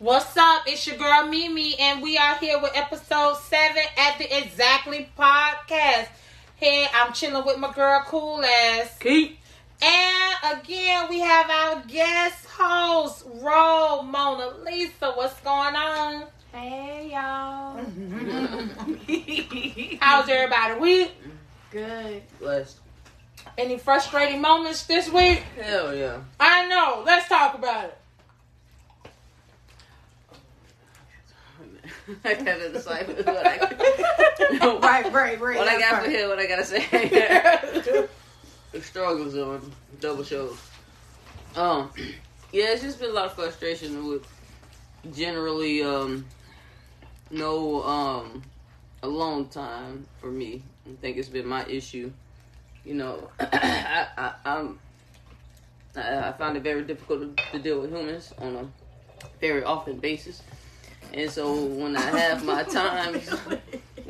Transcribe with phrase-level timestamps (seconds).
[0.00, 0.62] What's up?
[0.66, 6.08] It's your girl Mimi, and we are here with episode seven at the Exactly Podcast.
[6.56, 8.96] Here, I'm chilling with my girl Cool Ass.
[8.98, 9.38] Keep.
[9.82, 15.12] And again, we have our guest host, Ro Mona Lisa.
[15.12, 16.24] What's going on?
[16.50, 17.76] Hey y'all.
[20.00, 21.12] How's everybody week?
[21.70, 22.22] Good.
[22.38, 22.78] Blessed.
[23.58, 25.42] Any frustrating moments this week?
[25.60, 26.20] Hell yeah.
[26.40, 27.02] I know.
[27.04, 27.98] Let's talk about it.
[32.24, 33.58] I gotta decide what I,
[34.80, 35.58] Right, right, right.
[35.58, 36.86] what I got that's for here, what I gotta say.
[38.72, 40.58] the struggles on double shows.
[41.56, 41.90] Um,
[42.52, 44.26] yeah, it's just been a lot of frustration with
[45.14, 46.26] generally um
[47.30, 48.42] no um
[49.08, 50.62] long time for me.
[50.86, 52.12] I think it's been my issue.
[52.84, 54.78] You know, I, I I'm
[55.96, 58.66] I, I find it very difficult to, to deal with humans on a
[59.40, 60.42] very often basis.
[61.12, 63.28] And so when I have my times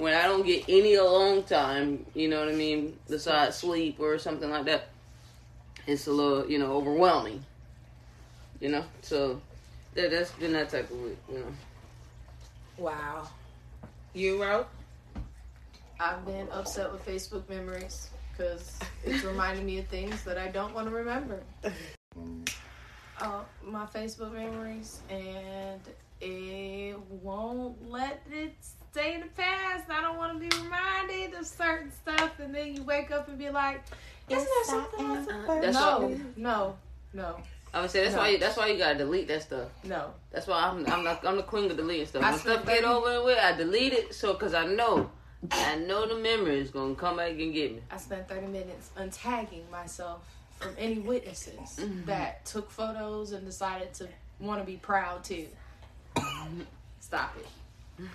[0.01, 4.19] when I don't get any alone time, you know what I mean, besides sleep or
[4.19, 4.89] something like that,
[5.87, 7.45] it's a little, you know, overwhelming.
[8.61, 8.85] You know?
[9.03, 9.41] So
[9.95, 11.53] that that's been that type of week, you know.
[12.79, 13.29] Wow.
[14.15, 14.69] You wrote?
[16.01, 20.75] I've been upset with Facebook memories because it's reminding me of things that I don't
[20.75, 21.43] want to remember.
[23.21, 25.81] Uh, my Facebook memories, and
[26.21, 28.53] it won't let it
[28.93, 29.85] stay in the past.
[29.89, 33.39] I don't want to be reminded of certain stuff, and then you wake up and
[33.39, 33.83] be like,
[34.29, 35.27] "Isn't there something else?"
[35.61, 36.77] That's No, no,
[37.13, 37.37] no,
[37.73, 38.21] I would say that's No.
[38.23, 39.69] why you, that's why you gotta delete that stuff.
[39.85, 40.13] no.
[40.33, 42.23] That's why I'm I'm not, I'm the queen of deleting stuff.
[42.23, 45.11] I stuff spent get over and with, I delete it so because I know
[45.53, 47.81] I know the memory is gonna come back and get me.
[47.91, 50.23] I spent 30 minutes untagging myself
[50.59, 52.05] from any witnesses Mhm.
[52.05, 55.47] that took photos and decided to want to be proud too.
[57.01, 58.07] Stop it.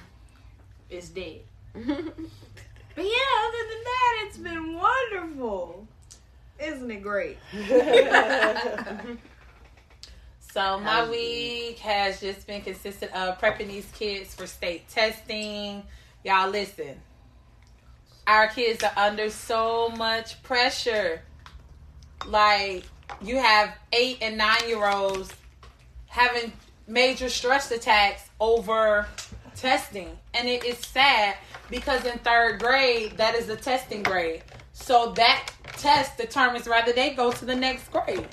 [0.90, 1.42] It's dead.
[1.74, 5.86] But yeah, other than that, it's been wonderful.
[6.58, 7.38] Isn't it great?
[10.56, 15.84] So my week has just been consistent of prepping these kids for state testing.
[16.24, 16.96] Y'all listen.
[18.26, 21.24] Our kids are under so much pressure.
[22.26, 22.86] Like
[23.22, 25.30] you have eight and nine year olds
[26.08, 26.54] having
[26.88, 29.08] major stress attacks over
[29.56, 30.18] testing.
[30.34, 31.36] And it is sad
[31.70, 34.44] because in third grade, that is the testing grade.
[34.74, 38.28] So that test determines whether they go to the next grade.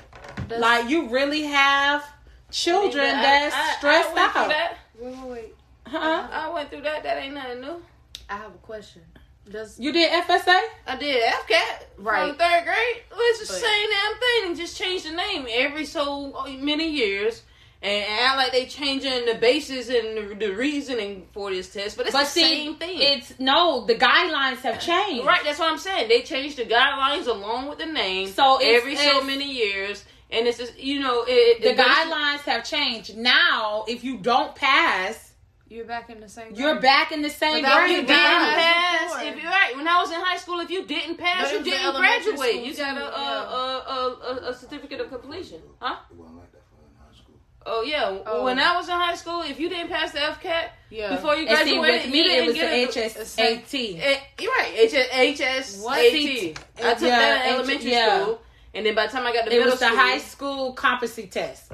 [0.58, 2.04] Like you really have
[2.50, 4.48] children I- that's I- I stressed went through out.
[4.48, 4.76] that.
[4.98, 5.54] Wait, wait, wait.
[5.86, 6.28] Huh?
[6.30, 7.02] I went through that.
[7.02, 7.82] That ain't nothing new.
[8.28, 9.02] I have a question.
[9.50, 10.60] Does You did FSA?
[10.86, 12.28] I did FCAT Right.
[12.28, 13.02] from third grade.
[13.10, 16.88] Well, it's the But- same damn thing and just change the name every so many
[16.88, 17.42] years.
[17.84, 22.06] And act like they changing the basis and the, the reasoning for this test, but
[22.06, 22.96] it's But the see, same thing.
[23.00, 23.84] it's no.
[23.86, 25.26] The guidelines have changed.
[25.26, 26.08] Right, that's what I'm saying.
[26.08, 30.04] They changed the guidelines along with the name So it's- every so it's- many years,
[30.30, 33.16] and it's just you know it, The it guidelines have changed.
[33.16, 35.32] Now, if you don't pass,
[35.68, 36.54] you're back in the same?
[36.54, 39.28] you're back in the same Without If you didn't guidelines pass, before.
[39.28, 41.64] if you're right, when I was in high school, if you didn't pass, But you
[41.64, 42.36] didn't graduate.
[42.38, 45.96] school You got a too, a, a, a, a, a certificate of completion, huh?
[46.10, 47.36] It wasn't like that for in high school.
[47.64, 48.18] Oh yeah.
[48.26, 48.44] Oh.
[48.44, 51.14] When I was in high school, if you didn't pass the FCAT Yeah.
[51.14, 54.22] before you And see, graduated, with me, you didn't it was get the a, HSAT.
[54.40, 54.74] You're right.
[54.74, 55.98] HS, HS What?
[55.98, 56.04] AT.
[56.04, 58.22] I took Yeah, that in H- elementary yeah.
[58.22, 58.40] school,
[58.74, 60.72] and then by the time I got to It middle was the school, high school
[60.72, 61.72] competency test.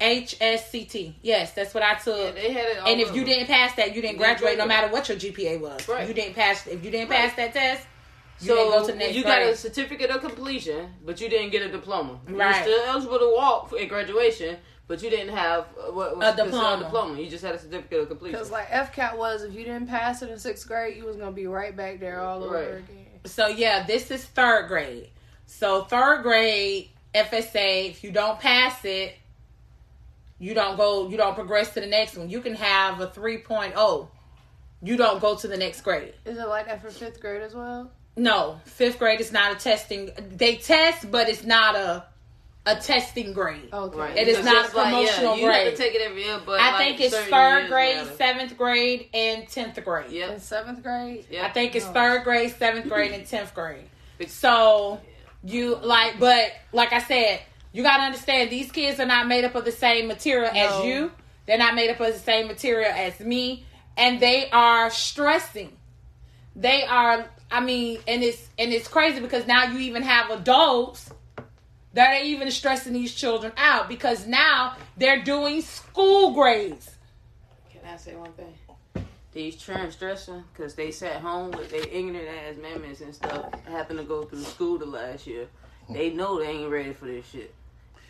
[0.00, 1.14] HSCT.
[1.22, 2.16] Yes, that's what I took.
[2.16, 2.78] yeah, they had it.
[2.80, 3.16] All and if over.
[3.18, 5.86] you didn't pass that, you didn't You didn't graduate, no matter what your GPA was.
[5.88, 6.08] Right.
[6.08, 6.66] You didn't pass.
[6.66, 7.20] If you didn't Right.
[7.28, 7.86] pass that test,
[8.40, 11.28] you so didn't go to the next you got a certificate of completion, but you
[11.28, 12.18] didn't get a diploma.
[12.26, 12.66] Right.
[12.66, 14.56] You're still eligible to walk for, at graduation,
[14.90, 16.82] but you didn't have uh, what was A considered diploma.
[16.82, 17.20] diploma.
[17.20, 18.32] You just had a certificate of completion.
[18.36, 21.30] Because like FCAT was, if you didn't pass it in sixth grade, you was gonna
[21.30, 22.68] be right back there all over Right.
[22.78, 23.06] again.
[23.24, 25.08] So yeah, this is third grade.
[25.46, 29.14] So third grade FSA, if you don't pass it,
[30.40, 32.28] you don't go, you don't progress to the next one.
[32.28, 34.08] You can have a 3.0.
[34.82, 36.14] You don't go to the next grade.
[36.24, 37.92] Is it like that for fifth grade as well?
[38.16, 40.10] No, fifth grade is not a testing.
[40.36, 42.04] They test, but it's not a
[42.66, 43.68] a testing grade.
[43.72, 43.98] Okay.
[43.98, 44.16] Right.
[44.16, 45.76] It is It's not a promotional you have grade.
[45.76, 48.16] to take it every year, but I like, think it's third grade, matter.
[48.16, 50.10] seventh grade, and tenth grade.
[50.10, 50.30] Yep.
[50.34, 51.24] In seventh grade?
[51.30, 51.44] Yep.
[51.44, 51.92] I think it's Oh.
[51.92, 53.84] third grade, seventh grade, and tenth grade.
[54.26, 55.00] So
[55.42, 57.40] you like, but like I said,
[57.72, 60.60] you gotta understand these kids are not made up of the same material No.
[60.60, 61.12] as you.
[61.46, 63.64] They're not made up of the same material as me,
[63.96, 65.76] and they are stressing.
[66.54, 67.24] They are.
[67.50, 71.10] I mean, and it's and it's crazy because now you even have adults
[71.94, 76.90] that are even stressing these children out because now they're doing school grades.
[77.72, 78.54] Can I say one thing?
[79.32, 84.00] These trans dressing, because they sat home with their ignorant ass mammies and stuff, happened
[84.00, 85.46] to go through school the last year.
[85.88, 87.54] They know they ain't ready for this shit.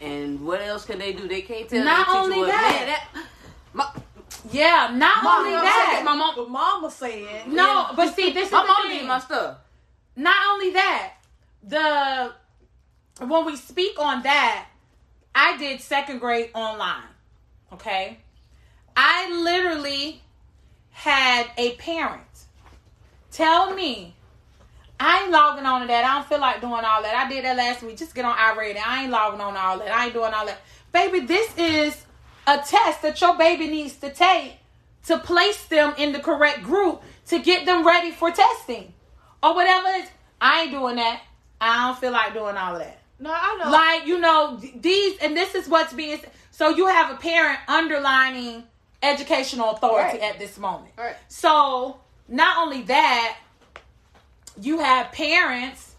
[0.00, 1.28] And what else can they do?
[1.28, 3.04] They can't tell Not their teacher only what, that.
[3.14, 3.26] man, that
[3.74, 4.02] my,
[4.50, 6.02] Yeah, not Mama only said that.
[6.06, 7.46] My mom, but mama said.
[7.48, 8.98] No, but see, this is my the mom thing.
[9.00, 9.58] did my stuff.
[10.16, 11.12] not only that,
[11.62, 12.32] the
[13.28, 14.66] when we speak on that,
[15.34, 17.04] I did second grade online.
[17.72, 18.18] Okay.
[18.96, 20.22] I literally
[20.90, 22.22] had a parent
[23.30, 24.14] tell me,
[24.98, 26.04] I ain't logging on to that.
[26.04, 27.14] I don't feel like doing all that.
[27.14, 27.96] I did that last week.
[27.96, 28.78] Just get on i-Ready.
[28.78, 29.90] I ain't logging on to all that.
[29.90, 30.58] I ain't doing all that.
[30.92, 32.04] Baby, this is
[32.46, 34.58] a test that your baby needs to take
[35.06, 38.92] to place them in the correct group to get them ready for testing
[39.42, 40.06] or whatever.
[40.40, 41.22] I ain't doing that.
[41.60, 42.99] I don't feel like doing all that.
[43.20, 43.70] No, I know.
[43.70, 46.18] Like, you know, these, and this is what's being,
[46.50, 48.64] so you have a parent underlining
[49.02, 50.30] educational authority Right.
[50.34, 50.92] at this moment.
[50.96, 51.16] Right.
[51.28, 53.36] So, not only that,
[54.60, 55.94] you have parents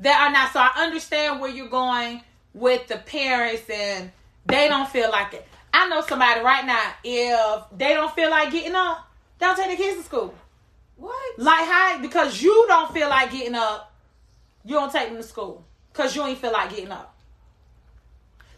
[0.00, 2.22] that are not, so I understand where you're going
[2.52, 4.10] with the parents and
[4.46, 5.46] they don't feel like it.
[5.72, 9.08] I know somebody right now, if they don't feel like getting up,
[9.40, 10.34] don't take the kids to school.
[10.96, 11.38] what?
[11.38, 13.92] Like how because you don't feel like getting up,
[14.64, 17.14] you don't take them to school because you ain't feel like getting up.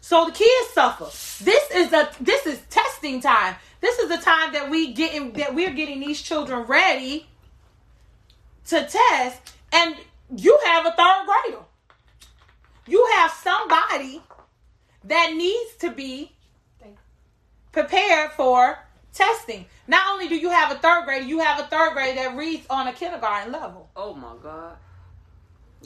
[0.01, 1.05] So the kids suffer.
[1.43, 3.55] This is a this is testing time.
[3.81, 7.27] This is the time that we getting that we're getting these children ready
[8.67, 9.95] to test, and
[10.35, 11.63] you have a third grader.
[12.85, 14.21] You have somebody
[15.03, 16.31] that needs to be
[17.71, 18.79] prepared for
[19.13, 19.65] testing.
[19.87, 22.65] Not only do you have a third grader, you have a third grader that reads
[22.69, 23.89] on a kindergarten level.
[23.95, 24.77] Oh my god.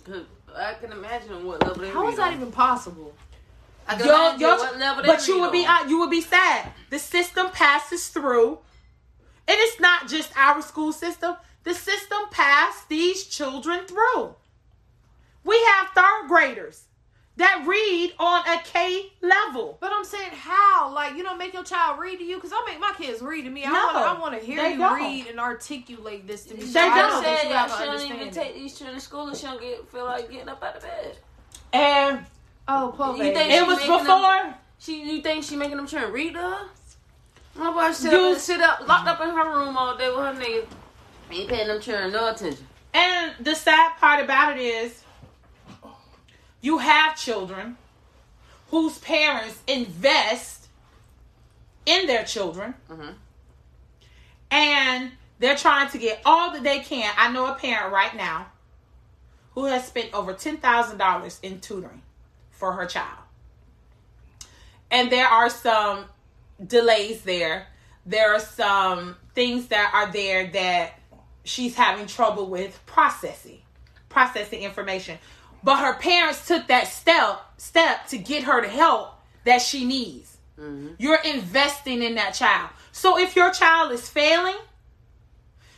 [0.03, 2.33] 'Cause I can imagine what level they How is that on.
[2.33, 3.13] even possible?
[3.87, 6.21] I can Your- your- what level they but you would be uh, you would be
[6.21, 6.73] sad.
[6.89, 8.59] The system passes through,
[9.47, 11.35] and it's not just our school system.
[11.63, 14.35] The system passed these children through.
[15.43, 16.83] We have third graders
[17.41, 19.77] that read on a K level.
[19.79, 20.91] But I'm saying how?
[20.93, 22.35] Like you don't make your child read to you?
[22.37, 23.63] Because I make my kids read to me.
[23.65, 24.95] I No, want I want to hear you don't.
[24.95, 26.61] read and articulate this to me.
[26.61, 27.09] They so I don't.
[27.11, 28.31] know said you, you shouldn't even understanding.
[28.33, 30.81] take these children to school and she don't get feel like getting up out of
[30.83, 31.17] bed.
[31.73, 32.25] And
[32.67, 34.55] Oh, poor You think- it was making them- before.
[34.79, 36.65] She you think she making them try and read to her?
[37.55, 40.17] My boy sit You- up sit up locked up in her room all day with
[40.19, 40.65] her nigga.
[41.31, 42.67] Ain't paying them children no attention.
[42.93, 45.03] And the sad part about it is,
[46.61, 47.77] you have children
[48.69, 50.67] whose parents invest
[51.85, 53.15] in their children Mhm.
[54.49, 57.11] and they're trying to get all that they can.
[57.17, 58.51] I know a parent right now
[59.55, 62.03] who has spent over $10,000 in tutoring
[62.51, 63.17] for her child.
[64.91, 66.05] And there are some
[66.65, 67.67] delays there.
[68.05, 70.99] There are some things that are there that
[71.43, 73.61] she's having trouble with processing,
[74.09, 75.17] processing information.
[75.63, 79.13] But her parents took that step step to get her the help
[79.43, 80.37] that she needs.
[80.59, 80.95] Mhm.
[80.97, 82.69] You're investing in that child.
[82.91, 84.57] So if your child is failing,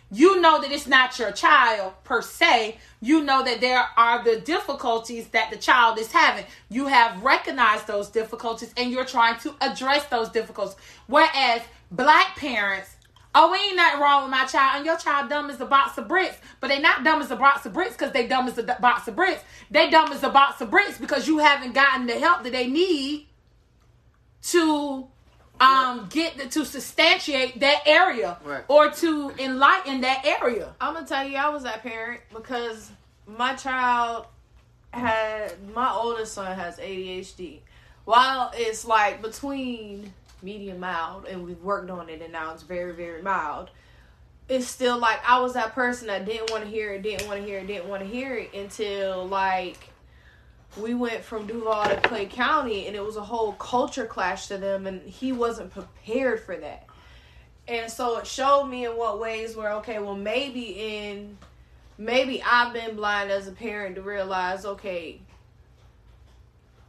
[0.10, 2.78] you know that it's not your child per se.
[3.02, 6.46] You know that there are the difficulties that the child is having.
[6.70, 10.76] You have recognized those difficulties and you're trying to address those difficulties.
[11.08, 12.93] Whereas black parents,
[13.36, 16.08] oh, ain't nothing wrong with my child, and your child dumb as a box of
[16.08, 18.64] bricks, but they not dumb as a box of bricks because they dumb as a
[18.64, 19.42] d- box of bricks.
[19.72, 22.68] They dumb as a box of bricks because you haven't gotten the help that they
[22.68, 23.28] need
[24.44, 25.08] to
[25.60, 28.64] um get the, to substantiate that area Right.
[28.68, 30.74] or to enlighten that area.
[30.82, 32.92] I'm gonna tell you, I was that parent because
[33.28, 34.26] my child
[34.92, 37.60] had my oldest son has ADHD.
[38.06, 40.12] While it's like between
[40.44, 43.70] medium mild, and we've worked on it, and now it's very very mild.
[44.50, 47.40] It's still like I was that person that didn't want to hear it, didn't want
[47.40, 49.90] to hear it, didn't want to hear it until like
[50.78, 54.58] we went from Duval to Clay County, and it was a whole culture clash to
[54.58, 56.88] them, and he wasn't prepared for that.
[57.68, 61.38] And so it showed me in what ways where okay, well maybe in
[61.98, 65.22] maybe I've been blind as a parent to realize okay,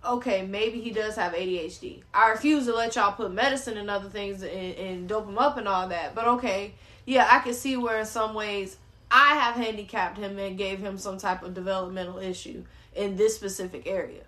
[0.06, 2.02] okay, maybe he does have ADHD.
[2.12, 5.56] I refuse to let y'all put medicine and other things and, and dope him up
[5.56, 6.14] and all that.
[6.14, 6.74] But okay,
[7.06, 8.76] yeah, I can see where in some ways
[9.10, 13.86] I have handicapped him and gave him some type of developmental issue in this specific
[13.86, 14.22] area.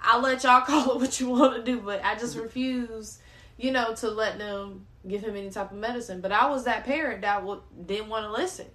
[0.00, 3.18] I'll let y'all call it what you want to do, but I just refuse,
[3.56, 6.20] you know, to let them give him any type of medicine.
[6.20, 8.66] But I was that parent that would, didn't want to listen.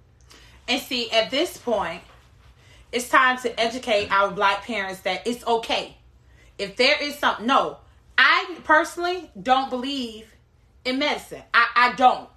[0.66, 2.02] And see, at this point,
[2.92, 5.96] it's time to educate our black parents that it's okay.
[6.58, 7.78] If there is something, no,
[8.16, 10.26] I personally don't believe
[10.84, 11.42] in medicine.
[11.54, 12.28] I, I don't.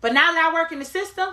[0.00, 1.32] But now that I work in the system,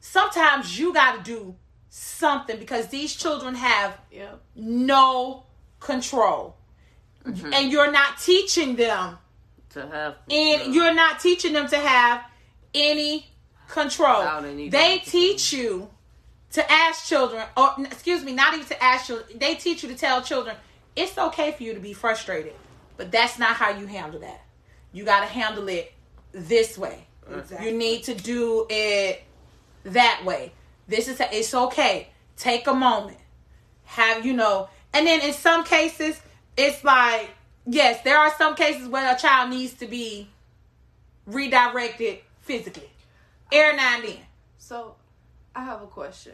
[0.00, 1.54] sometimes you got to do
[1.88, 4.40] something because these children have Yep.
[4.56, 5.44] no
[5.80, 6.56] control.
[7.24, 7.52] Mm-hmm.
[7.54, 9.18] And you're not teaching them
[9.70, 10.16] To have.
[10.30, 12.24] and you're not teaching them to have
[12.74, 13.26] any
[13.68, 14.22] control.
[14.22, 15.88] How they need They teach you
[16.52, 19.38] to ask children, or excuse me, not even to ask children.
[19.38, 20.56] They teach you to tell children
[20.94, 22.52] it's okay for you to be frustrated,
[22.96, 24.42] but that's not how you handle that.
[24.92, 25.92] You got to handle it
[26.32, 27.06] this way.
[27.30, 27.70] Exactly.
[27.70, 29.22] You need to do it
[29.84, 30.52] that way.
[30.88, 32.08] This is it's okay.
[32.36, 33.18] Take a moment.
[33.84, 34.68] Have you know?
[34.92, 36.20] And then in some cases,
[36.56, 37.30] it's like
[37.66, 40.28] yes, there are some cases where a child needs to be
[41.26, 42.90] redirected physically.
[43.50, 44.16] Air and then.
[44.58, 44.96] So,
[45.54, 46.32] I have a question.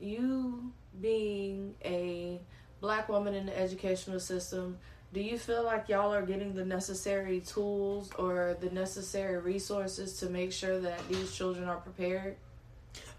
[0.00, 2.40] You being a
[2.80, 4.78] black woman in the educational system,
[5.12, 10.30] do you feel like y'all are getting the necessary tools or the necessary resources to
[10.30, 12.36] make sure that these children are prepared?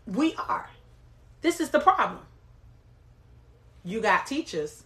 [0.08, 0.70] We are.
[1.42, 2.22] This is the problem.
[3.84, 4.84] You got teachers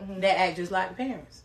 [0.00, 0.20] mm-hmm.
[0.20, 1.42] that act just like parents.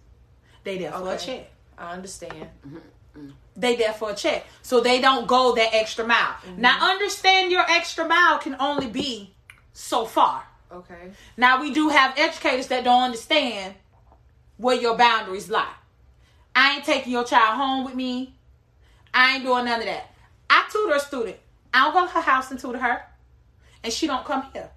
[0.64, 1.50] They there for a check.
[1.78, 2.50] I understand.
[2.68, 3.30] Mm-hmm.
[3.56, 4.46] They there for a check.
[4.62, 6.34] So they don't go that extra mile.
[6.34, 6.62] Mm-hmm.
[6.62, 9.34] Now understand your extra mile can only be
[9.74, 10.44] so far.
[10.72, 11.12] Okay.
[11.38, 13.76] Now we do have educators that don't understand
[14.58, 15.74] where your boundaries lie.
[16.56, 18.36] I ain't taking your child home with me.
[19.14, 20.14] I ain't doing none of that.
[20.50, 21.38] I tutor a student.
[21.74, 23.04] I don't go to her house and tutor her.
[23.84, 24.70] And she don't come here.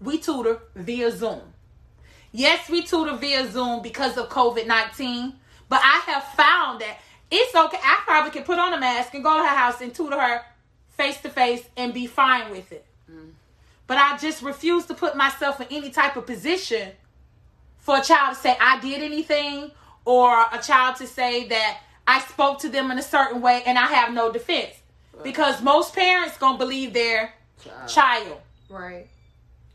[0.00, 1.40] We tutor via Zoom.
[2.32, 5.34] Yes, we tutor via Zoom because of COVID-19.
[5.68, 6.98] But I have found that
[7.30, 7.78] it's okay.
[7.82, 10.42] I probably can put on a mask and go to her house and tutor her
[10.90, 12.86] face to face and be fine with it.
[13.86, 16.92] But I just refuse to put myself in any type of position
[17.78, 19.70] for a child to say I did anything
[20.04, 23.78] or a child to say that I spoke to them in a certain way and
[23.78, 24.74] I have no defense.
[25.22, 27.32] Because most parents gonna believe their
[27.64, 27.88] Child.
[27.88, 28.40] child.
[28.68, 29.06] Right.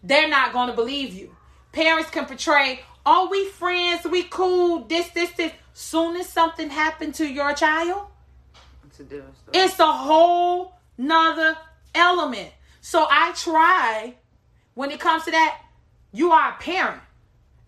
[0.04, 1.36] They're not gonna believe you.
[1.72, 5.52] Parents can portray, oh we friends, we cool, this, this, this.
[5.74, 8.08] Soon as something happened to your child,
[8.86, 9.58] It's a different story.
[9.66, 11.58] it's a whole nother
[11.96, 12.50] element.
[12.92, 14.16] So I try,
[14.74, 15.62] when it comes to that,
[16.12, 17.02] you are a parent.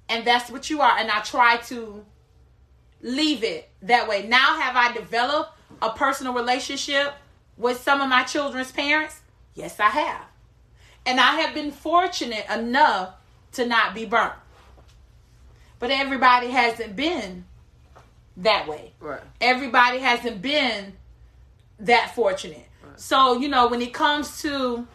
[0.10, 0.98] And that's what you are.
[0.98, 2.04] And I try to
[3.02, 4.28] leave it that way.
[4.28, 5.52] Now, have I developed
[5.82, 7.14] a personal relationship
[7.56, 9.22] with some of my children's parents?
[9.56, 10.26] Yes, I have.
[11.06, 13.14] And I have been fortunate enough
[13.54, 14.34] to not be burnt.
[15.80, 17.46] But everybody hasn't been
[18.36, 19.22] that way right.
[19.40, 20.92] everybody hasn't been
[21.80, 22.68] that fortunate.
[22.84, 23.00] Right.
[23.00, 24.86] So, you know, when it comes to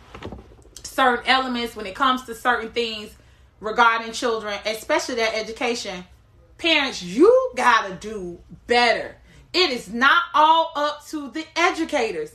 [0.99, 3.15] certain elements, when it comes to certain things
[3.61, 6.05] regarding children, especially their education,
[6.59, 9.15] parents, you gotta do better.
[9.53, 12.35] It is not all up to the educators.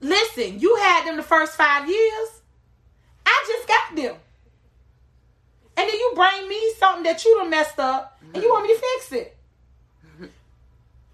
[0.00, 2.28] Listen, you had them the first five years.
[3.24, 4.16] I just got them.
[5.76, 8.74] And then you bring me something that you done messed up and you want me
[8.74, 9.36] to fix it.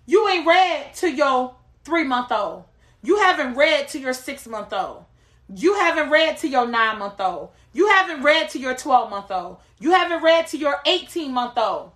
[0.06, 2.64] You ain't read to your three month old.
[3.02, 5.05] You haven't read to your six month old.
[5.52, 7.50] You haven't read to your nine month old.
[7.72, 9.58] You haven't read to your 12 month old.
[9.78, 11.92] You haven't read to your 18 month old.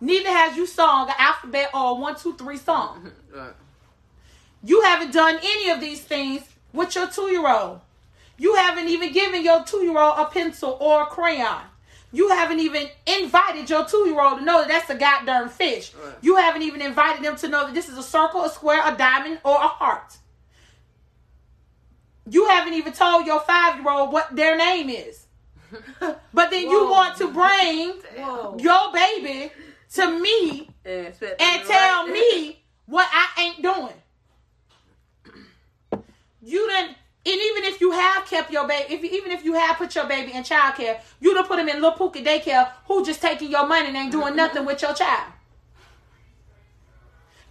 [0.00, 3.10] Neither has you sung an alphabet or a one, two, three song.
[3.34, 3.50] Right.
[4.62, 7.80] You haven't done any of these things with your two year old.
[8.38, 11.62] You haven't even given your two year old a pencil or a crayon.
[12.12, 15.92] You haven't even invited your two year old to know that that's a goddamn fish.
[15.94, 16.14] Right.
[16.22, 18.96] You haven't even invited them to know that this is a circle, a square, a
[18.96, 20.16] diamond, or a heart.
[22.28, 25.26] You haven't even told your five year old what their name is.
[26.32, 28.56] But then you want to bring Whoa.
[28.58, 29.50] your baby
[29.94, 31.06] to me And,
[31.38, 33.94] and tell like- me what I ain't doing.
[36.42, 39.54] You done, and even if you have kept your baby, if you, even if you
[39.54, 43.04] have put your baby in childcare, you done put him in little Pookie daycare who
[43.04, 45.32] just taking your money and ain't doing nothing with your child.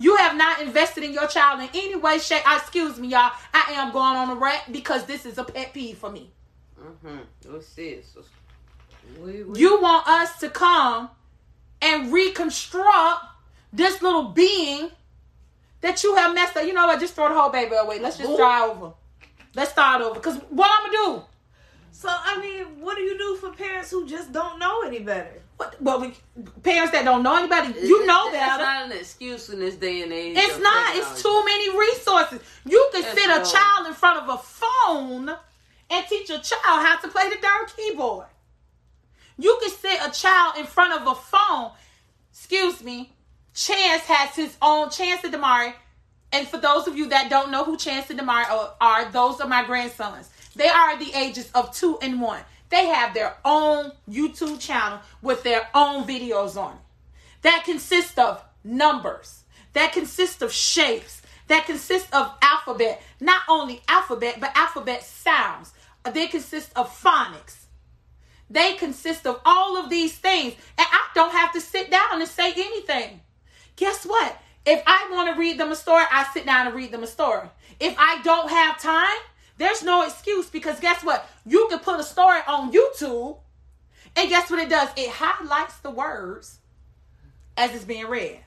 [0.04, 2.44] You have not invested in your child in any way, shape.
[2.46, 3.32] Excuse me, y'all.
[3.54, 6.30] I am going on a rant because this is a pet peeve for me.
[6.78, 7.54] Mm-hmm.
[7.54, 8.18] What's this?
[9.22, 11.10] We, we, You want us to come
[11.82, 13.28] and reconstruct
[13.72, 14.92] this little being
[15.80, 16.66] that you have messed up.
[16.66, 17.00] You know what?
[17.00, 18.02] Just throw the whole baby away.
[18.02, 18.92] Let's just start over.
[19.56, 20.16] Let's start over.
[20.16, 21.26] Because what I'm going to do?
[21.94, 25.43] So I mean, what do you do for parents who just don't know any better?
[25.58, 26.14] What, well, we,
[26.64, 28.64] parents that don't know anybody, you know That's better.
[28.64, 30.36] not an excuse in this day and age.
[30.38, 30.96] It's not.
[30.96, 32.40] It's too many resources.
[32.66, 35.30] You can That's sit a child in front of a phone
[35.90, 38.26] and teach a child how to play the darn keyboard.
[39.38, 41.72] You can sit a child in front of a phone.
[42.32, 43.14] excuse me,
[43.54, 45.74] Chance has his own Chance and Damari.
[46.32, 49.40] And for those of you that don't know who Chance and Damari are, are, those
[49.40, 50.30] are my grandsons.
[50.56, 52.42] They are the ages of two and one.
[52.74, 56.80] They have their own YouTube channel with their own videos on it.
[57.44, 63.00] That consists of numbers, that consists of shapes, that consists of alphabet.
[63.20, 65.72] Not only alphabet, but alphabet sounds.
[66.14, 67.58] They consist of phonics.
[68.50, 70.56] They consist of all of these things.
[70.76, 73.22] And I don't have to sit down and say anything.
[73.76, 74.36] Guess what?
[74.66, 77.08] If I want to read them a story, I sit down and read them a
[77.08, 77.50] story.
[77.80, 79.18] If I don't have time,
[79.58, 81.28] there's no excuse because guess what?
[81.46, 83.38] You can put a story on YouTube,
[84.16, 84.90] and guess what it does?
[84.98, 86.60] It highlights the words
[87.58, 88.40] as it's being read.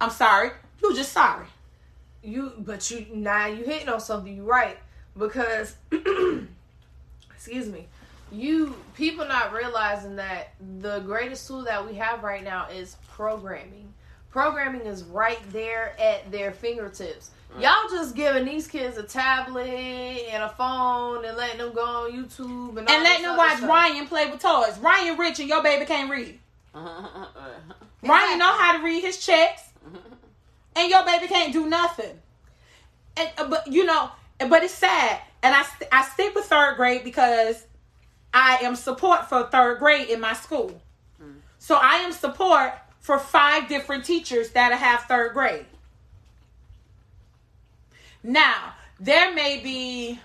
[0.00, 0.50] I'm sorry.
[0.82, 1.46] you're just sorry.
[2.22, 4.34] You, but you now you hitting on something.
[4.34, 4.78] You right
[5.16, 5.76] because,
[7.30, 7.86] excuse me,
[8.30, 13.92] you people not realizing that the greatest tool that we have right now is programming.
[14.30, 17.30] Programming is right there at their fingertips.
[17.56, 22.12] Y'all just giving these kids a tablet and a phone and letting them go on
[22.12, 23.68] YouTube and, and letting them watch stuff.
[23.68, 24.78] Ryan play with toys.
[24.78, 26.38] Ryan rich and your baby can't read.
[26.74, 29.62] Ryan know how to read his checks,
[30.76, 32.20] and your baby can't do nothing.
[33.16, 37.02] And uh, but you know, but it's sad, and I I stick with third grade
[37.02, 37.66] because
[38.32, 40.80] I am support for third grade in my school.
[41.20, 41.36] Mm.
[41.58, 45.66] So I am support for five different teachers that have third grade.
[48.28, 50.20] Now, there may be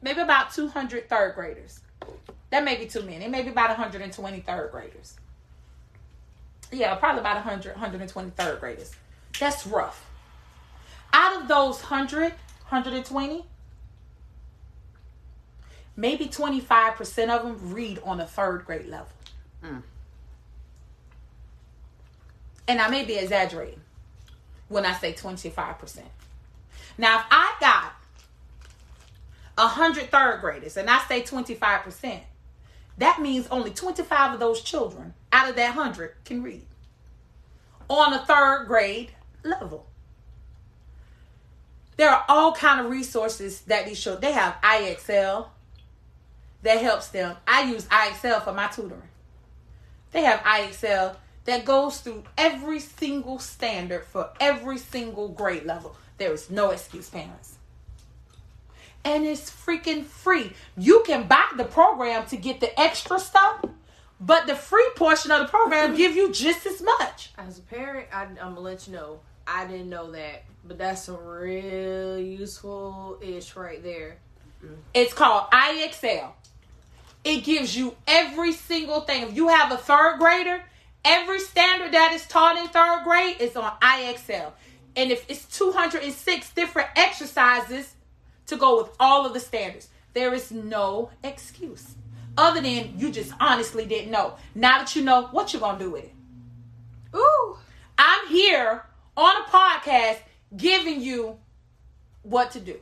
[0.00, 1.80] maybe about 200 third graders.
[2.50, 3.24] That may be too many.
[3.24, 5.16] It may be about 120 third graders.
[6.70, 8.92] Yeah, probably about 100, 120 third graders.
[9.40, 10.08] That's rough.
[11.12, 13.44] Out of those 100, 120,
[15.96, 19.08] maybe 25% of them read on a third grade level.
[19.64, 19.82] Mm.
[22.68, 23.81] And I may be exaggerating
[24.72, 26.00] when I say 25%.
[26.98, 27.92] Now, if I got
[29.56, 32.20] 100 third graders and I say 25%,
[32.98, 36.66] that means only 25 of those children out of that 100 can read
[37.88, 39.86] on a third grade level.
[41.96, 44.16] There are all kind of resources that these show.
[44.16, 45.48] They have IXL,
[46.62, 47.36] that helps them.
[47.46, 49.02] I use IXL for my tutoring.
[50.12, 55.96] They have IXL that goes through every single standard for every single grade level.
[56.18, 57.56] There is no excuse, parents.
[59.04, 60.52] And it's freaking free.
[60.76, 63.64] You can buy the program to get the extra stuff,
[64.20, 67.32] but the free portion of the program give you just as much.
[67.36, 69.20] As a parent, I, am gonna let you know.
[69.44, 74.18] I didn't know that, but that's some real useful ish right there.
[74.64, 74.74] Mm-hmm.
[74.94, 76.30] It's called IXL.
[77.24, 79.24] It gives you every single thing.
[79.24, 80.62] If you have a third grader,
[81.04, 84.52] every standard that is taught in third grade is on IXL.
[84.96, 87.94] And if it's 206 different exercises
[88.46, 91.94] to go with all of the standards, there is no excuse.
[92.36, 94.34] Other than you just honestly didn't know.
[94.54, 96.14] Now that you know, what you gonna do with it?
[97.14, 97.56] Ooh.
[97.98, 98.84] I'm here
[99.16, 100.18] on a podcast
[100.56, 101.38] giving you
[102.22, 102.76] what to do.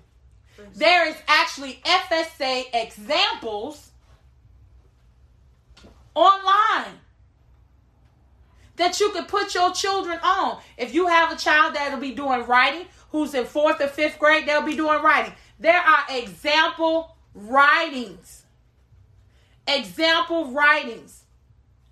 [0.75, 3.91] There is actually FSA examples
[6.15, 7.00] online
[8.81, 10.59] that you could put your children on.
[10.79, 14.49] If you have a child that'll be doing writing, who's in fourth or fifth grade,
[14.49, 15.35] they'll be doing writing.
[15.59, 18.45] There are example writings,
[19.69, 21.25] example writings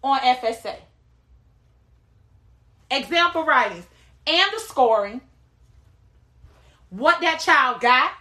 [0.03, 0.77] on FSA.
[2.90, 3.85] Example writings
[4.27, 5.20] and the scoring,
[6.88, 8.12] what that child got,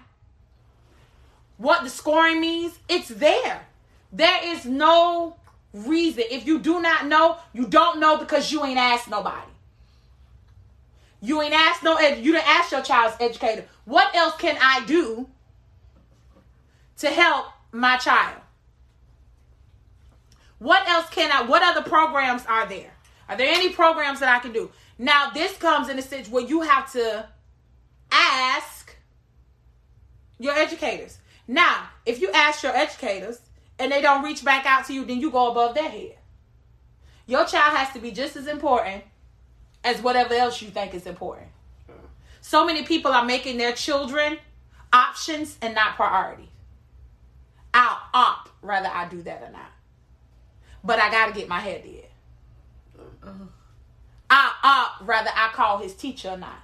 [1.55, 3.65] what the scoring means, it's there.
[4.11, 5.37] There is no
[5.85, 6.23] reason.
[6.29, 9.51] If you do not know, you don't know because you ain't asked nobody.
[11.21, 13.65] You ain't asked no you didn't ask your child's educator.
[13.85, 15.27] What else can I do
[16.97, 18.41] to help my child?
[20.59, 22.93] What else can I what other programs are there?
[23.29, 24.71] Are there any programs that I can do?
[24.97, 27.27] Now this comes in a situation where you have to
[28.11, 28.95] ask
[30.39, 31.17] your educators.
[31.47, 33.39] Now, if you ask your educators,
[33.79, 36.17] and they don't reach back out to you, then you go above their head.
[37.25, 39.03] Your child has to be just as important
[39.83, 41.47] as whatever else you think is important.
[42.41, 44.37] So many people are making their children
[44.93, 46.47] options and not priorities.
[47.73, 49.71] I'll opt whether I do that or not.
[50.83, 52.03] But I got to get my head in.
[54.29, 56.59] I opt whether I call his teacher or not.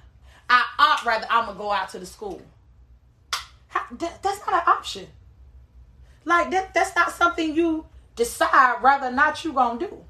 [0.49, 2.41] I opt whether I'm going to go out to the school.
[3.67, 5.07] How, that, that's not an option.
[6.25, 10.03] Like that that's not something you decide whether or not you gonna do.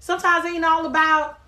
[0.00, 1.40] Sometimes it ain't all about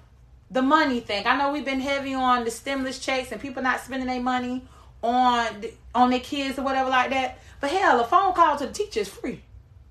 [0.50, 1.26] the money thing.
[1.26, 4.64] I know we've been heavy on the stimulus checks and people not spending their money
[5.02, 5.64] on
[5.94, 7.38] on their kids or whatever like that.
[7.60, 9.42] But hell, a phone call to the teacher is free.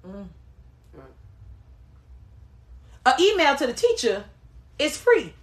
[0.06, 0.28] Mm.
[3.06, 4.26] An email to the teacher
[4.78, 5.34] is free.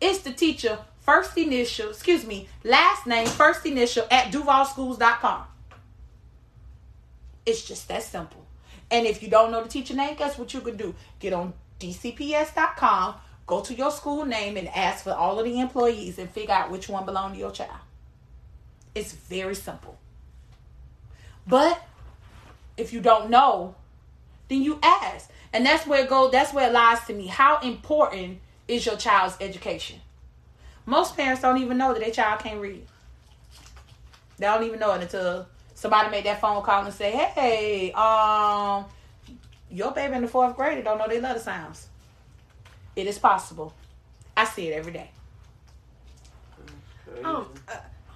[0.00, 5.44] It's the teacher first initial, excuse me, last name, first initial at duvalschools.com.
[7.46, 8.44] It's just that simple.
[8.90, 10.94] And if you don't know the teacher name, guess what you can do?
[11.18, 13.14] Get on dcps.com,
[13.46, 16.70] go to your school name and ask for all of the employees and figure out
[16.70, 17.80] which one belong to your child.
[18.94, 19.98] It's very simple.
[21.46, 21.82] But
[22.76, 23.74] if you don't know,
[24.48, 25.30] then you ask.
[25.52, 27.26] And that's where it goes, that's where it lies to me.
[27.26, 30.00] How important is your child's education?
[30.86, 32.86] Most parents don't even know that their child can't read.
[34.38, 35.46] They don't even know it until
[35.84, 38.86] somebody made that phone call and say, "Hey, um,
[39.70, 41.88] your baby in the fourth grade don't know they letter sounds."
[42.96, 43.74] It is possible.
[44.34, 45.10] I see it every day.
[47.22, 47.48] Um,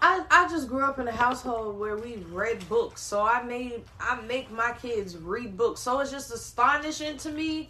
[0.01, 3.85] I, I just grew up in a household where we read books, so I made
[4.01, 5.81] I make my kids read books.
[5.81, 7.69] So it's just astonishing to me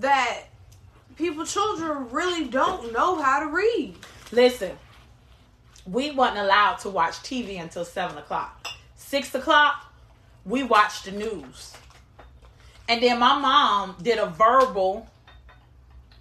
[0.00, 0.42] that
[1.14, 3.94] people children really don't know how to read.
[4.32, 4.76] Listen,
[5.86, 8.66] we wasn't allowed to watch TV until seven o'clock.
[9.10, 9.92] Six o'clock,
[10.44, 11.74] we watched the news.
[12.88, 15.08] And then my mom did a verbal,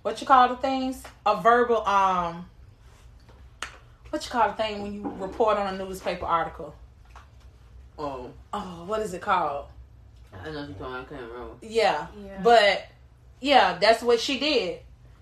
[0.01, 1.03] what you call the things?
[1.23, 2.49] A verbal, um,
[4.09, 6.73] what you call the thing when you report on a newspaper article?
[7.99, 8.31] Oh.
[8.51, 9.67] Oh, what is it called?
[10.33, 10.85] I know you're talking.
[10.85, 11.53] I can't remember.
[11.61, 12.07] Yeah.
[12.25, 12.41] yeah.
[12.41, 12.87] But
[13.39, 14.79] yeah, that's what she did.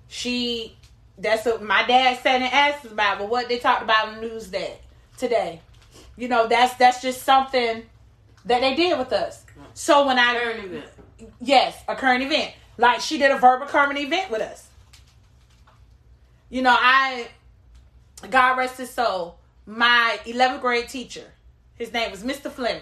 [0.08, 0.78] She
[1.18, 4.22] that's what my dad said and asked about, but what they talked about in the
[4.22, 4.80] news that
[5.18, 5.60] today.
[6.18, 7.84] You know, that's that's just something
[8.46, 9.46] that they did with us.
[9.74, 10.86] So when I current event.
[11.40, 12.54] Yes, a current event.
[12.78, 14.68] Like she did a verbal current event with us.
[16.50, 17.28] You know, I
[18.30, 21.26] God rest his soul, my 11th grade teacher,
[21.76, 22.50] his name was Mr.
[22.50, 22.82] Fleming.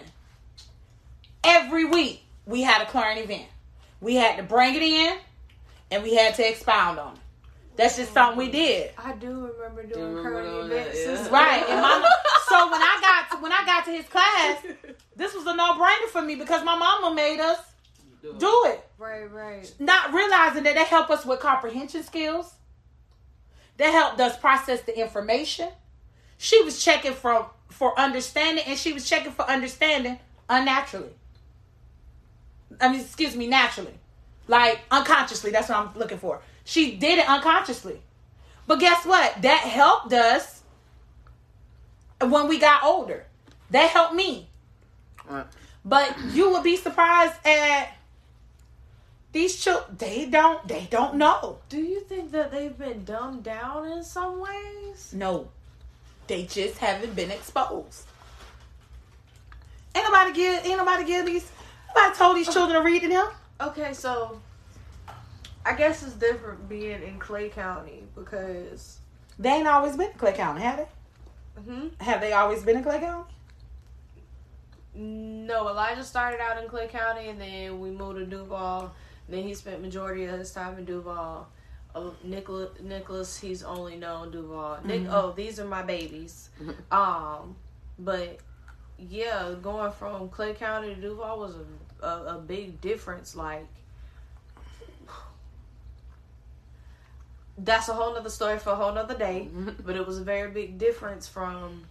[1.44, 3.48] Every week we had a current event.
[4.00, 5.18] We had to bring it in
[5.92, 7.20] and we had to expound on it.
[7.76, 8.92] That's just something we did.
[8.98, 10.98] I do remember doing current events.
[11.06, 11.30] yeah.
[11.30, 11.64] Right.
[11.68, 12.10] And my,
[12.48, 14.64] so when I got to, when I got to his class,
[15.16, 17.60] this was a no brainer for me because my mama made us
[18.22, 18.88] do it.
[18.98, 19.74] Right, right.
[19.80, 22.54] Not realizing that they help us with comprehension skills.
[23.78, 25.70] They helped us process the information.
[26.38, 31.10] She was checking for for understanding, and she was checking for understanding unnaturally.
[32.80, 33.94] I mean, excuse me, naturally,
[34.48, 35.52] like unconsciously.
[35.52, 36.42] That's what I'm looking for.
[36.66, 38.02] She did it unconsciously.
[38.68, 39.42] But guess what?
[39.44, 40.64] That helped us
[42.20, 43.26] when we got older.
[43.70, 44.50] That helped me.
[45.30, 45.46] Right.
[45.86, 47.96] But you would be surprised at
[49.32, 49.96] these children.
[49.98, 50.68] They don't.
[50.68, 51.60] They don't know.
[51.70, 55.14] Do you think that they've been dumbed down in some ways?
[55.14, 55.50] No,
[56.26, 58.06] they just haven't been exposed.
[59.94, 60.66] Ain't nobody give.
[60.66, 61.52] Ain't nobody give these.
[61.96, 63.28] Nobody told these children to read to them.
[63.62, 64.42] Okay, so
[65.66, 69.00] I guess it's different being in Clay County because
[69.40, 70.88] they ain't always been in Clay County, have they?
[71.62, 72.04] Mm-hmm.
[72.04, 73.32] Have they always been in Clay County?
[74.94, 78.94] No, Elijah started out in Clay County, and then we moved to Duval.
[79.28, 81.48] Then he spent majority of his time in Duval.
[81.96, 84.80] Oh, Nicholas, Nicholas, he's only known Duval.
[84.86, 85.14] Nick, mm-hmm.
[85.14, 86.50] oh, these are my babies.
[86.92, 87.56] um,
[87.98, 88.38] but
[88.98, 93.36] yeah, going from Clay County to Duval was a, a, a big difference.
[93.36, 93.66] Like
[97.58, 99.50] that's a whole nother story for a whole nother day.
[99.86, 101.84] but it was a very big difference from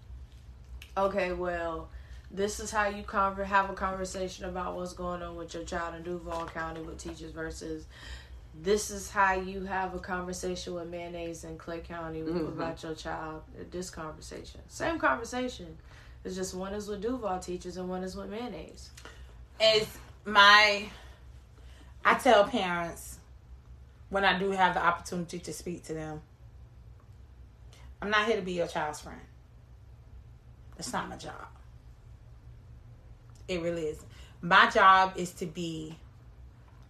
[0.96, 1.88] okay, well,
[2.31, 5.94] this is how you conver- have a conversation about what's going on with your child
[5.94, 7.87] in Duval County with teachers versus
[8.62, 12.46] this is how you have a conversation with mayonnaise in Clay County mm-hmm.
[12.46, 13.42] about your child.
[13.70, 15.77] This conversation, same conversation.
[16.24, 18.90] It's just one is with Duval teachers and one is with mayonnaise.
[19.61, 19.87] Is
[20.24, 20.87] my,
[22.05, 23.13] I tell parents
[24.10, 26.20] when I do have the opportunity to speak to them.
[28.00, 29.20] I'm not here to be your child's friend.
[30.76, 31.46] That's not my job.
[33.48, 34.04] It really is.
[34.40, 35.96] My job is to be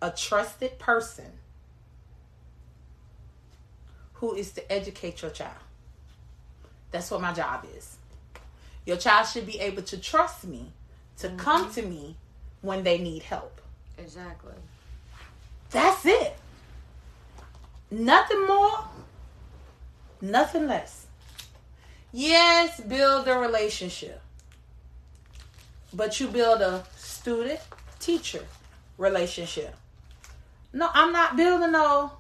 [0.03, 1.31] a trusted person
[4.15, 5.55] who is to educate your child.
[6.91, 7.97] That's what my job is.
[8.87, 10.73] Your child should be able to trust me
[11.19, 11.37] to mm-hmm.
[11.37, 12.17] come to me
[12.61, 13.61] when they need help.
[13.99, 14.53] Exactly.
[15.71, 16.37] That's it.
[17.95, 18.89] Nothing more,
[20.21, 21.07] nothing less.
[22.11, 24.21] Yes, build a relationship.
[25.93, 27.61] But you build a student
[28.01, 28.45] teacher
[28.99, 29.77] relationship.
[30.73, 32.11] No, I'm not building no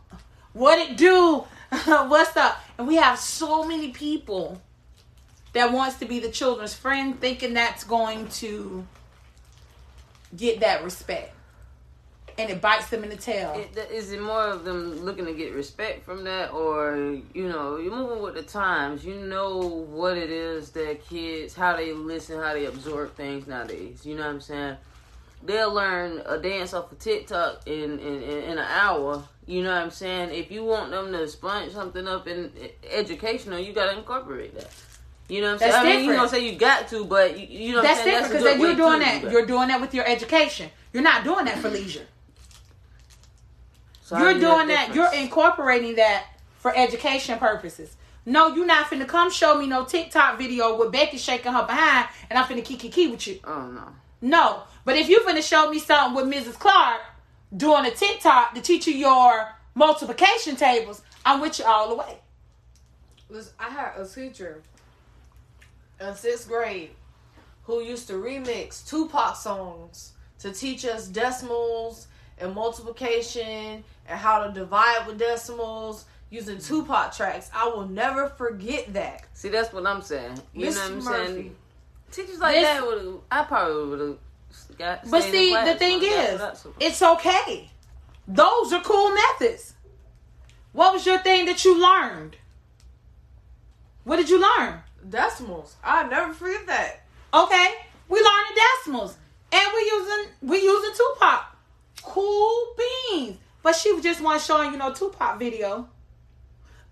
[0.53, 1.45] What it do?
[1.87, 2.61] What's up?
[2.79, 4.63] And we have so many people
[5.55, 8.87] that wants to be the children's friend, thinking that's going to
[10.37, 11.35] get that respect,
[12.39, 13.53] and it bites them in the tail.
[13.55, 17.77] It, is it more of them looking to get respect from that, or you know,
[17.77, 19.05] you're moving with the times?
[19.05, 24.05] You know what it is that kids, how they listen, how they absorb things nowadays.
[24.05, 24.77] You know what I'm saying?
[25.43, 29.23] They'll learn a dance off of TikTok in in, in, an hour.
[29.47, 30.31] You know what I'm saying?
[30.31, 32.51] If you want them to sponge something up in
[32.91, 34.71] educational, you got to incorporate that.
[35.29, 35.73] You know what I'm saying?
[35.73, 38.01] That's I mean, you don't say you got to, but you, you know what That's
[38.01, 38.23] I'm saying?
[38.23, 39.31] different because you're doing that.
[39.31, 40.71] You're doing that with your education.
[40.93, 42.07] You're not doing that for leisure.
[44.05, 44.95] So You're do you know doing the that.
[44.95, 46.27] You're incorporating that
[46.59, 47.97] for education purposes.
[48.27, 52.09] No, you're not finna come show me no TikTok video with Becky shaking her behind,
[52.29, 53.41] and I'm finna kiki kiki with you.
[53.45, 53.89] Oh no.
[54.21, 56.59] No, but if you finna show me something with Mrs.
[56.59, 57.01] Clark
[57.57, 62.19] doing a TikTok to teach you your multiplication tables, I'm with you all the way.
[63.31, 64.61] Listen, I had a teacher
[65.99, 66.91] in sixth grade
[67.63, 72.09] who used to remix Tupac songs to teach us decimals
[72.45, 77.51] and multiplication and how to divide with decimals using Tupac tracks.
[77.55, 79.23] I will never forget that.
[79.35, 80.39] See, that's what I'm saying.
[80.53, 81.33] You Miss know what I'm Murphy.
[81.33, 81.57] saying?
[82.13, 85.11] Teachers like This- that would I probably would have got.
[85.11, 87.71] But see, the thing when I got is, it's okay.
[88.29, 89.75] Those are cool methods.
[90.73, 92.37] What was your thing that you learned?
[94.05, 94.81] What did you learn?
[95.09, 95.77] Decimals.
[95.85, 97.01] I never forget that.
[97.33, 97.75] Okay,
[98.09, 99.17] we learned decimals,
[99.53, 101.54] and we using we using Tupac.
[102.05, 103.39] Cool beans.
[103.63, 105.89] But she just wasn't showing you no Tupac video.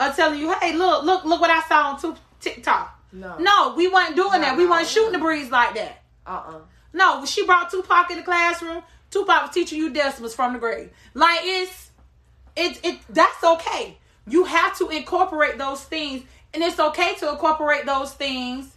[0.01, 2.99] Or telling you, hey, look, look, look what I saw on TikTok.
[3.13, 3.37] No.
[3.39, 4.57] No, we weren't doing that.
[4.57, 4.71] We No.
[4.71, 6.03] weren't shooting the breeze like that.
[6.27, 6.61] Uh-uh.
[6.95, 10.91] No, she brought Tupac in the classroom, Tupac was teaching you decimals from the grade.
[11.15, 11.91] Like it's
[12.57, 13.99] it it that's okay.
[14.27, 16.23] You have to incorporate those things,
[16.55, 18.75] and it's okay to incorporate those things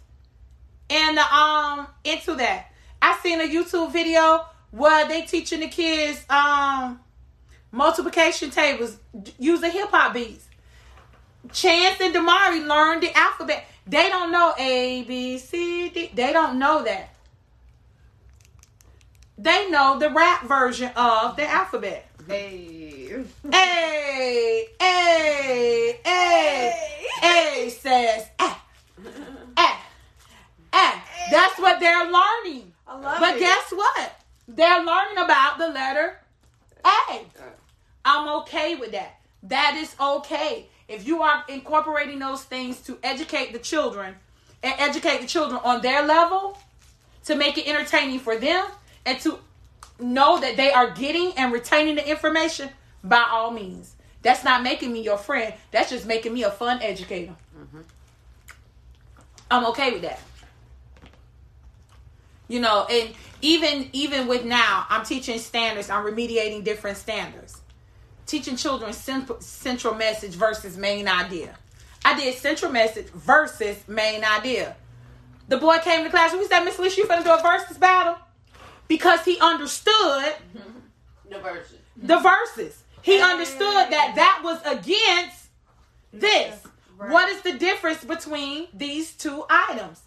[0.90, 2.66] and um into that.
[3.00, 7.00] I seen a YouTube video where they teaching the kids um
[7.72, 8.96] multiplication tables
[9.38, 10.46] using hip hop beats.
[11.52, 13.64] Chance and Damari learned the alphabet.
[13.86, 16.10] They don't know A B C D.
[16.14, 17.10] They don't know that.
[19.38, 22.08] They know the rap version of the alphabet.
[22.26, 23.24] Hey.
[23.52, 26.72] A A A
[27.22, 28.64] A says ah
[29.56, 29.80] ah
[30.72, 31.04] ah.
[31.30, 32.72] That's what they're learning.
[32.88, 33.40] I love But it.
[33.40, 34.20] guess what?
[34.48, 36.20] They're learning about the letter
[36.84, 37.20] A.
[38.04, 39.18] I'm okay with that.
[39.42, 40.66] That is okay.
[40.88, 44.14] If you are incorporating those things to educate the children
[44.62, 46.58] and educate the children on their level
[47.24, 48.64] to make it entertaining for them
[49.04, 49.38] and to
[49.98, 52.68] know that they are getting and retaining the information,
[53.02, 53.94] by all means.
[54.22, 55.54] That's not making me your friend.
[55.70, 57.34] That's just making me a fun educator.
[57.56, 57.80] Mm-hmm.
[59.50, 60.20] I'm okay with that.
[62.48, 65.90] You know, and even even with now, I'm teaching standards.
[65.90, 67.60] I'm remediating different standards.
[68.26, 71.56] Teaching children simple, central message versus main idea.
[72.04, 74.76] I did central message versus main idea.
[75.48, 76.32] The boy came to class.
[76.32, 78.16] We said, Miss Lish, you finna do a versus battle
[78.88, 80.34] because he understood
[81.28, 81.78] the verses.
[81.96, 82.82] the verses.
[83.02, 85.46] He understood that that was against
[86.12, 86.62] this.
[86.96, 87.10] Right.
[87.10, 90.00] What is the difference between these two items?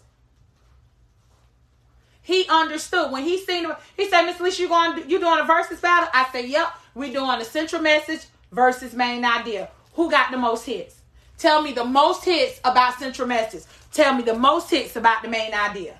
[2.30, 3.66] He understood when he seen.
[3.96, 7.10] He said, "Miss Lisa, you going you doing a versus battle?" I said, "Yep, we
[7.10, 9.68] doing a central message versus main idea.
[9.94, 10.94] Who got the most hits?
[11.38, 13.64] Tell me the most hits about central message.
[13.92, 15.98] Tell me the most hits about the main idea."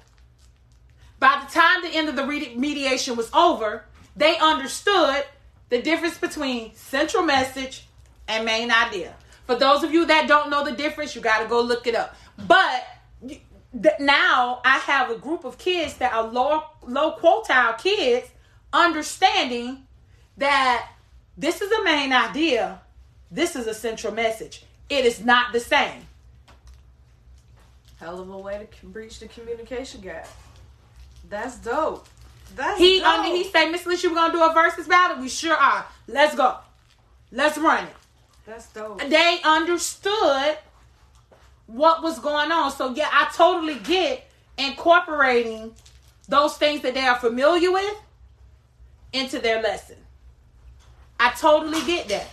[1.19, 5.27] By the time the end of the mediation was over, they understood
[5.69, 7.89] the difference between central message
[8.29, 9.17] and main idea.
[9.49, 11.97] For those of you that don't know the difference, you got to go look it
[11.97, 12.15] up.
[12.39, 12.87] But
[13.73, 18.29] you- th- now I have a group of kids that are low low quartile kids
[18.73, 19.87] understanding
[20.37, 20.89] that
[21.37, 22.81] this is a main idea,
[23.31, 24.65] this is a central message.
[24.89, 26.07] It is not the same.
[27.99, 30.27] Hell of a way to breach the communication gap.
[31.29, 32.09] That's dope.
[32.57, 33.09] That's He dope.
[33.09, 35.19] under he say, Miss Alicia, we're gonna do a versus battle.
[35.23, 35.87] We sure are.
[36.09, 36.57] Let's go.
[37.31, 37.95] Let's run it.
[38.47, 39.01] That's dope.
[39.09, 40.57] they understood
[41.73, 42.71] what was going on.
[42.73, 44.29] So yeah, I totally get
[44.59, 45.73] incorporating
[46.29, 47.95] those things that they are familiar with
[49.13, 49.97] into their lesson.
[51.19, 52.29] I totally get that.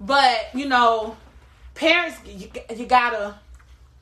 [0.00, 1.16] But you know,
[1.74, 3.34] parents, you, you gotta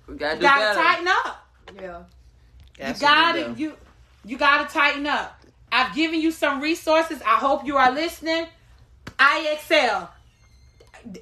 [0.07, 0.81] We gotta you gotta better.
[0.81, 1.46] tighten up.
[1.75, 2.88] Yeah.
[2.88, 3.75] You gotta you
[4.25, 5.38] you gotta tighten up.
[5.70, 7.20] I've given you some resources.
[7.22, 8.46] I hope you are listening.
[9.18, 10.09] IXL.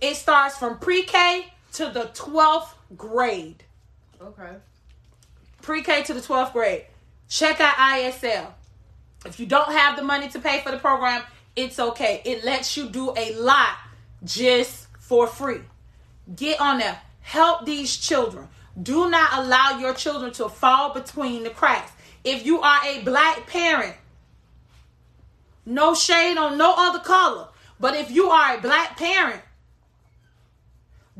[0.02, 3.64] It starts from pre-K to the 12th grade.
[4.20, 4.56] Okay.
[5.62, 6.86] Pre-K to the 12th grade.
[7.28, 8.48] Check out IXL.
[9.26, 11.22] If you don't have the money to pay for the program,
[11.54, 12.22] it's okay.
[12.24, 13.76] It lets you do a lot
[14.24, 15.60] just for free.
[16.34, 17.00] Get on there.
[17.20, 18.48] Help these children.
[18.80, 21.92] Do not allow your children to fall between the cracks.
[22.24, 23.96] If you are a black parent,
[25.66, 29.42] no shade on no other color, but if you are a black parent,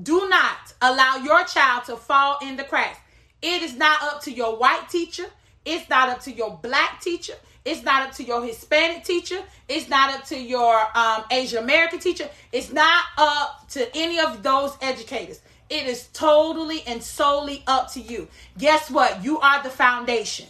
[0.03, 2.99] do not allow your child to fall in the cracks.
[3.43, 5.27] It is not up to your white teacher.
[5.65, 7.35] It's not up to your black teacher.
[7.65, 9.39] It's not up to your Hispanic teacher.
[9.69, 12.29] It's not up to your um, Asian American teacher.
[12.53, 15.41] It's not up to any of those educators.
[15.69, 18.29] It is totally and solely up to you.
[18.59, 19.23] Guess what?
[19.23, 20.47] You are the foundation.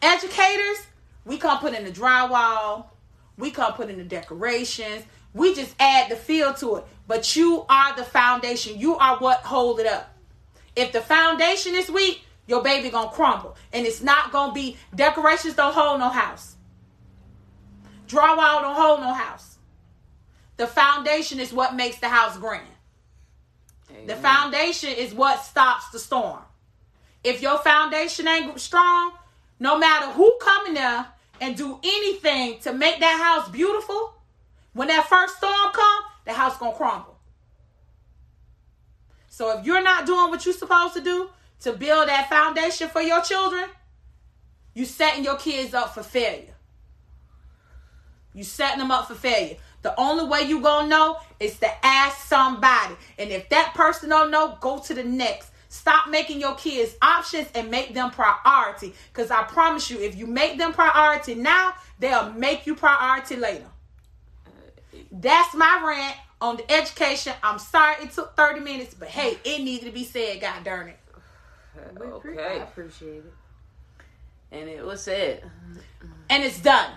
[0.00, 0.86] Educators,
[1.24, 2.86] we come put in the drywall,
[3.36, 5.04] we come put in the decorations,
[5.36, 6.84] we just add the feel to it.
[7.06, 8.80] But you are the foundation.
[8.80, 10.12] You are what hold it up.
[10.74, 13.54] If the foundation is weak, your baby gonna crumble.
[13.72, 16.56] And it's not gonna be decorations don't hold no house.
[18.08, 19.58] Drywall don't hold no house.
[20.56, 22.64] The foundation is what makes the house grand.
[23.90, 24.06] Amen.
[24.06, 26.40] The foundation is what stops the storm.
[27.22, 29.12] If your foundation ain't strong,
[29.60, 31.06] no matter who come in there
[31.40, 34.15] and do anything to make that house beautiful,
[34.76, 37.18] when that first storm come, the house gonna crumble.
[39.28, 43.00] So if you're not doing what you're supposed to do to build that foundation for
[43.00, 43.70] your children,
[44.74, 46.54] you setting your kids up for failure.
[48.34, 49.56] You setting them up for failure.
[49.80, 52.96] The only way you gonna know is to ask somebody.
[53.18, 55.52] And if that person don't know, go to the next.
[55.70, 58.92] Stop making your kids options and make them priority.
[59.10, 63.70] Because I promise you, if you make them priority now, they'll make you priority later.
[65.10, 67.32] That's my rant on the education.
[67.42, 70.88] I'm sorry it took 30 minutes, but hey, it needed to be said, god darn
[70.88, 70.98] it.
[71.98, 73.32] We appre- I appreciate it.
[74.52, 75.42] And it was said.
[76.30, 76.90] And it's done.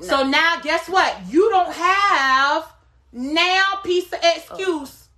[0.00, 1.16] So now guess what?
[1.28, 2.72] You don't have
[3.12, 5.08] now piece of excuse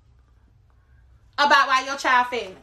[1.38, 1.46] oh.
[1.46, 2.56] about why your child failing.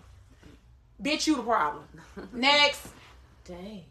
[1.01, 1.85] Bitch, you the problem.
[2.33, 2.87] Next.
[3.45, 3.83] Dang.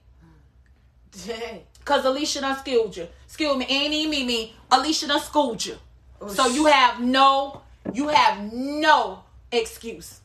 [1.26, 1.62] Dang.
[1.84, 3.08] Cause Alicia done schooled you.
[3.26, 4.54] Excuse me, ain't even me, me.
[4.70, 5.76] Alicia done schooled you.
[6.20, 10.20] Oh, so sh- you have no, you have no excuse.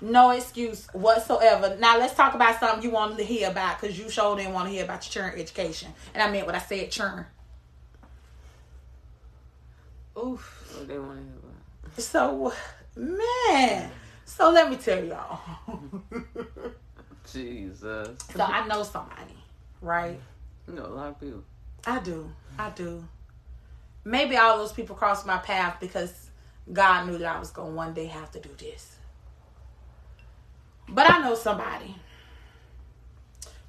[0.00, 1.76] No excuse whatsoever.
[1.78, 4.66] Now let's talk about something you wanted to hear about because you sure didn't want
[4.68, 5.92] to hear about your churn education.
[6.12, 7.24] And I meant what I said, churn.
[10.18, 10.74] Oof.
[10.76, 12.02] What they want to hear about.
[12.02, 12.52] So,
[12.96, 13.90] man.
[14.24, 15.40] So let me tell y'all.
[17.32, 18.08] Jesus.
[18.34, 19.36] so I know somebody,
[19.82, 20.18] right?
[20.66, 21.42] You know, a lot of people.
[21.84, 22.30] I do.
[22.58, 23.04] I do.
[24.04, 26.30] Maybe all those people crossed my path because
[26.72, 28.96] God knew that I was going to one day have to do this.
[30.88, 31.96] But I know somebody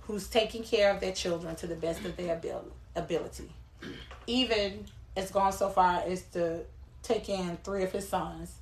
[0.02, 3.50] who's taking care of their children to the best of their abil- ability.
[4.28, 6.62] Even it's gone so far as to
[7.02, 8.56] take in three of his sons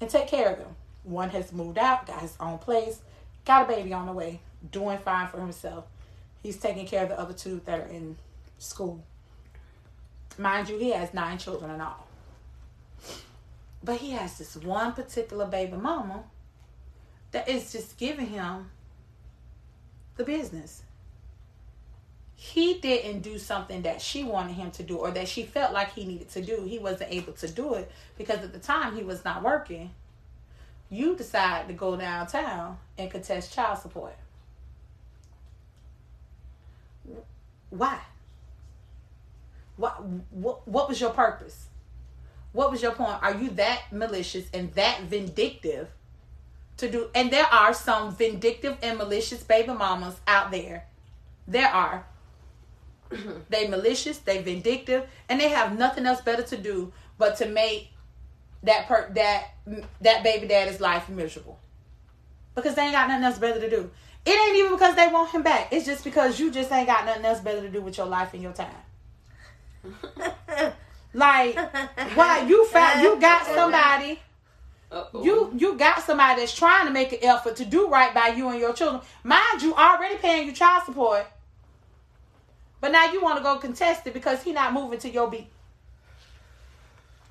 [0.00, 0.74] and take care of them.
[1.04, 3.00] One has moved out, got his own place,
[3.44, 4.40] got a baby on the way,
[4.72, 5.84] doing fine for himself.
[6.46, 8.16] He's taking care of the other two that are in
[8.58, 9.02] school.
[10.38, 12.06] Mind you, he has nine children in all.
[13.82, 16.22] But he has this one particular baby mama
[17.32, 18.70] that is just giving him
[20.14, 20.84] the business.
[22.36, 25.94] He didn't do something that she wanted him to do or that she felt like
[25.94, 26.62] he needed to do.
[26.62, 29.90] He wasn't able to do it because at the time he was not working.
[30.90, 34.14] You decide to go downtown and contest child support.
[37.70, 38.00] Why?
[39.76, 41.66] What, what what was your purpose?
[42.52, 43.22] What was your point?
[43.22, 45.88] Are you that malicious and that vindictive
[46.78, 47.10] to do?
[47.14, 50.86] And there are some vindictive and malicious baby mamas out there.
[51.46, 52.06] There are.
[53.50, 57.90] they malicious, they vindictive, and they have nothing else better to do but to make
[58.62, 59.48] that per that
[60.00, 61.58] that baby daddy's life miserable.
[62.54, 63.90] Because they ain't got nothing else better to do.
[64.26, 65.72] It ain't even because they want him back.
[65.72, 68.34] It's just because you just ain't got nothing else better to do with your life
[68.34, 68.74] and your time.
[71.16, 71.56] Like,
[72.14, 74.20] why you found you got somebody
[74.92, 75.24] Uh-oh.
[75.24, 78.50] you you got somebody that's trying to make an effort to do right by you
[78.50, 79.00] and your children.
[79.24, 81.26] Mind you, already paying you child support,
[82.82, 85.48] but now you want to go contest it because he not moving to your beat.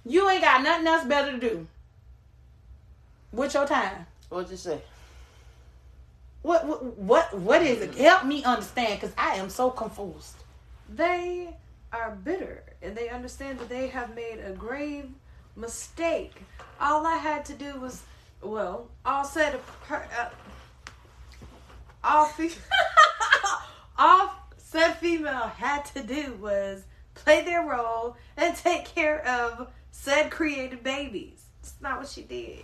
[0.04, 1.68] You ain't got nothing else better to do
[3.32, 4.08] with your time.
[4.30, 4.82] What'd you say?
[6.46, 7.96] What what what, what is it?
[7.96, 10.36] Help me understand because I am so confused.
[10.88, 11.50] They
[11.92, 15.10] are bitter and they understand that they have made a grave
[15.56, 16.36] mistake.
[16.80, 18.04] All I had to do was,
[18.44, 20.30] well, all said, uh,
[22.04, 22.52] all, fe-
[23.98, 26.84] all said female had to do was
[27.16, 31.42] play their role and take care of said created babies.
[31.62, 32.64] It's not what she did.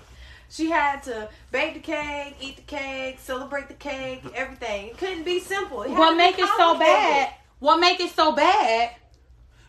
[0.51, 4.87] She had to bake the cake, eat the cake, celebrate the cake, everything.
[4.87, 5.83] It couldn't be simple.
[5.83, 7.33] It what make it so bad?
[7.59, 8.91] What make it so bad?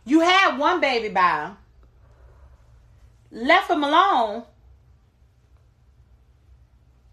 [0.05, 1.53] You had one baby by
[3.31, 4.43] left him alone,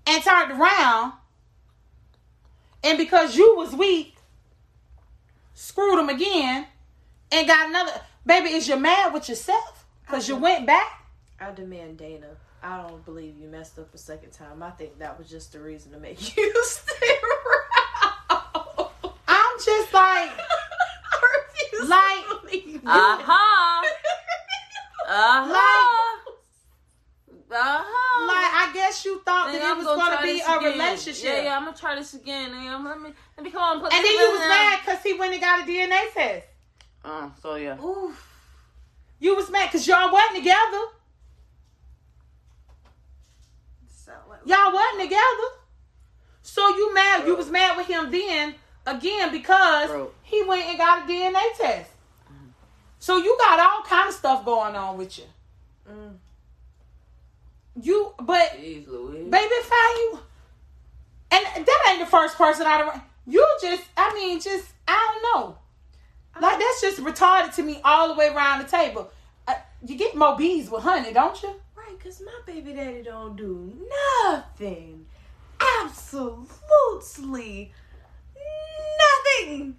[0.07, 1.13] and turned around,
[2.83, 4.15] and because you was weak,
[5.53, 6.65] screwed him again,
[7.31, 8.01] and got another.
[8.25, 9.85] Baby, is you mad with yourself?
[10.01, 11.05] Because you went back?
[11.39, 12.35] I demand Dana.
[12.61, 14.61] I don't believe you messed up a second time.
[14.61, 18.89] I think that was just the reason to make you stay around.
[19.27, 20.31] I'm just like,
[21.87, 22.25] like,
[22.85, 23.85] uh huh,
[25.07, 26.09] uh huh.
[27.51, 28.27] Uh-huh.
[28.27, 30.73] Like I guess you thought that it was gonna, gonna be a again.
[30.73, 31.23] relationship.
[31.23, 32.51] Yeah, yeah, I'm gonna try this again.
[32.51, 33.79] Let me let me come on.
[33.79, 36.45] Put and then you was mad because he went and got a DNA test.
[37.03, 37.81] Oh, so yeah.
[37.83, 38.23] Oof.
[39.19, 40.83] You was mad because y'all wasn't together.
[44.49, 45.49] Y'all wasn't together.
[46.41, 47.27] So you mad?
[47.27, 48.55] You was mad with him then
[48.87, 50.11] again because Bro.
[50.23, 51.91] he went and got a DNA test.
[52.25, 52.49] Mm.
[52.97, 55.25] So you got all kind of stuff going on with you.
[55.87, 56.15] Mm.
[57.79, 58.85] You, but Jeez,
[59.29, 60.19] baby, find you,
[61.31, 63.01] and that ain't the first person I don't.
[63.27, 65.57] You just, I mean, just I don't know.
[66.41, 69.11] Like that's just retarded to me all the way around the table.
[69.47, 69.53] Uh,
[69.85, 71.53] you get more bees with honey, don't you?
[72.03, 73.73] Cause my baby daddy don't do
[74.23, 75.05] nothing.
[75.81, 77.71] Absolutely
[78.97, 79.75] nothing.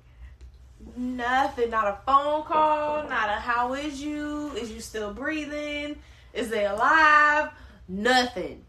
[0.97, 1.71] Nothing.
[1.71, 3.09] Not a phone call.
[3.09, 4.51] Not a how is you?
[4.53, 5.97] Is you still breathing?
[6.35, 7.51] Is they alive?
[7.89, 8.65] Nothing.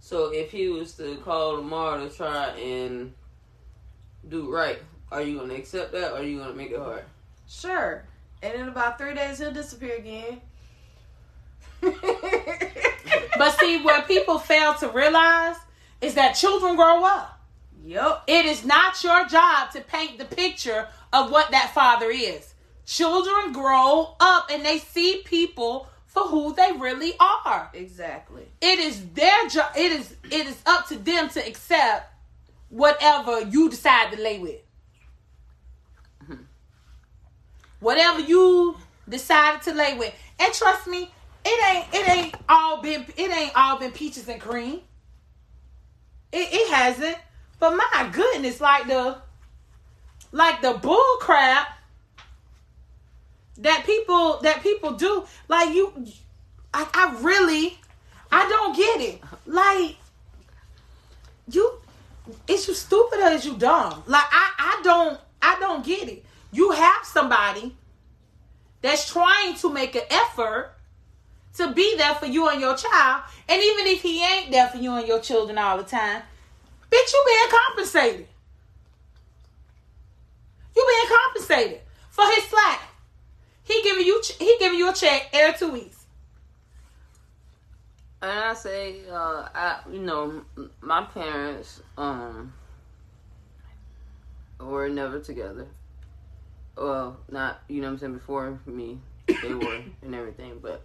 [0.00, 3.14] So if he was to call tomorrow to try and
[4.28, 4.78] do right,
[5.10, 7.04] are you gonna accept that or are you gonna make it hard?
[7.48, 8.04] Sure.
[8.42, 10.40] And in about three days he'll disappear again.
[13.38, 15.56] but see, what people fail to realize
[16.00, 17.40] is that children grow up.
[17.84, 18.22] Yep.
[18.26, 22.54] It is not your job to paint the picture of what that father is.
[22.86, 27.70] Children grow up and they see people for who they really are.
[27.74, 28.44] Exactly.
[28.60, 29.72] It is their job.
[29.76, 32.12] It is it is up to them to accept
[32.68, 34.60] whatever you decide to lay with.
[36.22, 36.42] Mm-hmm.
[37.80, 38.76] Whatever you
[39.08, 40.14] decided to lay with.
[40.38, 41.10] And trust me,
[41.44, 44.80] it ain't it ain't all been it ain't all been peaches and cream.
[46.32, 47.18] It it hasn't.
[47.60, 49.18] But my goodness, like the
[50.32, 51.68] like the bull crap
[53.58, 56.06] that people that people do, like you
[56.72, 57.78] I, I really
[58.32, 59.20] I don't get it.
[59.46, 59.96] Like
[61.48, 61.80] you
[62.48, 64.02] is you stupid or is you dumb?
[64.06, 66.24] Like I I don't I don't get it.
[66.52, 67.76] You have somebody
[68.80, 70.73] that's trying to make an effort
[71.54, 73.22] to be there for you and your child.
[73.48, 76.22] And even if he ain't there for you and your children all the time,
[76.90, 78.26] bitch, you being compensated.
[80.76, 81.80] You being compensated
[82.10, 82.80] for his slack.
[83.62, 86.04] He giving you he giving you a check every two weeks.
[88.20, 90.42] And I say, uh, I you know,
[90.80, 92.52] my parents um
[94.60, 95.66] were never together.
[96.76, 100.82] Well, not you know what I'm saying before me, they were and everything, but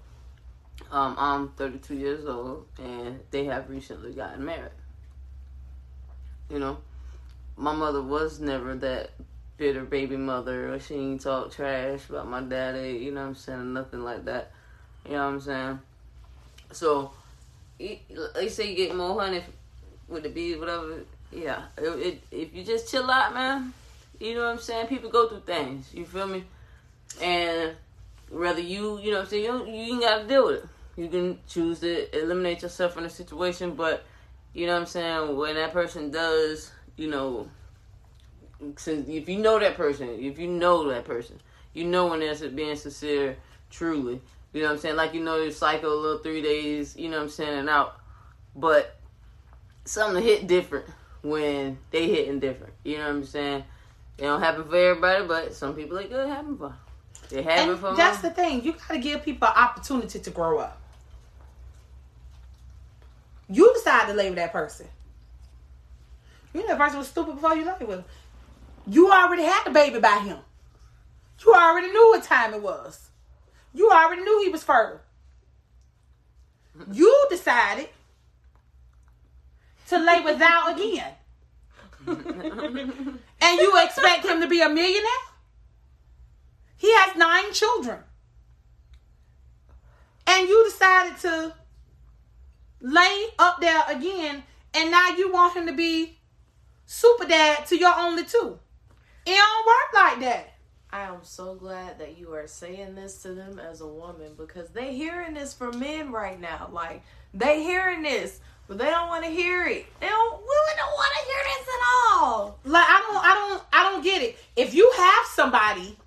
[0.92, 4.72] um, I'm 32 years old, and they have recently gotten married.
[6.50, 6.78] You know,
[7.58, 9.12] my mother was never that
[9.58, 12.98] bitter baby mother, or she ain't talk trash about my daddy.
[12.98, 13.74] You know what I'm saying?
[13.74, 14.52] Nothing like that.
[15.06, 15.80] You know what I'm saying?
[16.72, 17.12] So,
[17.78, 19.44] they say you get more honey
[20.08, 21.04] with the bees, whatever.
[21.32, 23.74] Yeah, it, it, if you just chill out, man.
[24.20, 24.88] You know what I'm saying?
[24.88, 25.94] People go through things.
[25.94, 26.44] You feel me?
[27.22, 27.76] And
[28.30, 30.70] whether you, you know I'm saying, you, you ain't got to deal with it.
[30.96, 34.04] You can choose to eliminate yourself from the situation, but
[34.54, 35.38] you know what I'm saying?
[35.38, 37.48] When that person does, you know,
[38.76, 41.40] since if you know that person, if you know that person,
[41.74, 43.38] you know when they're being sincere,
[43.70, 44.22] truly.
[44.52, 44.96] You know what I'm saying?
[44.96, 47.70] Like you know you cycle a little three days, you know what I'm saying, and
[47.70, 48.00] out.
[48.56, 48.98] But
[49.86, 50.86] something hit different
[51.22, 52.74] when they hitting different.
[52.84, 53.64] You know what I'm saying?
[54.18, 56.76] It don't happen for everybody, but some people it could happen for.
[57.32, 58.32] It happen and for That's them.
[58.32, 58.64] the thing.
[58.64, 60.82] You gotta give people an opportunity to grow up.
[63.50, 64.88] You decide to lay with that person.
[66.54, 68.06] You know that person was stupid before you lay with him.
[68.88, 70.38] You already had the baby by him.
[71.46, 73.10] You already knew what time it was.
[73.74, 75.02] You already knew he was fertile.
[76.92, 77.90] You decided
[79.88, 81.14] to lay with thou again.
[82.08, 85.29] and you expect him to be a millionaire?
[86.80, 88.00] He has nine children.
[90.26, 91.54] And you decided to
[92.80, 96.20] lay up there again, and now you want him to be
[96.86, 98.58] super dad to your only two.
[99.26, 100.54] It don't work like that.
[100.90, 104.70] I am so glad that you are saying this to them as a woman because
[104.70, 106.70] they hearing this from men right now.
[106.72, 107.04] Like
[107.34, 109.86] they hearing this, but they don't want to hear it.
[110.00, 110.32] They don't.
[110.32, 112.60] Women don't want to hear this at all.
[112.64, 114.38] Like I don't, I don't, I don't get it.
[114.56, 115.98] If you have somebody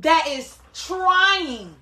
[0.00, 1.74] that is trying,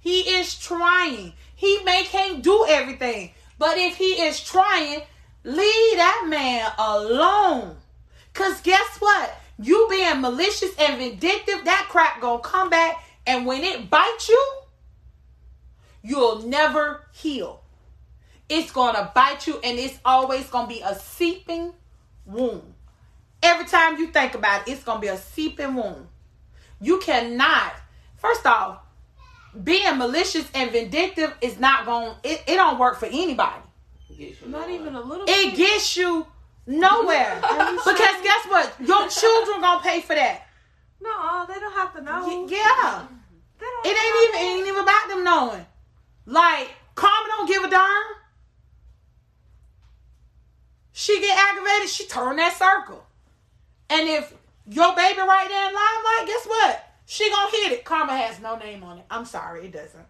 [0.00, 1.32] he is trying.
[1.56, 5.00] He may can't do everything, but if he is trying,
[5.44, 7.76] leave that man alone.
[8.34, 9.34] Cause guess what?
[9.58, 14.60] You being malicious and vindictive, that crap gonna come back, and when it bites you,
[16.02, 17.62] you'll never heal.
[18.48, 21.72] It's gonna bite you, and it's always gonna be a seeping
[22.26, 22.74] wound.
[23.42, 26.08] Every time you think about it, it's gonna be a seeping wound.
[26.84, 27.72] You cannot,
[28.16, 28.80] first off,
[29.62, 33.62] being malicious and vindictive is not going it, it don't work for anybody.
[34.46, 35.24] Not even a little.
[35.26, 36.26] It gets you
[36.66, 37.36] nowhere.
[37.40, 38.74] because guess what?
[38.80, 40.46] Your children gonna pay for that.
[41.00, 42.46] No, they don't have to know.
[42.48, 43.06] Yeah.
[43.84, 45.66] It ain't even it ain't even about them knowing.
[46.26, 48.04] Like, Karma don't give a darn.
[50.92, 53.04] She get aggravated, she turn that circle.
[53.88, 54.34] And if
[54.68, 56.90] your baby right there in limelight, guess what?
[57.06, 57.84] She gonna hit it.
[57.84, 59.04] Karma has no name on it.
[59.10, 60.06] I'm sorry, it doesn't.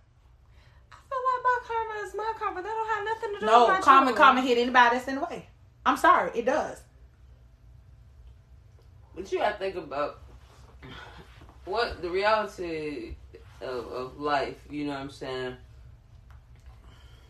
[0.92, 2.62] I feel like my karma is my karma.
[2.62, 4.16] That don't have nothing to do No, with my Karma, children.
[4.16, 5.48] Karma hit anybody that's in the way.
[5.84, 6.80] I'm sorry, it does.
[9.14, 10.20] But you gotta think about
[11.64, 13.16] what the reality
[13.60, 15.56] of, of life, you know what I'm saying?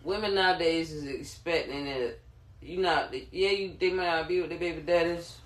[0.02, 2.18] Women nowadays is expecting that
[2.60, 5.36] you not yeah, you they might not be with their baby daddies,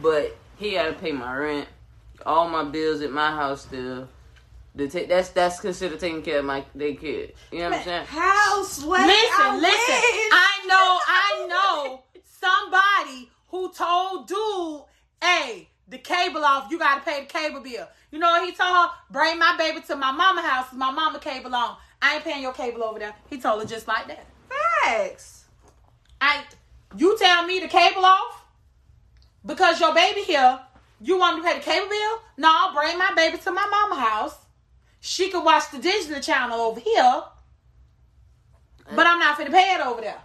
[0.00, 1.68] but he gotta pay my rent,
[2.24, 4.08] all my bills at my house still.
[4.76, 7.34] To take that's that's considered taking care of my their kid.
[7.52, 8.06] You know what I'm saying?
[8.06, 9.06] House sweat.
[9.06, 9.94] Listen, I listen.
[9.94, 10.32] wish.
[10.32, 14.82] I know, I know somebody who told dude,
[15.22, 17.86] hey, the cable off, you gotta pay the cable bill.
[18.10, 18.88] You know what he told her?
[19.10, 21.76] Bring my baby to my mama house, my mama cable on.
[22.02, 23.14] I ain't paying your cable over there.
[23.30, 24.26] He told her just like that.
[24.84, 25.44] Facts.
[26.20, 26.42] I
[26.96, 28.43] you tell me the cable off
[29.44, 30.60] because your baby here,
[31.00, 32.18] you want me to pay the cable bill?
[32.38, 34.36] No, I'll bring my baby to my mama house.
[35.00, 37.22] She can watch the Disney channel over here.
[38.94, 40.20] But I'm not finna pay it over there.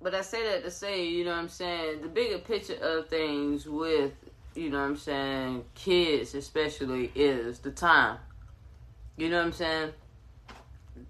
[0.00, 3.08] But I say that to say, you know what I'm saying, the bigger picture of
[3.08, 4.12] things with,
[4.54, 8.18] you know what I'm saying, kids especially is the time.
[9.16, 9.92] You know what I'm saying?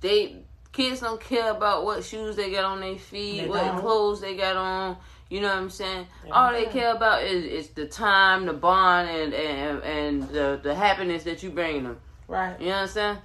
[0.01, 0.37] They
[0.72, 3.81] kids don't care about what shoes they got on their feet, They what don't.
[3.81, 4.97] clothes they got on.
[5.31, 6.07] You know what I'm saying?
[6.24, 6.72] They All they care.
[6.72, 11.43] care about is, is the time, the bond, and and and the the happiness that
[11.43, 11.99] you bring them.
[12.29, 12.59] Right.
[12.61, 13.18] You know what I'm saying?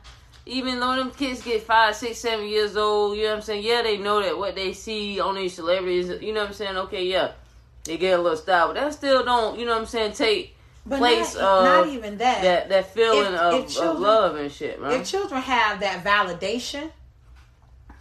[0.46, 3.64] Even though them kids get five, six, seven years old, you know what I'm saying?
[3.66, 6.76] Yeah, they know that what they see on these celebrities, you know what I'm saying?
[6.76, 7.32] Okay, yeah,
[7.86, 10.58] they get a little style, but that still don't, you know what I'm saying, take
[10.86, 12.42] But place not, of not even that.
[12.42, 14.92] that that feeling If- of, if children- of love and shit, man.
[14.92, 16.92] If children have that validation,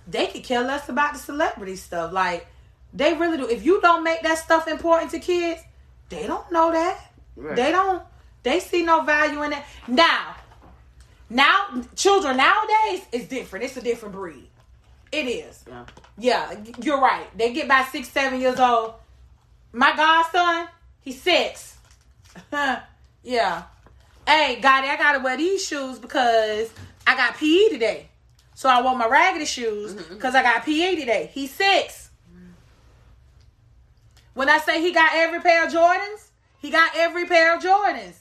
[0.09, 2.12] they could care less about the celebrity stuff.
[2.12, 2.48] Like
[2.93, 3.49] they really do.
[3.49, 5.62] If you don't make that stuff important to kids,
[6.09, 7.12] they don't know that.
[7.36, 7.57] Right.
[7.57, 8.03] They don't.
[8.43, 9.66] They see no value in that.
[9.86, 10.36] Now,
[11.30, 13.64] now children nowadays is different.
[13.64, 14.49] It's a different breed.
[15.11, 15.64] It is.
[15.68, 15.84] Yeah.
[16.18, 17.26] Yeah, you're right.
[17.36, 18.95] They get by six, seven years old.
[19.72, 20.68] My godson,
[21.01, 21.76] he's six.
[23.22, 23.62] yeah.
[24.26, 26.70] Hey, Gotti, I gotta wear these shoes because
[27.07, 28.09] I got PE today.
[28.55, 30.14] So I wore my raggedy shoes mm-hmm.
[30.14, 31.30] because I got PE today.
[31.32, 32.01] He's six.
[34.35, 36.30] When I say he got every pair of Jordans,
[36.61, 38.14] he got every pair of Jordans.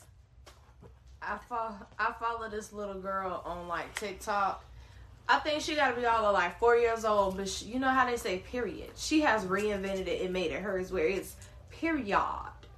[1.22, 4.64] I follow, I follow this little girl on like TikTok.
[5.30, 7.80] I think she got to be all of like four years old, but she, you
[7.80, 8.90] know how they say period.
[8.96, 11.36] She has reinvented it and made it hers, where it's
[11.70, 12.20] period.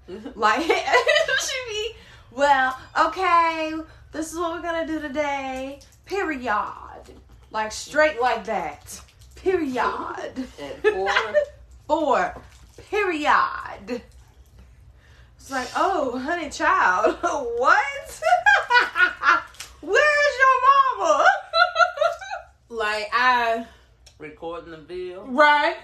[0.36, 1.96] like she be
[2.32, 3.74] well, okay.
[4.12, 5.80] This is what we're gonna do today.
[6.06, 7.00] Period.
[7.52, 9.00] Like straight like that.
[9.36, 9.78] Period.
[9.78, 10.38] At
[10.82, 11.10] four,
[11.88, 12.36] Four.
[12.90, 14.02] Period.
[15.38, 18.22] It's like, oh, honey, child, what?
[19.82, 21.26] Where's your mama?
[22.70, 23.68] Like I
[24.18, 25.26] recording the bill.
[25.28, 25.76] right.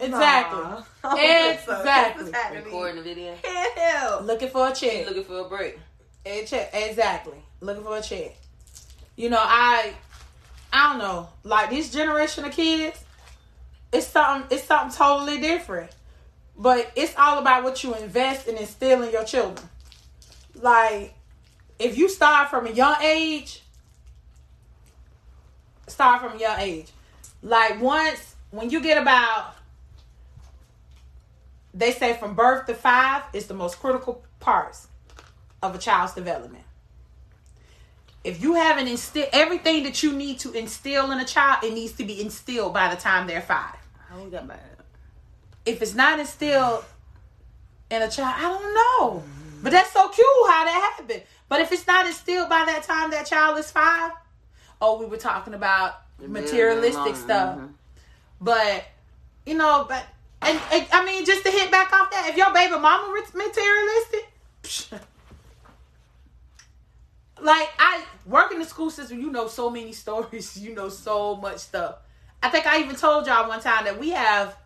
[0.00, 0.62] Exactly.
[0.62, 0.82] Nah.
[1.04, 1.78] I so.
[1.78, 2.32] Exactly.
[2.62, 3.34] Recording the video.
[3.76, 4.22] Hell.
[4.22, 5.06] Looking for a check.
[5.06, 5.78] looking for a break.
[6.24, 6.70] A check.
[6.72, 7.36] Exactly.
[7.60, 8.34] Looking for a check.
[9.16, 9.92] You know, I
[10.72, 11.28] I don't know.
[11.44, 13.04] Like this generation of kids,
[13.92, 15.90] it's something it's something totally different.
[16.56, 19.68] But it's all about what you invest and instill in your children.
[20.54, 21.14] Like,
[21.78, 23.62] if you start from a young age,
[25.88, 26.88] start from a young age.
[27.42, 29.54] Like once when you get about
[31.74, 34.88] they say from birth to five is the most critical parts
[35.62, 36.64] of a child's development.
[38.24, 41.92] If you haven't instilled everything that you need to instill in a child, it needs
[41.94, 43.76] to be instilled by the time they're five.
[44.08, 44.48] How we got?
[45.64, 46.84] If it's not instilled
[47.90, 49.22] in a child, I don't know.
[49.62, 51.22] But that's so cute how that happened.
[51.48, 54.12] But if it's not instilled by that time that child is five,
[54.80, 57.58] oh, we were talking about materialistic stuff.
[57.58, 57.72] Mhm.
[58.40, 58.84] But
[59.46, 60.04] you know, but
[60.40, 64.28] and, and, I mean, just to hit back off that, if your baby mama materialistic,
[64.62, 64.98] psh,
[67.40, 71.36] like I work in the school system, you know so many stories, you know so
[71.36, 71.96] much stuff.
[72.42, 74.56] I think I even told y'all one time that we have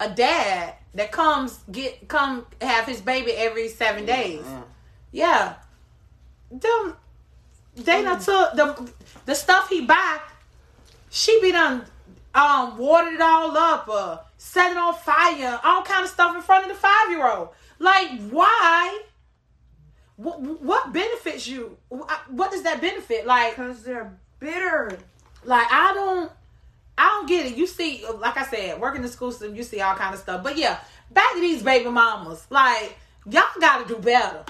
[0.00, 4.42] a dad that comes get come have his baby every seven days.
[4.44, 4.62] Yeah.
[5.12, 5.54] Yeah.
[6.50, 6.96] Them
[7.74, 8.90] they done took the
[9.26, 10.18] the stuff he buy,
[11.10, 11.84] she be done
[12.34, 16.42] um watered it all up, uh set it on fire, all kind of stuff in
[16.42, 17.48] front of the five year old.
[17.78, 19.02] Like why?
[20.16, 21.76] What, what benefits you?
[21.88, 23.26] What does that benefit?
[23.26, 24.98] Like Because they're bitter.
[25.44, 26.32] like I don't
[26.98, 27.56] I don't get it.
[27.56, 30.42] You see, like I said, working the school system, you see all kind of stuff.
[30.42, 30.78] But yeah,
[31.10, 32.46] back to these baby mamas.
[32.50, 32.96] Like,
[33.30, 34.44] y'all gotta do better.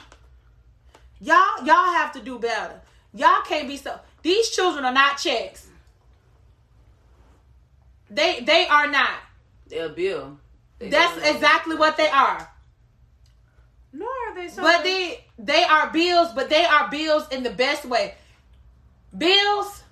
[1.20, 2.80] Y'all, y'all have to do better.
[3.14, 5.68] Y'all can't be so these children are not checks.
[8.10, 9.18] They they are not.
[9.68, 10.38] They're a bill.
[10.78, 11.30] They That's don't know.
[11.30, 12.50] exactly what they are.
[13.92, 14.62] Nor are they so.
[14.62, 18.14] But they they are bills, but they are bills in the best way.
[19.16, 19.82] Bills,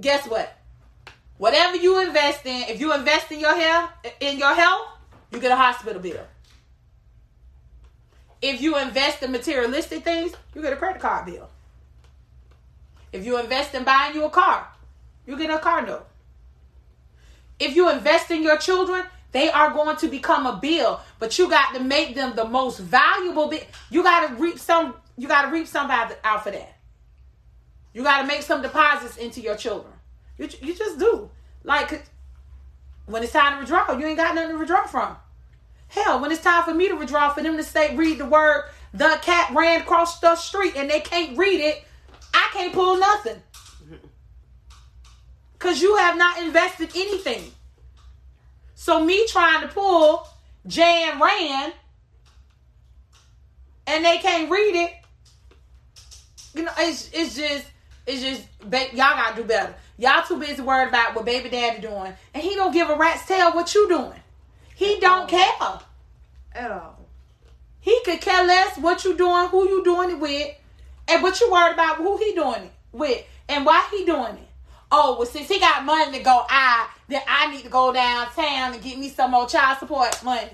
[0.00, 0.56] guess what?
[1.36, 4.88] Whatever you invest in, if you invest in your health, in your health,
[5.30, 6.24] you get a hospital bill.
[8.40, 11.48] If you invest in materialistic things, you get a credit card bill.
[13.12, 14.68] If you invest in buying you a car,
[15.26, 16.06] you get a car note.
[17.58, 21.48] If you invest in your children, they are going to become a bill, but you
[21.48, 23.66] got to make them the most valuable bit.
[23.90, 24.94] You got to reap some.
[25.16, 26.76] You got to reap somebody out for that.
[27.92, 29.93] You got to make some deposits into your children.
[30.38, 31.30] You you just do.
[31.62, 32.04] Like
[33.06, 35.16] when it's time to withdraw, you ain't got nothing to withdraw from.
[35.88, 38.64] Hell, when it's time for me to withdraw, for them to say read the word,
[38.92, 41.84] the cat ran across the street and they can't read it,
[42.32, 43.40] I can't pull nothing.
[45.58, 47.52] Cause you have not invested anything.
[48.74, 50.26] So me trying to pull
[50.66, 51.72] Jan ran
[53.86, 54.92] and they can't read it.
[56.54, 57.66] You know, it's it's just
[58.06, 59.74] it's just y'all gotta do better.
[59.96, 63.26] Y'all too busy worried about what baby daddy doing, and he don't give a rat's
[63.26, 64.20] tail what you doing.
[64.74, 65.80] He don't care.
[66.52, 66.98] At all.
[67.80, 70.54] He could care less what you doing, who you doing it with,
[71.06, 74.48] and what you worried about who he doing it with, and why he doing it.
[74.90, 78.72] Oh, well, since he got money to go out, then I need to go downtown
[78.74, 80.50] and get me some more child support money.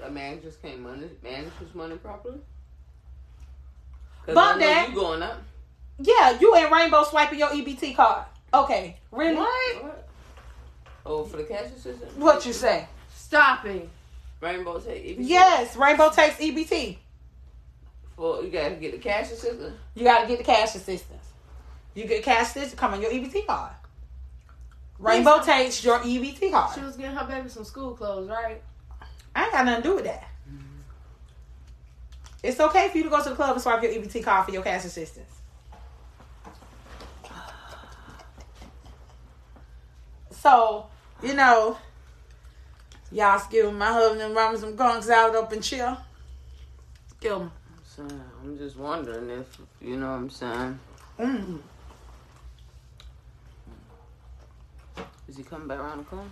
[0.00, 2.38] That man just can't manage, manage his money properly.
[4.26, 4.88] Cause Bump I know that.
[4.90, 5.42] you going up.
[5.98, 8.24] Yeah, you and Rainbow swiping your EBT card.
[8.52, 9.36] Okay, really?
[9.36, 10.08] What?
[11.06, 12.16] Oh, for the cash assistant?
[12.16, 12.86] What you say?
[13.14, 13.88] Stop it.
[14.40, 15.16] Rainbow takes EBT?
[15.20, 16.98] Yes, Rainbow takes EBT.
[18.16, 19.76] Well, you gotta get the cash assistance.
[19.94, 21.24] You got to get the cash assistance.
[21.94, 23.72] You get cash assistance, come on your EBT card.
[24.98, 26.74] Rainbow takes your EBT card.
[26.74, 28.62] She was getting her baby some school clothes, right?
[29.34, 30.28] I ain't got nothing to do with that.
[32.42, 34.52] It's okay for you to go to the club and swipe your EBT card for
[34.52, 35.30] your cash assistance.
[40.44, 40.84] So,
[41.22, 41.78] you know,
[43.10, 45.96] y'all give my husband and run some gunks out up and chill.
[47.18, 47.50] Give 'em.
[47.82, 48.02] So,
[48.42, 49.46] I'm just wondering if,
[49.80, 50.78] you know what I'm saying.
[51.18, 51.60] Mm.
[55.26, 56.28] Is he coming back around the corner?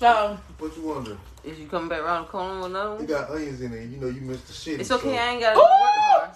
[0.00, 1.16] So, What you wonder?
[1.44, 3.90] Is he coming back around the corner with another It got onions in it.
[3.90, 4.80] You know you missed the shit.
[4.80, 6.32] It's okay, I ain't gotta go work tomorrow.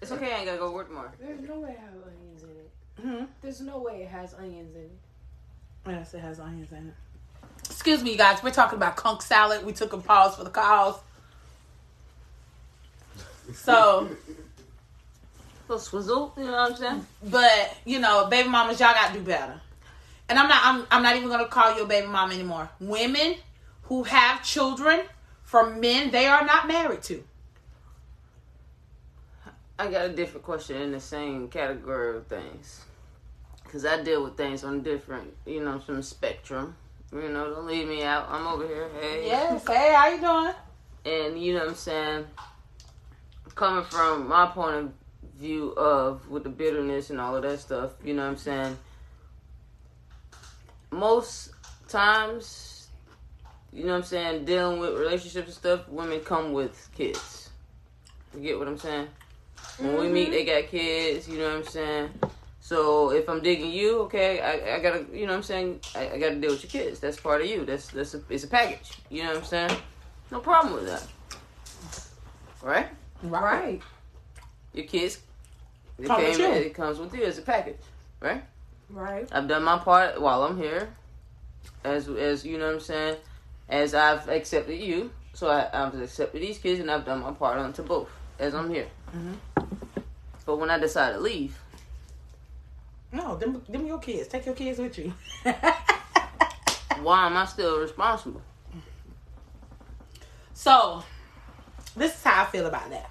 [0.00, 1.10] It's okay, I ain't gotta go work tomorrow.
[1.18, 2.70] There's no way it has onions in it.
[3.02, 4.98] hmm There's no way it has onions in it.
[5.88, 6.94] Yes, it has onions in it.
[7.64, 8.42] Excuse me, you guys.
[8.42, 9.64] We're talking about conch salad.
[9.64, 11.00] We took a pause for the calls.
[13.54, 14.08] So,
[15.68, 17.06] little swizzle, you know what I'm saying?
[17.24, 19.60] but you know, baby mamas, y'all gotta do better.
[20.28, 22.68] and I'm not I'm, I'm not even gonna call you a baby mom anymore.
[22.80, 23.36] Women
[23.84, 25.00] who have children
[25.42, 27.24] from men they are not married to.
[29.78, 32.82] I got a different question in the same category of things.
[33.70, 36.74] Cause I deal with things on different, you know, the spectrum.
[37.12, 38.26] You know, don't leave me out.
[38.30, 38.88] I'm over here.
[39.00, 39.26] Hey.
[39.26, 39.66] Yes.
[39.66, 40.54] Hey, how you doing?
[41.04, 42.26] And you know what I'm saying?
[43.54, 44.92] Coming from my point of
[45.38, 48.78] view of with the bitterness and all of that stuff, you know what I'm saying?
[50.90, 51.50] Most
[51.88, 52.88] times,
[53.72, 57.50] you know what I'm saying, dealing with relationships and stuff, women come with kids.
[58.34, 59.08] You get what I'm saying?
[59.78, 60.32] When we meet, mm-hmm.
[60.32, 62.10] they got kids, you know what I'm saying?
[62.68, 65.80] So if I'm digging you, okay, I, I gotta, you know what I'm saying?
[65.94, 67.00] I, I gotta deal with your kids.
[67.00, 67.64] That's part of you.
[67.64, 68.90] That's that's a, it's a package.
[69.08, 69.76] You know what I'm saying?
[70.30, 71.06] No problem with that.
[72.62, 72.88] Right?
[73.22, 73.80] Right.
[74.74, 75.18] Your kids,
[75.98, 76.60] it, Come with came, you.
[76.60, 77.78] it comes with you as a package,
[78.20, 78.44] right?
[78.90, 79.26] Right.
[79.32, 80.90] I've done my part while I'm here,
[81.84, 83.16] as as you know what I'm saying,
[83.70, 87.56] as I've accepted you, so I, I've accepted these kids and I've done my part
[87.56, 88.88] onto both as I'm here.
[89.16, 89.36] Mhm.
[90.44, 91.58] But when I decide to leave,
[93.10, 94.28] No, them them your kids.
[94.28, 95.12] Take your kids with you.
[97.02, 98.42] why am I still responsible?
[100.52, 101.02] so,
[101.96, 103.10] this is how I feel about that.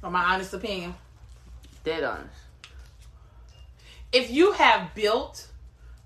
[0.00, 0.94] From my honest opinion.
[1.84, 2.34] Dead honest.
[4.12, 5.48] if you have built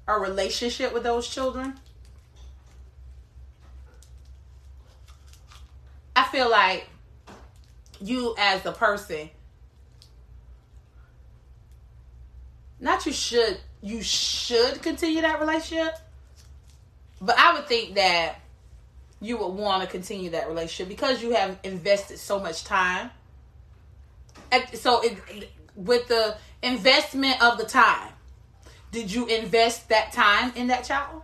[0.07, 1.79] a relationship with those children,
[6.15, 6.89] I feel like
[8.01, 9.31] you as a person,
[12.81, 15.95] not you should, you should continue that relationship,
[17.21, 18.37] but I would think that
[19.21, 23.11] you would want to continue that relationship because you have invested so much time.
[24.75, 28.13] So it, with the investment of the time,
[28.91, 31.23] did you invest that time in that child?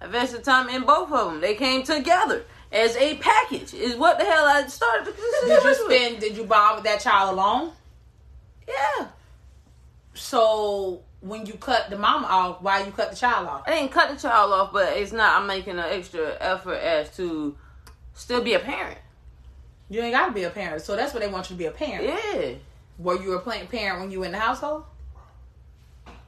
[0.00, 1.40] Invested time in both of them.
[1.40, 3.74] They came together as a package.
[3.74, 5.14] Is what the hell I started.
[5.44, 6.20] Did you spend?
[6.20, 7.72] Did you bond with that child alone?
[8.66, 9.08] Yeah.
[10.14, 13.62] So when you cut the mama off, why you cut the child off?
[13.66, 15.40] I didn't cut the child off, but it's not.
[15.40, 17.56] I'm making an extra effort as to
[18.14, 18.98] still be a parent.
[19.88, 20.82] You ain't got to be a parent.
[20.82, 22.04] So that's what they want you to be a parent.
[22.04, 22.54] Yeah.
[22.98, 24.84] Were you a parent when you were in the household?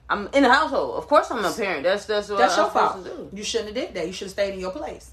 [0.08, 0.96] I'm in the household.
[0.96, 1.82] Of course, I'm a parent.
[1.82, 2.92] That's that's what That's I'm your fault.
[3.04, 3.36] supposed to do.
[3.36, 4.06] You shouldn't have did that.
[4.06, 5.12] You should have stayed in your place.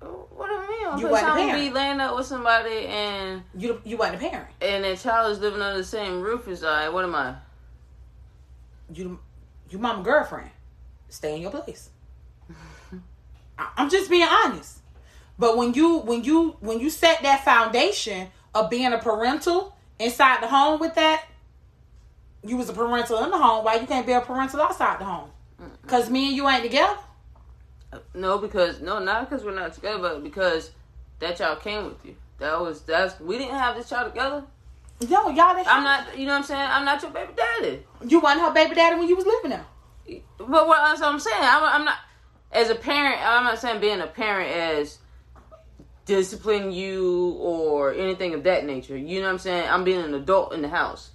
[0.00, 0.86] What do you mean?
[0.92, 4.28] I'm You wasn't a to be laying up with somebody and You you wasn't a
[4.28, 4.48] parent.
[4.60, 6.88] and that child is living under the same roof as I.
[6.88, 7.36] What am I?
[8.92, 9.18] You
[9.70, 10.50] you mama girlfriend.
[11.08, 11.90] Stay in your place.
[13.58, 14.78] I- I'm just being honest.
[15.38, 20.42] But when you when you when you set that foundation of being a parental inside
[20.42, 21.24] the home with that,
[22.44, 23.64] you was a parental in the home.
[23.64, 25.30] Why you can't be a parental outside the home?
[25.86, 26.96] Cause me and you ain't together.
[28.12, 30.70] No, because no, not because we're not together, but because
[31.20, 32.16] that child came with you.
[32.38, 34.44] That was that's we didn't have this child together.
[35.00, 35.62] Yo, y'all.
[35.66, 36.18] I'm not.
[36.18, 36.60] You know what I'm saying?
[36.60, 37.82] I'm not your baby daddy.
[38.06, 39.66] You wasn't her baby daddy when you was living there.
[40.38, 41.98] But what that's what I'm saying, I'm, I'm not
[42.52, 43.20] as a parent.
[43.22, 44.98] I'm not saying being a parent as
[46.06, 48.96] discipline you or anything of that nature.
[48.96, 49.68] You know what I'm saying?
[49.68, 51.10] I'm being an adult in the house.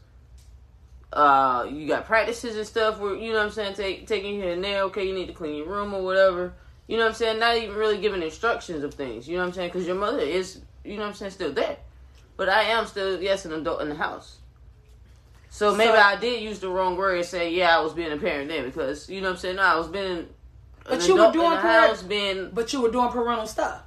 [1.12, 4.42] Uh, you got practices and stuff where you know what I'm saying, take taking you
[4.42, 4.84] here and there.
[4.84, 6.54] Okay, you need to clean your room or whatever.
[6.88, 7.40] You know what I'm saying?
[7.40, 9.28] Not even really giving instructions of things.
[9.28, 9.70] You know what I'm saying?
[9.70, 11.78] Because your mother is, you know what I'm saying, still there.
[12.40, 14.38] But I am still, yes, an adult in the house.
[15.50, 18.14] So maybe So- I did use the wrong word and say, yeah, I was being
[18.14, 19.56] a parent then because you know what I'm saying.
[19.58, 20.30] No, I was being.
[20.86, 23.82] But you were doing parent- house being But you were doing parental stuff.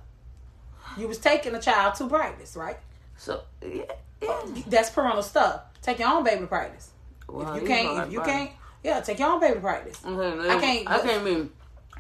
[0.99, 2.77] You was taking a child to practice, right?
[3.17, 3.85] so yeah.
[4.21, 4.45] yeah.
[4.67, 5.63] That's parental stuff.
[5.81, 6.91] Take your own baby to practice.
[7.29, 8.29] Well, if you can't, if you right.
[8.29, 8.51] can't,
[8.85, 9.99] yeah, take your own baby to practice.
[10.05, 10.19] I can't.
[10.19, 10.91] Live, I can't.
[10.91, 11.49] I can't be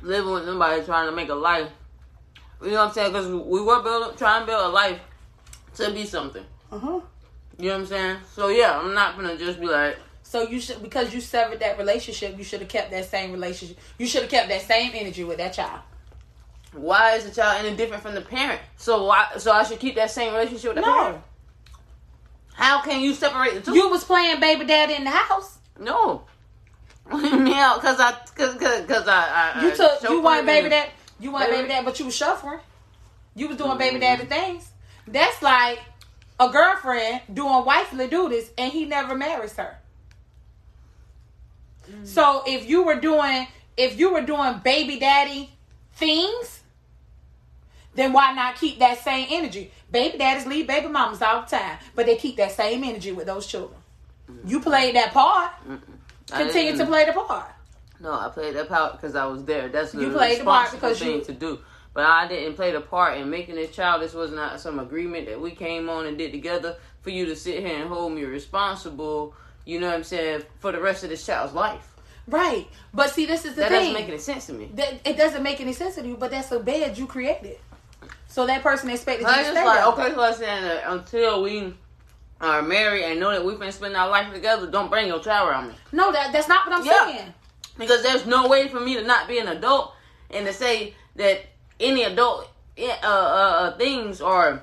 [0.03, 1.71] living with nobody trying to make a life.
[2.61, 3.13] You know what I'm saying?
[3.13, 5.01] Because we were building, trying to build a life
[5.77, 6.45] to be something.
[6.71, 7.01] Uh huh.
[7.59, 8.17] You know what I'm saying?
[8.35, 11.79] So yeah, I'm not gonna just be like, So you should because you severed that
[11.79, 13.79] relationship, you should have kept that same relationship.
[13.99, 15.81] You should have kept that same energy with that child.
[16.73, 18.61] why is the child any different from the parent?
[18.77, 19.29] So why?
[19.39, 21.23] So I should keep that same relationship with the No, parent?
[22.55, 23.75] How can you separate the two?
[23.75, 25.59] you was playing baby daddy in the house.
[25.79, 26.25] no.
[27.13, 30.91] yeah, because I, because, because I, I, You I took you weren't baby and- dad.
[31.19, 32.61] You weren't Baby- baby dad, but you was shuffling.
[33.35, 34.01] You was doing baby Mhm.
[34.01, 34.71] daddy things.
[35.13, 35.79] That's like
[36.41, 39.79] a girlfriend doing wifely duties, and he never marries her.
[41.91, 42.07] Mm.
[42.07, 43.47] So if you were doing
[43.77, 45.51] if you were doing baby daddy
[45.95, 46.63] things,
[47.95, 49.71] then why not keep that same energy?
[49.91, 53.27] Baby daddies leave baby mamas all the time, but they keep that same energy with
[53.27, 53.79] those children.
[54.47, 55.53] You played that part.
[56.33, 57.51] I Continue to play the part.
[58.01, 59.69] No, I played that part because I was there.
[59.69, 61.59] That's the You played the part because thing you- to do.
[61.95, 64.03] But I didn't play the part in making this child.
[64.03, 67.37] This was not some agreement that we came on and did together for you to
[67.37, 69.35] sit here and hold me responsible.
[69.65, 71.89] You know what I'm saying for the rest of this child's life.
[72.27, 72.67] Right.
[72.95, 73.79] But see, this is the that thing.
[73.81, 74.71] doesn't make any sense to me.
[74.75, 77.59] that it doesn't make any sense to you, but that's a bed you created.
[78.29, 81.75] So that person expected you to stay like okay, so I'm saying that until we
[82.41, 85.51] are married and know that we've been spending our life together, don't bring your child
[85.51, 85.75] around me.
[85.93, 87.07] No, that that's not what I'm Yeah.
[87.07, 87.35] saying.
[87.77, 89.95] Because there's no way for me to not be an adult
[90.31, 91.41] and to say that
[91.83, 92.49] any adult
[92.81, 94.63] uh, uh, uh, things or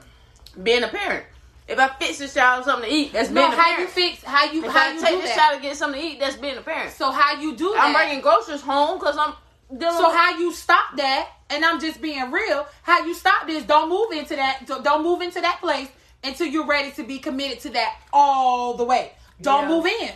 [0.64, 1.26] being a parent.
[1.68, 3.80] If I fix this child something to eat, that's No, being a how parent.
[3.82, 5.38] you fix how you if how I you take this that.
[5.38, 6.92] child to get something to eat, that's being a parent.
[6.94, 7.84] so how you do that?
[7.86, 9.34] I'm bringing groceries home because I'm
[9.78, 11.30] dealing So with how you stop that?
[11.52, 12.68] And I'm just being real.
[12.84, 13.64] How you stop this?
[13.66, 14.66] Don't move into that.
[14.68, 15.88] Don't move into that place
[16.24, 19.14] until you're ready to be committed to that all the way.
[19.42, 19.68] Don't Yeah.
[19.76, 20.12] move in.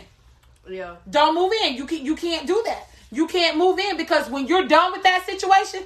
[0.68, 0.96] Yeah.
[1.08, 1.74] Don't move in.
[1.76, 2.88] You can you can't do that.
[3.12, 5.84] You can't move in because when you're done with that situation,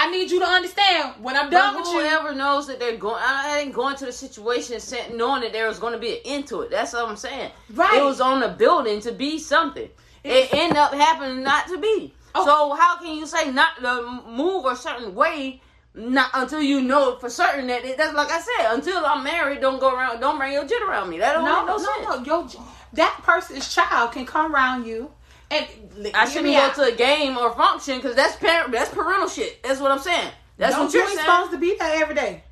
[0.00, 2.00] I need you to understand when I'm done But with you.
[2.00, 4.78] whoever knows that they're going, I ain't going to the situation
[5.16, 6.70] knowing that there was going to be an end to it.
[6.70, 7.50] That's what I'm saying.
[7.74, 7.98] Right.
[7.98, 9.88] It was on the building to be something.
[10.22, 12.14] It ended up happening not to be.
[12.34, 12.44] Oh.
[12.44, 15.60] So how can you say not to move a certain way?
[15.94, 18.74] Not until you know for certain that it, that's like I said.
[18.74, 20.20] Until I'm married, don't go around.
[20.20, 21.18] Don't bring your jit around me.
[21.18, 21.82] That don't No, make no, no,
[22.14, 22.26] sense.
[22.28, 25.10] no, Yo, that person's child can come around you
[25.50, 25.66] and
[26.14, 26.74] I shouldn't go out.
[26.74, 28.72] to a game or function because that's parent.
[28.72, 29.62] That's parental shit.
[29.62, 30.30] That's what I'm saying.
[30.58, 31.26] That's no, what you you're ain't saying.
[31.26, 32.44] supposed to be there every day.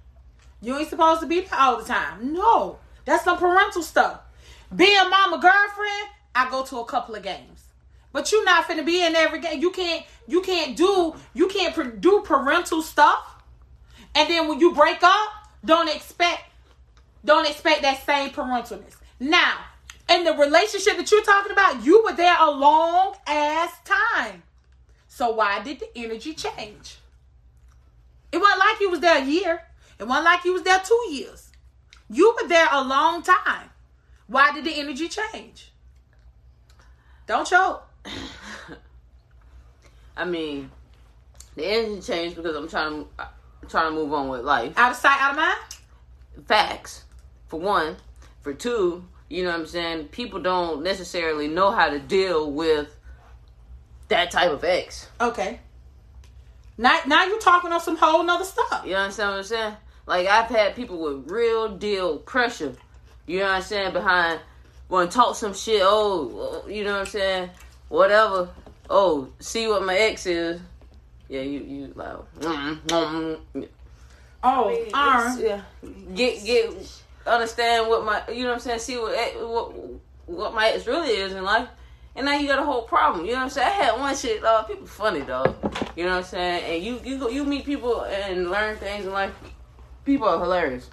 [0.62, 2.32] You ain't supposed to be there all the time.
[2.32, 4.20] No, that's some parental stuff.
[4.74, 7.64] Being mama girlfriend, I go to a couple of games,
[8.12, 9.60] but you're not finna be in every game.
[9.60, 10.04] You can't.
[10.26, 11.14] You can't do.
[11.34, 13.42] You can't do parental stuff,
[14.14, 15.28] and then when you break up,
[15.64, 16.42] don't expect.
[17.24, 18.96] Don't expect that same parentalness.
[19.18, 19.58] Now,
[20.08, 24.42] in the relationship that you're talking about, you were there a long ass time.
[25.08, 26.98] So why did the energy change?
[28.32, 29.62] It wasn't like you was there a year.
[29.98, 31.50] It wasn't like you was there two years.
[32.10, 33.70] You were there a long time.
[34.26, 35.72] Why did the energy change?
[37.26, 37.82] Don't choke.
[40.16, 40.70] I mean,
[41.54, 43.08] the energy changed because I'm trying to
[43.62, 44.74] I'm trying to move on with life.
[44.76, 45.58] Out of sight, out of mind.
[46.46, 47.04] Facts,
[47.48, 47.96] for one.
[48.42, 50.08] For two, you know what I'm saying.
[50.08, 52.96] People don't necessarily know how to deal with
[54.08, 55.08] that type of ex.
[55.20, 55.60] Okay.
[56.78, 58.84] Now, now you're talking on some whole nother stuff.
[58.86, 59.76] You understand what I'm saying?
[60.06, 62.74] Like I've had people with real deal pressure.
[63.26, 63.92] You know what I'm saying?
[63.92, 64.40] Behind
[64.88, 65.82] want to talk some shit.
[65.84, 67.50] Oh, you know what I'm saying?
[67.88, 68.48] Whatever.
[68.88, 70.60] Oh, see what my ex is.
[71.28, 72.26] Yeah, you you loud.
[72.38, 73.68] Mm, mm, mm.
[74.44, 75.40] Oh, mean, arm.
[75.40, 75.62] Yeah,
[76.14, 78.78] get get understand what my you know what I'm saying.
[78.78, 79.14] See what
[79.48, 79.74] what
[80.26, 81.68] what my ex really is in life.
[82.14, 83.26] And now you got a whole problem.
[83.26, 83.68] You know what I'm saying?
[83.68, 84.68] I had one shit, dog.
[84.68, 85.54] People funny, dog.
[85.96, 86.64] You know what I'm saying?
[86.64, 89.32] And you you go, you meet people and learn things in life.
[90.04, 90.88] People are hilarious.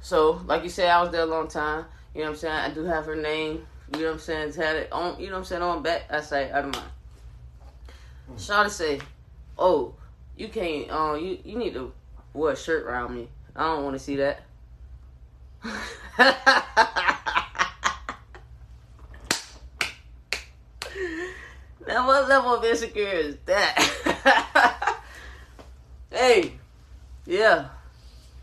[0.00, 1.86] So, like you said, I was there a long time.
[2.14, 2.54] You know what I'm saying?
[2.54, 3.66] I do have her name.
[3.92, 4.48] You know what I'm saying?
[4.48, 5.18] It's had it on.
[5.18, 5.62] You know what I'm saying?
[5.62, 6.02] On back.
[6.10, 6.90] I say I don't mind.
[8.36, 9.00] Shawty say,
[9.58, 9.94] "Oh,
[10.36, 10.90] you can't.
[10.90, 11.92] Um, you you need to
[12.32, 13.28] wear a shirt around me.
[13.56, 14.42] I don't want to see that."
[21.86, 25.02] now, what level of insecure is that?
[26.10, 26.52] hey,
[27.24, 27.68] yeah,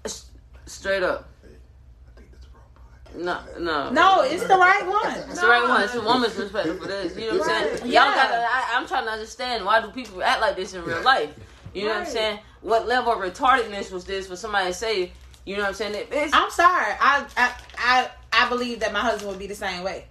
[0.03, 0.29] S-
[0.65, 1.29] straight up.
[1.43, 3.59] I think that's the wrong podcast.
[3.59, 5.15] No, no, No, it's the right one.
[5.29, 5.83] It's the right one.
[5.83, 7.15] It's a woman's respect for this.
[7.15, 7.91] You know what I'm saying?
[7.91, 8.05] Yeah.
[8.05, 8.37] Y'all gotta.
[8.37, 11.29] I, I'm trying to understand why do people act like this in real life?
[11.75, 12.39] You know what I'm saying?
[12.61, 15.11] What level of retardedness was this for somebody to say?
[15.45, 16.07] You know what I'm saying?
[16.11, 16.93] It's, I'm sorry.
[16.99, 20.05] I, I I I believe that my husband would be the same way.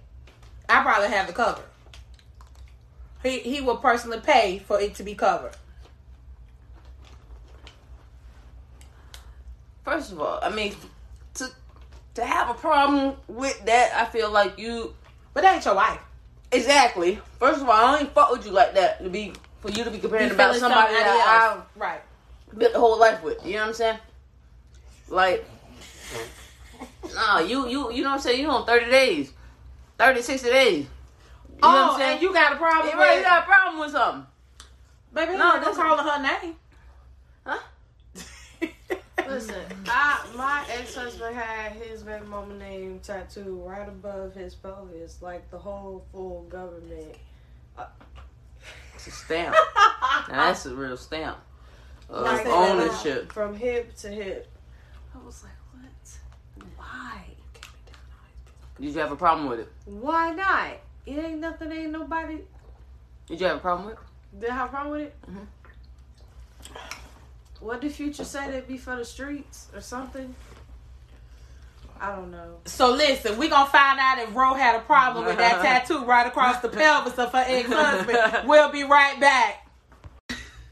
[0.67, 1.65] I probably have it covered.
[3.23, 5.53] He he will personally pay for it to be covered.
[9.83, 10.75] First of all, I mean,
[11.35, 11.49] to
[12.15, 14.93] to have a problem with that, I feel like you
[15.33, 15.99] But that ain't your wife.
[16.51, 17.19] exactly.
[17.39, 19.91] First of all, I don't fuck with you like that to be for you to
[19.91, 21.65] be comparing You about somebody somebody that else.
[21.75, 22.01] Right.
[22.51, 23.43] I built the whole life with.
[23.45, 23.97] You know what I'm saying?
[25.09, 25.45] Like,
[27.13, 28.41] nah, you you you know what I'm saying?
[28.41, 29.33] You on 30 days,
[29.97, 30.77] 30, 60 days.
[30.77, 30.87] You know
[31.63, 32.11] oh, what I'm oh, saying?
[32.13, 34.25] and you got a problem Yeah, with right, you got a problem with something,
[35.13, 36.55] Baby, No, no, don't that's- calling her name.
[37.45, 37.59] huh?
[39.27, 39.55] Listen,
[39.87, 45.49] I my ex husband had his baby mama name tattooed right above his pelvis, like
[45.51, 47.15] the whole full government.
[48.95, 49.55] It's a stamp.
[50.29, 51.37] now that's a real stamp
[52.09, 53.31] of Like, ownership.
[53.31, 54.50] from hip to hip.
[55.13, 56.67] I was like, what?
[56.77, 57.21] Why?
[58.79, 59.71] Did you have a problem with it?
[59.85, 60.71] Why not?
[61.05, 61.71] It ain't nothing.
[61.71, 62.39] Ain't nobody.
[63.27, 63.95] Did you have a problem with?
[63.97, 64.39] it?
[64.41, 65.15] Did I have a problem with it?
[65.29, 65.47] Mhm.
[67.59, 70.33] What did Future say that'd be for the streets or something?
[71.99, 72.57] I don't know.
[72.65, 76.25] So listen, we gonna find out if Ro had a problem with that tattoo right
[76.25, 78.47] across the pelvis of her ex-husband.
[78.47, 79.67] We'll be right back.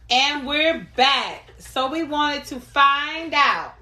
[0.10, 1.52] And we're back.
[1.60, 3.74] So we wanted to find out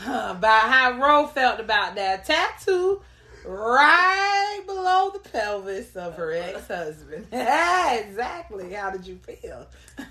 [0.06, 3.00] about how Ro felt about that tattoo
[3.44, 7.26] right below the pelvis of her ex-husband.
[7.32, 8.72] exactly.
[8.72, 9.66] How did you feel?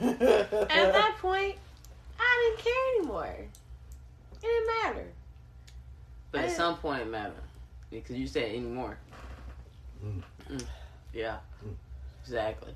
[0.00, 1.56] At that point,
[2.18, 3.36] I didn't care anymore.
[4.32, 5.06] It didn't matter.
[6.32, 7.34] But at I- some point it mattered.
[7.90, 8.98] Because you said anymore.
[10.04, 10.22] Mm.
[10.50, 10.64] Mm.
[11.12, 11.36] Yeah.
[11.64, 11.74] Mm.
[12.24, 12.74] Exactly.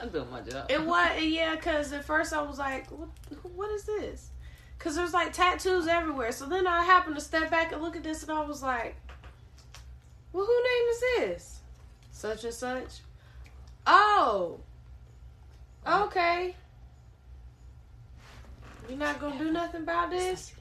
[0.00, 0.70] I'm doing my job.
[0.70, 3.08] It was yeah, cause at first I was like, what,
[3.54, 4.30] what is this?
[4.78, 6.32] Cause there's like tattoos everywhere.
[6.32, 8.96] So then I happened to step back and look at this, and I was like,
[10.32, 11.60] well, who name is this?
[12.10, 13.00] Such and such.
[13.86, 14.60] Oh.
[15.86, 16.56] Okay.
[18.88, 20.52] You're not gonna do nothing about this?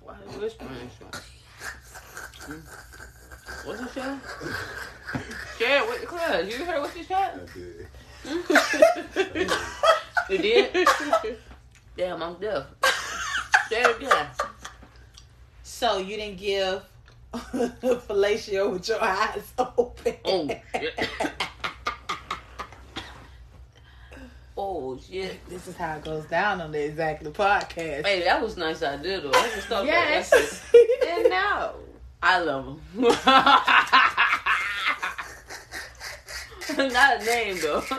[0.00, 0.70] Why is whispering?
[3.64, 4.20] What's he saying?
[6.42, 7.54] Share it with the class.
[7.56, 7.64] You
[8.32, 9.08] heard what she said?
[9.16, 9.50] I did.
[10.30, 10.88] You did?
[11.96, 12.64] Damn, I'm deaf.
[13.68, 14.26] Say it again.
[15.62, 16.82] So you didn't give
[17.34, 20.14] fellatio with your eyes open.
[20.24, 21.08] Oh, shit.
[24.56, 25.48] Oh, shit.
[25.48, 28.06] This is how it goes down on the Exactly podcast.
[28.06, 29.30] Hey, that was a nice idea, though.
[29.34, 30.30] I just thought Yes.
[30.30, 30.38] that
[30.72, 30.90] shit.
[31.08, 31.74] And no.
[32.22, 33.04] I love him.
[36.92, 37.82] Not a name, though.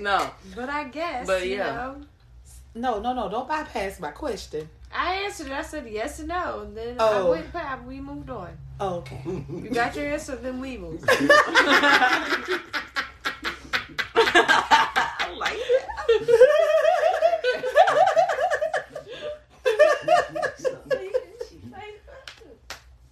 [0.00, 0.30] No.
[0.54, 1.26] But I guess.
[1.26, 1.74] But you yeah.
[1.74, 1.96] know,
[2.74, 3.28] no, no, no.
[3.28, 4.68] Don't bypass my question.
[4.92, 5.52] I answered it.
[5.52, 6.62] I said yes and no.
[6.62, 7.26] And then Oh.
[7.26, 7.86] I went back.
[7.86, 8.56] We moved on.
[8.80, 9.20] Oh, okay.
[9.48, 11.04] You got your answer, then we moved.
[11.08, 12.58] I
[15.38, 15.58] like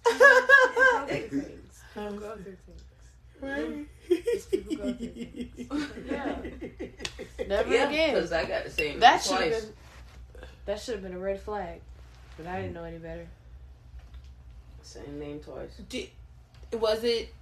[0.05, 1.81] Go through things.
[1.95, 2.83] Go through things.
[3.41, 3.87] Right.
[4.51, 5.69] People go through things.
[6.09, 6.35] Yeah.
[7.47, 8.13] Never Yeah, again.
[8.15, 9.73] because I got the same That should have been.
[10.65, 11.81] That should have been a red flag.
[12.37, 13.27] But I didn't know any better.
[14.81, 15.69] Same name twice.
[15.89, 16.09] Did,
[16.73, 17.33] was it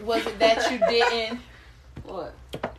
[0.00, 1.40] was it that you didn't
[2.04, 2.34] What?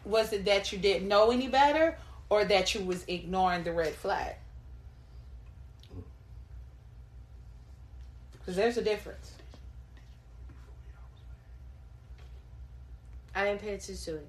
[0.06, 1.98] was it that you didn't know any better
[2.30, 4.36] or that you was ignoring the red flag?
[8.32, 9.34] Because there's a difference.
[13.38, 14.28] I didn't pay attention to it.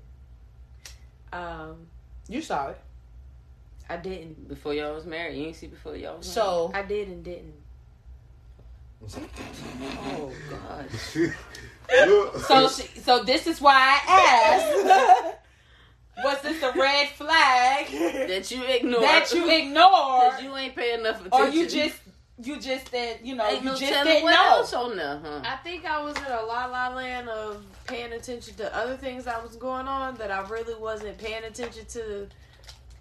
[1.32, 1.86] Um,
[2.28, 2.78] You saw it.
[3.88, 4.46] I didn't.
[4.48, 5.36] Before y'all was married?
[5.38, 6.34] You didn't see before y'all was married?
[6.34, 7.54] So I did and didn't.
[9.02, 10.90] Oh, God.
[12.42, 13.74] so she, so this is why
[14.06, 15.36] I asked.
[16.24, 17.86] was this a red flag
[18.28, 19.04] That you ignored.
[19.04, 21.48] that you ignored, Because you ain't paying enough attention.
[21.48, 21.96] or you just
[22.42, 24.48] you just said, you know Ain't you no just telling didn't what know?
[24.58, 25.40] else on there, huh?
[25.44, 29.24] I think I was in a la la land of paying attention to other things
[29.24, 32.28] that was going on that I really wasn't paying attention to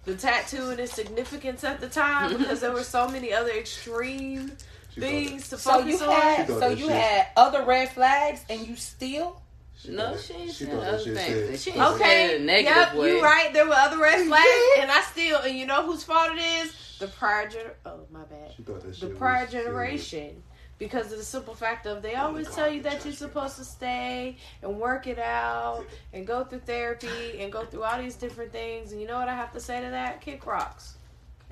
[0.06, 4.54] the tattoo and its significance at the time because there were so many other extreme
[4.98, 6.14] things to So focus you on.
[6.22, 9.42] had She thought so you shit- had other red flags and you still
[9.90, 11.64] no, she ain't she saying thought that other shit things.
[11.64, 13.16] She ain't Okay, it negative yep, way.
[13.18, 13.54] you right.
[13.54, 14.48] There were other red flags,
[14.80, 16.98] and I still, and you know whose fault it is?
[17.00, 17.72] The prior gener.
[17.86, 18.52] Oh my bad.
[18.56, 20.42] She thought that The shit prior was generation,
[20.80, 23.64] because of the simple fact of they oh always tell you that you're supposed to
[23.66, 28.52] stay and work it out and go through therapy and go through all these different
[28.52, 28.92] things.
[28.92, 30.22] And you know what I have to say to that?
[30.22, 30.96] Kick rocks.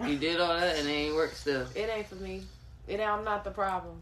[0.04, 1.66] You did all that and it ain't work still.
[1.76, 2.44] It ain't for me.
[2.88, 4.02] It I'm not the problem.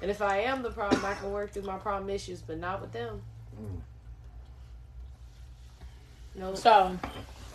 [0.00, 2.80] And if I am the problem, I can work through my problem issues, but not
[2.80, 3.22] with them.
[6.36, 6.98] No, so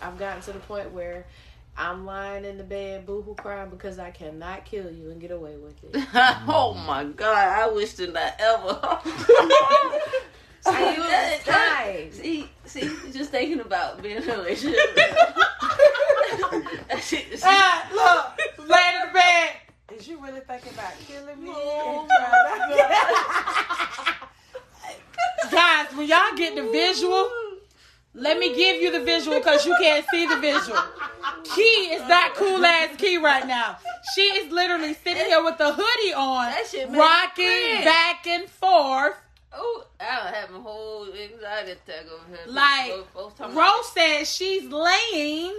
[0.00, 1.26] I've gotten to the point where
[1.76, 5.56] I'm lying in the bed, boohoo crying because I cannot kill you and get away
[5.56, 6.06] with it.
[6.14, 8.98] oh my god, I wish to not ever.
[10.62, 12.12] See, time.
[12.12, 14.78] See, see, just thinking about being in a relationship.
[16.90, 19.50] That ah, look laying in the bed.
[19.96, 21.50] Is you really thinking about killing me?
[21.54, 22.06] Oh
[26.00, 27.30] when y'all get the visual,
[28.14, 30.78] let me give you the visual because you can't see the visual.
[31.54, 31.60] Key
[31.92, 33.76] is that cool ass Key right now.
[34.14, 38.48] She is literally sitting here with the hoodie on, That shit make rocking back and
[38.48, 39.14] forth.
[39.52, 42.38] oh, I have a whole anxiety attack over here.
[42.46, 43.54] Like, Both- both times.
[43.54, 45.52] Rose says she's laying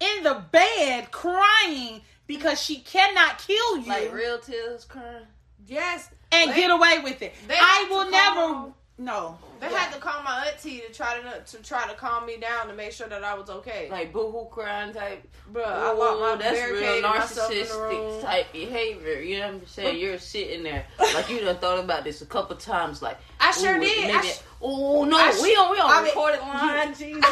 [0.00, 3.86] in the bed crying because she cannot kill you.
[3.88, 5.24] like real tears crying.
[5.66, 6.10] Yes.
[6.30, 7.34] and They- get away with it.
[7.50, 8.72] I will never.
[8.98, 9.38] Call- No.
[9.60, 12.68] They had to call my auntie to try to to try to calm me down
[12.68, 13.88] to make sure that I was okay.
[13.90, 15.26] Like boohoo crying type.
[15.52, 19.20] Bruh, I locked my that's real barricaded myself in the narcissistic type behavior.
[19.20, 19.98] You know what I'm saying?
[19.98, 20.84] You're sitting there
[21.14, 23.02] like you done thought about this a couple times.
[23.02, 24.10] Like I sure ooh, did.
[24.10, 26.94] I Maybe, sh- oh no, I sh- we on we on I mean- recorded line.
[26.94, 27.24] Jesus,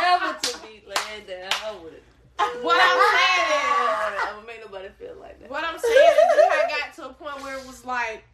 [0.00, 2.02] never to be laid down with it.
[2.62, 5.50] What I'm saying is, I don't make nobody feel like that.
[5.50, 8.24] what I'm saying is, we had got to a point where it was like,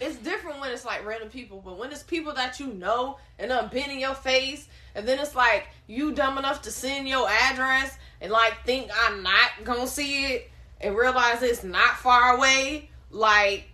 [0.00, 3.48] it's different when it's like random people, but when it's people that you know and
[3.48, 7.28] done been in your face, and then it's like you dumb enough to send your
[7.28, 12.90] address and like think I'm not gonna see it and realize it's not far away.
[13.10, 13.68] Like,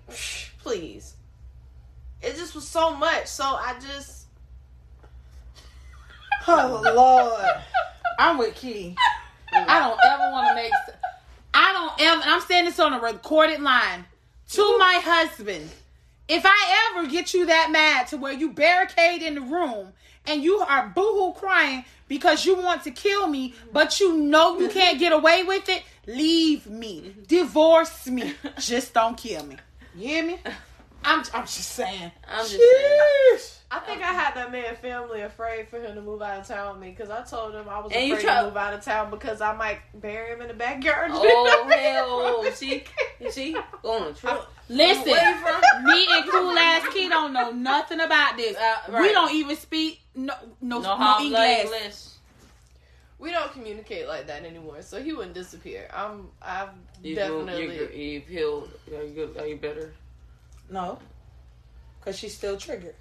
[0.59, 1.15] please.
[2.21, 3.27] It just was so much.
[3.27, 4.27] So I just
[6.47, 7.63] Oh Lord.
[8.19, 8.97] I'm with Key.
[9.53, 10.73] I don't ever want to make.
[11.55, 12.23] I don't ever.
[12.27, 14.05] I'm saying this on a recorded line
[14.51, 15.71] to my husband.
[16.31, 19.93] If I ever get you that mad to where you barricade in the room
[20.25, 24.69] and you are boohoo crying because you want to kill me, but you know you
[24.69, 29.57] can't get away with it, leave me, divorce me, just don't kill me.
[29.97, 30.39] You hear me?
[31.05, 31.25] I'm.
[31.35, 32.11] I'm just saying.
[32.29, 33.01] I'm just saying.
[33.73, 36.73] I think I had that man family afraid for him to move out of town
[36.73, 38.85] with me because I told him I was And afraid try- to move out of
[38.85, 41.11] town because I might bury him in the backyard.
[41.15, 41.69] Oh
[42.45, 42.53] hell!
[42.53, 42.83] See,
[43.31, 44.43] see, on a trip.
[44.69, 45.35] Listen, Where
[45.81, 48.57] you me and cool ass Key don't know nothing about this.
[48.57, 51.59] Uh, We don't even speak no no, No, no, English.
[51.65, 51.97] English.
[53.21, 55.89] we don't communicate like that anymore, so he wouldn't disappear.
[55.95, 56.71] I'm, I've
[57.05, 57.69] You definitely.
[57.69, 58.71] Feel, you, you've healed.
[58.97, 59.37] Are you good?
[59.39, 59.93] Are you better?
[60.71, 60.99] No,
[61.99, 62.95] because she's still triggered.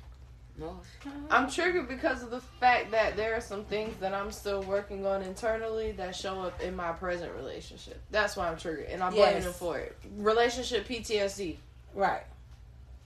[0.57, 0.81] No.
[1.29, 5.05] I'm triggered because of the fact that there are some things that I'm still working
[5.05, 8.01] on internally that show up in my present relationship.
[8.11, 9.45] That's why I'm triggered, and I'm blaming Yes.
[9.45, 9.95] him for it.
[10.17, 11.57] Relationship PTSD.
[11.93, 12.23] Right.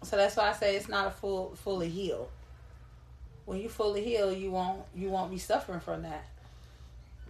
[0.02, 2.30] So that's why I say it's not a full fully healed.
[3.46, 6.26] When you fully heal, you won't you won't be suffering from that.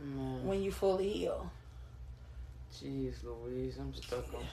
[0.02, 1.52] Mm, When you fully heal,
[2.74, 4.44] Jeez, Louise, I'm stuck on.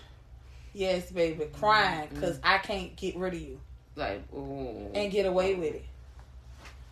[0.73, 2.15] Yes, baby, crying mm-hmm.
[2.15, 3.61] because I can't get rid of you
[3.97, 4.91] Like, ooh.
[4.95, 5.85] and get away with it.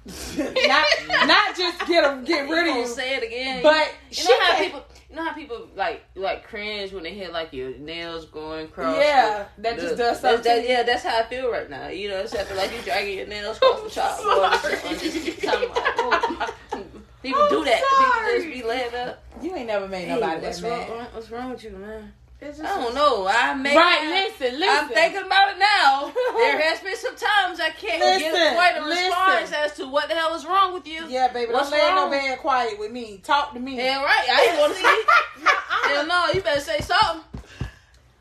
[0.66, 0.86] not
[1.26, 3.62] not just get a, get rid of You you, say it again.
[3.62, 7.02] but you she know how can't- people, you know how people like like cringe when
[7.02, 8.96] they hear like your nails going across.
[8.96, 10.42] Yeah, that the- just does something.
[10.44, 11.88] that- yeah, that's how I feel right now.
[11.88, 14.52] You know, it's after like you dragging your nails across the chalkboard.
[14.54, 16.84] or something, just something like, ooh.
[17.22, 17.82] People I'm do that.
[17.98, 19.22] People just be laying up.
[19.42, 20.98] you ain't never made Hey, nobody what's that wrong?
[20.98, 21.08] mad.
[21.12, 22.12] What's wrong with you, man?
[22.40, 23.26] It's I don't know.
[23.28, 24.68] I may Right, listen, listen.
[24.84, 26.12] I'm thinking about it now.
[26.38, 29.06] There has been some times I can't Listen, get quite a listen.
[29.06, 31.04] response as to what the hell is wrong with you.
[31.08, 32.10] Yeah, baby, What's don't lay no wrong?
[32.12, 33.18] bed quiet with me.
[33.24, 33.74] Talk to me.
[33.76, 34.78] Hell right, I ain't want to
[35.44, 35.92] see.
[35.94, 37.22] Hell no, you better say something.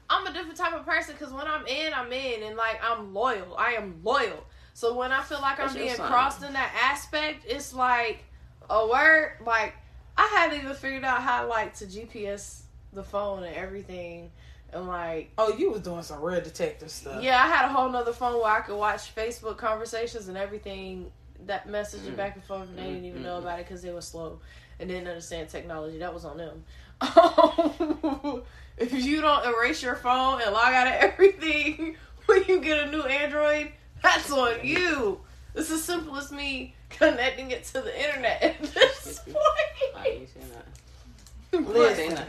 [0.10, 3.14] I'm a different type of person because when I'm in, I'm in, and like I'm
[3.14, 3.56] loyal.
[3.58, 4.46] I am loyal.
[4.74, 6.08] So when I feel like That's I'm being sign.
[6.08, 8.24] crossed in that aspect, it's like
[8.70, 9.34] a word.
[9.46, 9.76] Like
[10.18, 12.62] I haven't even figured out how like to GPS
[12.94, 14.32] the phone and everything,
[14.74, 17.22] and like Oh, you was doing some real detective stuff.
[17.24, 21.12] yeah, I had a whole nother phone where I could watch Facebook conversations and everything
[21.46, 24.02] that messaging back and forth, and they didn't even know about it because they were
[24.02, 24.40] slow
[24.80, 25.98] and didn't understand technology.
[26.00, 26.64] That was on them.
[28.78, 31.96] if you don't erase your phone and log out of everything
[32.26, 33.72] when you get a new Android,
[34.02, 35.20] that's on you.
[35.56, 39.34] It's as simple as me connecting it to the internet at this Why
[39.82, 40.08] you point.
[40.08, 41.68] ain't saying that?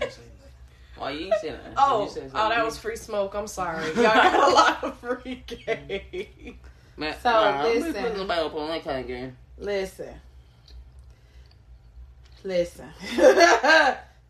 [0.03, 0.25] Listen.
[0.99, 1.01] Listen.
[1.01, 1.73] Why you ain't saying that?
[1.77, 3.35] Oh, You said oh, that was free smoke.
[3.35, 3.87] I'm sorry.
[3.95, 6.59] Y'all got a lot of free game.
[6.97, 7.95] Man, So, nah, I'm listen.
[7.95, 9.37] putting nobody up on that kind of game.
[9.59, 10.15] Listen.
[12.45, 12.89] Listen.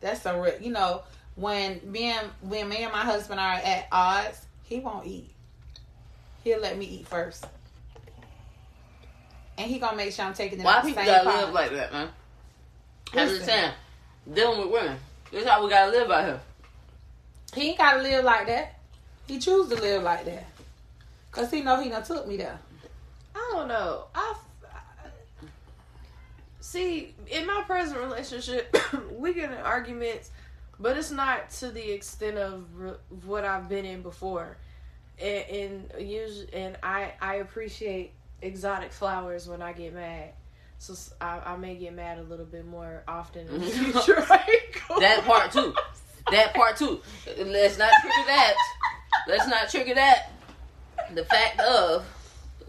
[0.00, 1.02] That's a real, you know,
[1.34, 5.30] when me and when me and my husband are at odds, he won't eat.
[6.44, 7.46] He'll let me eat first.
[9.56, 11.92] And he gonna make sure I'm taking it Why the people gotta live like that,
[11.92, 12.08] man?
[13.14, 13.50] I'm just
[14.32, 14.98] dealing with women.
[15.32, 16.40] This is how we gotta live out here.
[17.54, 18.78] He ain't gotta live like that.
[19.26, 20.46] He choose to live like that.
[21.30, 22.58] Cause he know he done took me there.
[23.34, 24.04] I don't know.
[24.14, 24.34] I
[26.60, 28.76] see in my present relationship,
[29.12, 30.30] we get in arguments,
[30.78, 32.92] but it's not to the extent of re-
[33.24, 34.56] what I've been in before.
[35.20, 40.30] And, and usually, and I I appreciate exotic flowers when I get mad.
[40.80, 44.24] So I may get mad a little bit more often in the future.
[45.00, 45.74] That part too.
[46.30, 47.00] That part too.
[47.26, 48.54] Let's not trigger that.
[49.26, 50.30] Let's not trigger that.
[51.14, 52.04] The fact of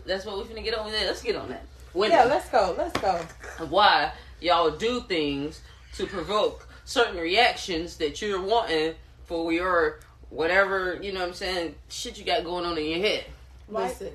[0.06, 1.08] that's what we're gonna get on there.
[1.08, 1.66] Let's get on that.
[1.94, 2.18] Women.
[2.18, 2.76] Yeah, let's go.
[2.78, 3.20] Let's go.
[3.68, 5.62] why y'all do things
[5.96, 8.96] to provoke certain reactions that you're wanting
[9.26, 10.00] for your
[10.30, 13.26] whatever you know what I'm saying shit you got going on in your head.
[13.68, 14.12] Listen.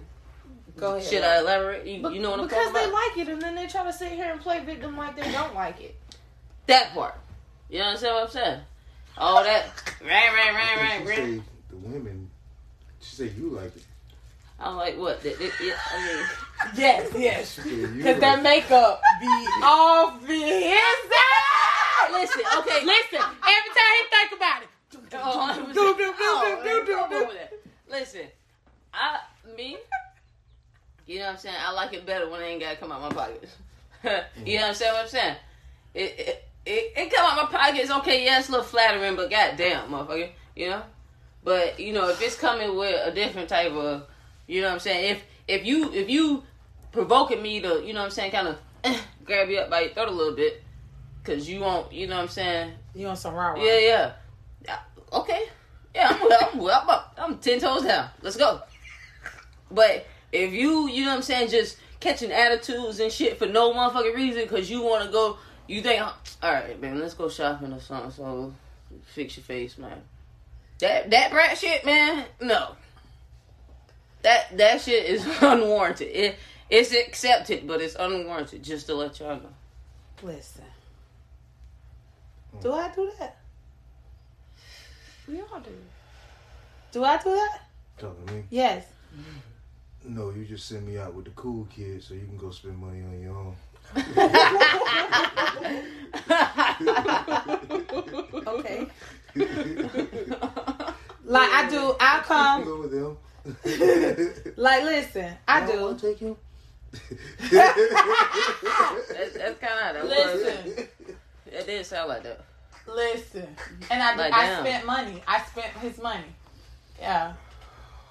[0.76, 1.08] Go ahead.
[1.08, 1.86] Should I elaborate?
[1.86, 3.84] You, Be- you know what I'm because talking they like it, and then they try
[3.84, 5.94] to sit here and play victim like they don't like it.
[6.66, 7.14] that part.
[7.70, 8.60] You understand what I'm saying?
[9.16, 9.66] All that
[10.02, 11.16] right, right, right, right, She right.
[11.16, 12.30] say the women.
[13.00, 13.84] She say you like it.
[14.58, 15.22] I'm like, what?
[15.22, 16.26] That- that- yeah, I mean,
[16.76, 17.54] Yes, yes.
[17.56, 19.26] She say Because like that makeup be
[19.62, 22.12] off the inside.
[22.12, 22.84] listen, okay.
[22.84, 24.68] Listen, every time he think about it.
[25.16, 27.28] Oh, Do, do, do, do, oh, do, do, come do.
[27.88, 28.26] Listen,
[28.92, 29.18] I
[29.56, 29.76] me,
[31.06, 31.56] you know what I'm saying.
[31.60, 33.54] I like it better when it ain't gotta come out my pockets.
[34.04, 34.10] you
[34.56, 34.92] know what I'm saying?
[34.92, 35.36] What I'm saying.
[35.94, 37.90] It it it, it come out my pockets.
[37.90, 40.82] Okay, yeah, it's a little flattering, but goddamn, motherfucker, you know.
[41.42, 44.06] But you know, if it's coming with a different type of,
[44.46, 45.16] you know what I'm saying.
[45.16, 46.42] If if you if you
[46.92, 48.58] provoking me to, you know what I'm saying, kind of
[49.24, 50.62] grab you up by your throat a little bit,
[51.22, 52.72] cause you won't, you know what I'm saying.
[52.94, 54.12] You on some raw Yeah, yeah.
[55.12, 55.48] Okay.
[55.94, 57.14] Yeah, I'm well, I'm well, I'm, up.
[57.18, 58.08] I'm ten toes down.
[58.22, 58.60] Let's go.
[59.70, 63.72] But if you, you know what I'm saying, just catching attitudes and shit for no
[63.72, 66.14] motherfucking reason because you want to go, you think, all
[66.52, 68.10] right, man, let's go shopping or something.
[68.10, 68.52] So
[69.06, 70.02] fix your face, man.
[70.80, 72.26] That that brat shit, man.
[72.40, 72.76] No.
[74.22, 76.08] That that shit is unwarranted.
[76.08, 76.36] It
[76.70, 78.62] it's accepted, but it's unwarranted.
[78.62, 79.54] Just to let y'all know.
[80.22, 80.64] Listen.
[82.60, 83.36] Do I do that?
[85.28, 85.70] We all do.
[86.92, 87.60] Do I do that?
[87.98, 88.44] Talking to me.
[88.50, 88.86] Yes.
[90.04, 92.76] No, you just send me out with the cool kids so you can go spend
[92.76, 93.56] money on your own.
[98.46, 98.86] Okay.
[101.26, 102.64] Like I do, I come.
[102.64, 103.16] Go with them.
[104.56, 105.80] Like listen, I do.
[105.82, 106.36] want to take him.
[107.50, 110.10] That's, that's kind of that was.
[110.12, 110.88] Listen,
[111.46, 112.44] It did sound like that.
[112.86, 113.46] listen,
[113.90, 114.64] and I Like, I damn.
[114.64, 115.22] spent money.
[115.26, 116.24] I spent his money.
[117.00, 117.32] Yeah,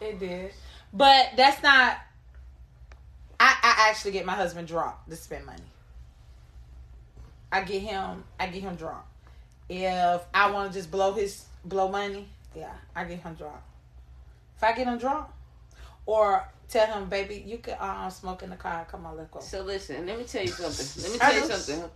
[0.02, 0.52] it did.
[0.91, 1.98] But that's not.
[3.40, 5.62] I I actually get my husband drunk to spend money.
[7.52, 8.24] I get him.
[8.40, 9.04] I get him drunk.
[9.70, 13.62] If I want to just blow his blow money, yeah, I get him drunk.
[14.58, 15.28] If I get him drunk,
[16.06, 18.86] or tell him, baby, you can uh, smoke in the car.
[18.90, 19.40] Come on, let's go.
[19.40, 21.04] So listen, let me tell you something.
[21.04, 21.90] Let me tell you something.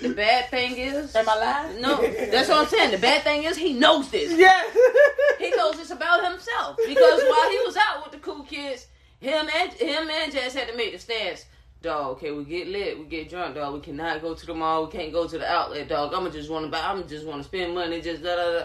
[0.00, 1.80] The bad thing is, Am I lying?
[1.80, 2.90] no, that's what I'm saying.
[2.90, 4.32] The bad thing is he knows this.
[4.36, 4.62] Yeah.
[5.38, 8.86] He knows this about himself because while he was out with the cool kids,
[9.22, 11.46] him and him and Jazz had to make the stance.
[11.80, 13.74] Dog, okay, we get lit, we get drunk, dog.
[13.74, 16.12] We cannot go to the mall, we can't go to the outlet, dog.
[16.14, 18.64] I'ma just want to buy, I'ma just want to spend money, just da da da.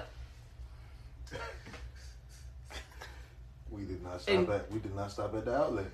[3.72, 4.72] We did not stop And- at.
[4.72, 5.86] We did not stop at the outlet.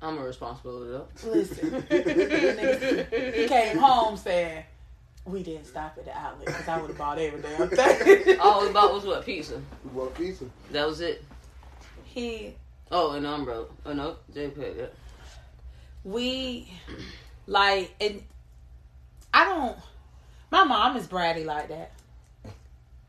[0.00, 1.06] I'm a responsible though.
[1.28, 4.62] Listen, he came home saying,
[5.24, 8.64] "We didn't stop at the outlet because I would have bought every damn thing." All
[8.64, 9.60] we bought was what pizza.
[9.84, 10.44] We bought pizza.
[10.70, 11.24] That was it.
[12.04, 12.54] he,
[12.90, 13.66] Oh, an umbrella.
[13.84, 14.78] Oh no, JPEG.
[14.78, 14.86] Yeah.
[16.04, 16.72] we,
[17.46, 18.22] like, and
[19.32, 19.76] I don't.
[20.50, 21.92] My mom is bratty like that.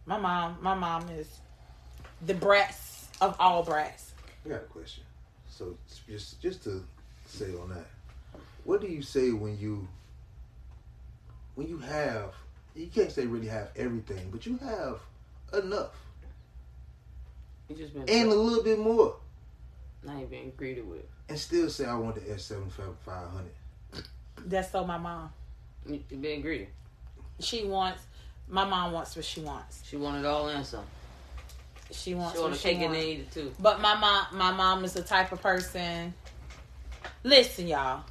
[0.05, 1.39] My mom, my mom is
[2.25, 4.11] the brats of all brats.
[4.45, 5.03] I got a question.
[5.49, 5.77] So
[6.07, 6.83] just just to
[7.25, 7.85] say on that,
[8.63, 9.87] what do you say when you
[11.55, 12.33] when you have
[12.75, 14.99] you can't say really have everything, but you have
[15.63, 15.95] enough
[17.67, 19.15] You just been and a little bit more,
[20.03, 21.03] not even being greeted with.
[21.27, 23.51] and still say I want the S seven five hundred.
[24.45, 25.29] That's so my mom.
[25.85, 26.67] You you being greedy.
[27.39, 28.01] She wants.
[28.47, 29.83] My mom wants what she wants.
[29.85, 30.83] She wanted all and some.
[31.91, 32.99] She wants She what wanted she cake and wants.
[32.99, 33.53] they eat it too.
[33.59, 36.13] But my mom, my mom is the type of person.
[37.23, 38.03] Listen, y'all.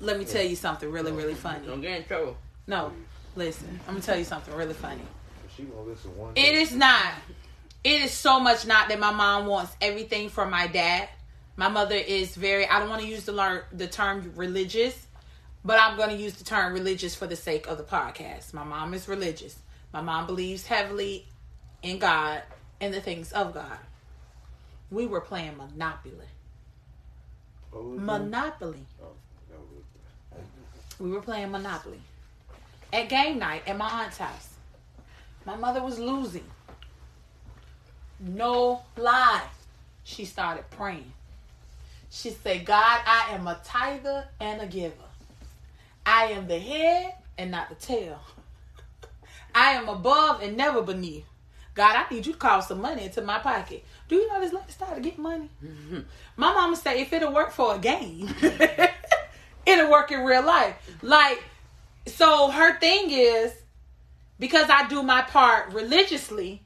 [0.00, 1.66] Let me tell you something really, really funny.
[1.66, 2.36] Don't get in trouble.
[2.66, 2.92] No,
[3.34, 3.80] listen.
[3.88, 5.00] I'm gonna tell you something really funny.
[5.56, 6.32] She gonna listen one.
[6.36, 7.12] It is not.
[7.86, 11.08] It is so much not that my mom wants everything from my dad.
[11.54, 12.66] My mother is very.
[12.66, 15.06] I don't want to use the learn the term religious,
[15.64, 18.52] but I'm going to use the term religious for the sake of the podcast.
[18.52, 19.56] My mom is religious.
[19.92, 21.28] My mom believes heavily
[21.80, 22.42] in God
[22.80, 23.78] and the things of God.
[24.90, 26.16] We were playing Monopoly.
[27.72, 27.80] That?
[27.80, 28.84] Monopoly.
[29.00, 29.12] Oh,
[30.98, 32.00] We were playing Monopoly
[32.92, 34.54] at game night at my aunt's house.
[35.44, 36.50] My mother was losing.
[38.20, 39.46] No lie.
[40.04, 41.12] She started praying.
[42.10, 44.94] She said, God, I am a tither and a giver.
[46.04, 48.20] I am the head and not the tail.
[49.54, 51.26] I am above and never beneath.
[51.74, 53.84] God, I need you to call some money into my pocket.
[54.08, 55.50] Do you know this lady started getting money?
[55.62, 56.00] Mm-hmm.
[56.36, 58.34] My mama said if it'll work for a game,
[59.66, 60.74] it'll work in real life.
[61.02, 61.42] Like,
[62.06, 63.52] so her thing is
[64.38, 66.62] because I do my part religiously,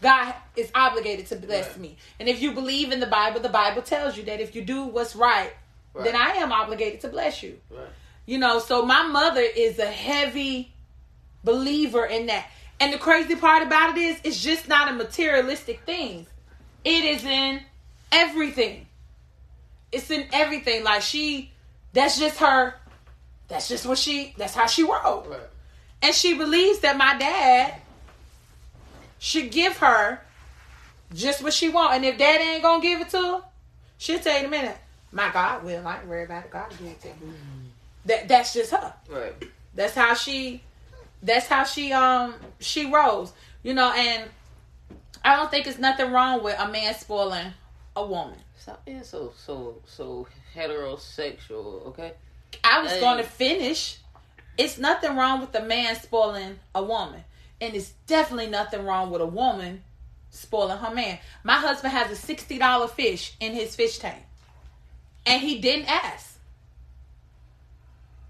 [0.00, 1.78] God is obligated to bless Right.
[1.78, 1.96] me.
[2.18, 4.84] And if you believe in the Bible, the Bible tells you that if you do
[4.84, 5.52] what's right,
[5.94, 7.60] then I am obligated to bless you.
[7.70, 7.86] Right.
[8.26, 10.72] You know, so my mother is a heavy
[11.44, 12.46] believer in that.
[12.78, 16.26] And the crazy part about it is, it's just not a materialistic thing.
[16.84, 17.60] It is in
[18.10, 18.86] everything.
[19.92, 20.84] It's in everything.
[20.84, 21.50] Like she,
[21.92, 22.74] that's just her.
[23.48, 24.34] That's just what she.
[24.38, 25.26] That's how she rolled.
[25.26, 25.40] Right.
[26.02, 27.74] And she believes that my dad
[29.20, 30.20] should give her
[31.14, 31.94] just what she want.
[31.94, 33.42] And if dad ain't gonna give it to her,
[33.98, 34.78] she'll tell you in a minute.
[35.12, 35.86] My God will.
[35.86, 36.50] I ain't worried about it.
[36.50, 37.32] God will give it to me.
[38.06, 38.94] That that's just her.
[39.08, 39.34] Right.
[39.74, 40.62] That's how she
[41.22, 43.32] that's how she um she rose.
[43.62, 44.30] You know, and
[45.22, 47.52] I don't think it's nothing wrong with a man spoiling
[47.94, 48.38] a woman.
[48.58, 50.26] Stop being so so so
[50.56, 52.14] heterosexual, okay?
[52.64, 53.98] I was to finish.
[54.56, 57.22] It's nothing wrong with a man spoiling a woman.
[57.60, 59.82] And it's definitely nothing wrong with a woman
[60.30, 61.18] spoiling her man.
[61.44, 64.22] My husband has a $60 fish in his fish tank.
[65.26, 66.38] And he didn't ask.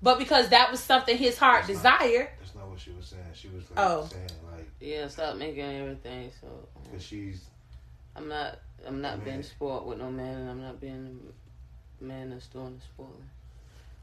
[0.02, 3.07] But because that was something his heart That's not- desired, That's not what she was
[3.07, 3.23] saying.
[3.35, 3.81] She was oh.
[3.81, 4.09] like Oh.
[4.11, 6.47] saying like Yeah, stop making everything so.
[6.85, 7.43] because she's
[8.16, 8.59] I'm not.
[8.86, 9.24] I'm not Man.
[9.27, 11.20] being spoiled with no man, and I'm not being
[12.01, 13.28] a man that's doing the spoiling.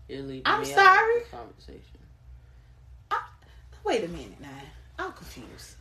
[0.08, 1.18] You're leaving I'm me out sorry?
[1.18, 1.99] of the conversation.
[3.12, 3.20] I,
[3.84, 4.48] wait a minute now.
[4.99, 5.76] I'm confused.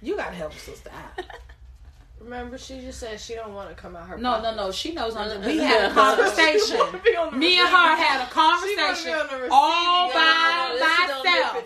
[0.00, 1.24] You gotta help sister out.
[2.20, 4.16] Remember, she just said she don't want to come out her.
[4.16, 4.56] No, no, pocket.
[4.56, 4.72] no.
[4.72, 5.42] She knows I'm.
[5.46, 6.60] We had a conversation.
[6.66, 9.26] She wanna be on the Me and her had a She wanna be conversation on
[9.26, 11.64] the receiving all by myself.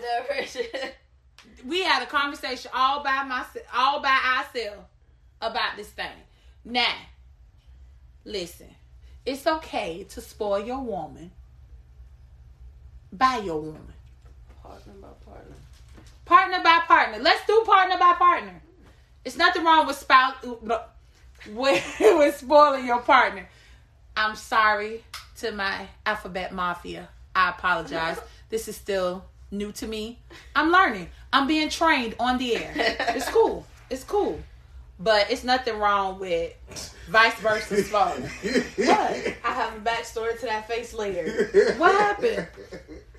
[1.65, 4.81] We had a conversation all by myself, all by ourselves
[5.41, 6.07] about this thing.
[6.65, 6.95] Now,
[8.23, 8.73] listen,
[9.25, 11.31] it's okay to spoil your woman
[13.11, 13.93] by your woman.
[14.61, 15.07] partner by
[16.27, 16.57] partner.
[16.57, 17.23] partner by partner.
[17.23, 18.61] Let's do partner by partner.
[19.25, 20.35] It's nothing wrong with spouse
[21.51, 23.47] with, with spoiling your partner.
[24.15, 25.03] I'm sorry
[25.37, 27.09] to my alphabet mafia.
[27.35, 28.19] I apologize.
[28.49, 30.19] This is still new to me.
[30.55, 31.09] I'm learning.
[31.31, 32.73] I'm being trained on the air.
[32.75, 33.65] It's cool.
[33.89, 34.39] It's cool.
[34.99, 36.53] But it's nothing wrong with
[37.09, 38.23] vice versa spoiling.
[38.77, 39.35] What?
[39.43, 41.75] I have a backstory to that face later.
[41.77, 42.47] What happened?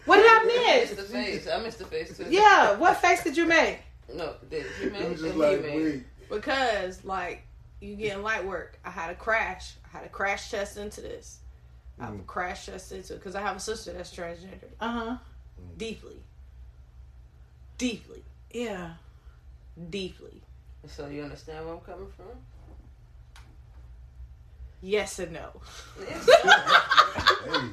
[0.04, 1.06] What did I I missed miss?
[1.06, 1.48] the face.
[1.48, 2.26] I missed the face too.
[2.28, 3.80] Yeah, what face did you make?
[4.12, 5.76] No, did you make it was just like made.
[5.84, 6.04] wait.
[6.30, 7.42] Because, like,
[7.80, 8.78] you getting light work.
[8.84, 9.74] I had a crash.
[9.84, 11.38] I had a crash test into this.
[12.00, 14.68] I have a crash test into it because I have a sister that's transgender.
[14.80, 15.16] Uh huh.
[15.76, 16.16] Deeply.
[17.76, 18.22] Deeply.
[18.52, 18.92] Yeah.
[19.90, 20.42] Deeply.
[20.86, 22.26] So you understand where I'm coming from?
[24.80, 25.50] Yes and no.
[27.50, 27.68] Hey,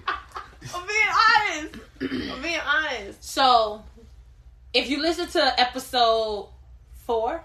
[0.73, 1.71] I'm being
[2.01, 2.33] honest.
[2.33, 3.23] I'm being honest.
[3.23, 3.83] So,
[4.73, 6.49] if you listen to episode
[7.05, 7.43] four,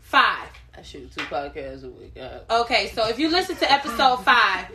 [0.00, 0.48] five.
[0.76, 2.16] I shoot two podcasts a week.
[2.18, 4.66] Uh, Okay, so if you listen to episode five,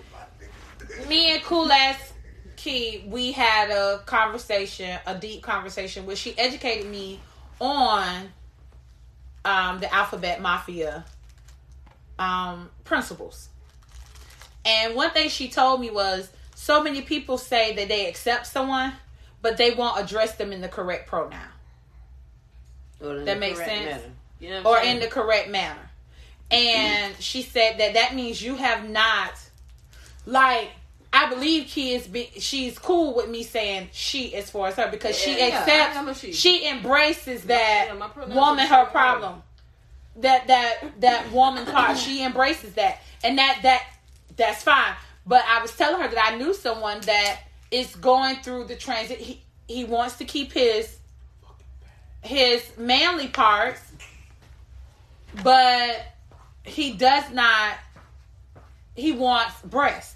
[1.07, 2.13] me and Cool Ass
[2.55, 7.19] Key, we had a conversation, a deep conversation, where she educated me
[7.59, 8.29] on
[9.45, 11.05] um, the alphabet mafia
[12.19, 13.49] um, principles.
[14.65, 18.93] And one thing she told me was so many people say that they accept someone,
[19.43, 21.37] but they won't address them in the correct pronoun
[22.99, 24.03] That makes sense.
[24.39, 25.91] You know or I'm in the correct manner.
[26.49, 29.33] And she said that that means you have not,
[30.25, 30.71] like,
[31.13, 32.07] I believe she is.
[32.07, 35.59] Be, she's cool with me saying she as far as her because she Yeah, yeah,
[35.59, 35.95] accepts.
[35.95, 36.33] I am a she.
[36.33, 39.43] she embraces that Yeah, woman her problem.
[40.15, 41.99] That that that woman part.
[41.99, 43.83] She embraces that, and that that
[44.35, 44.95] that's fine.
[45.27, 49.19] But I was telling her that I knew someone that is going through the transit.
[49.19, 50.97] He he wants to keep his
[52.21, 53.81] his manly parts,
[55.43, 56.05] but
[56.63, 57.75] he does not.
[58.95, 60.15] He wants breasts,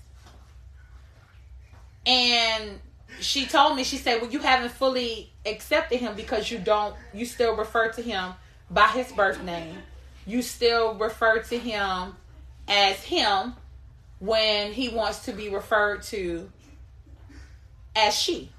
[2.06, 2.80] and
[3.20, 6.96] she told me she said, "Well, you haven't fully accepted him because you don't.
[7.14, 8.34] You still refer to him
[8.70, 9.78] by his birth name.
[10.26, 12.16] You still refer to him
[12.68, 13.56] as him
[14.22, 16.50] when he wants to be referred to
[17.96, 18.50] as she."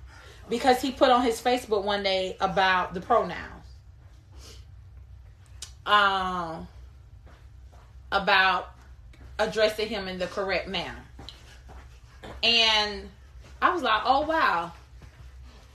[0.50, 3.64] Because he put on his Facebook one day about the pronouns.
[5.86, 6.68] Um
[8.12, 8.70] about
[9.38, 11.02] addressing him in the correct manner.
[12.42, 13.08] And
[13.60, 14.72] I was like, oh wow.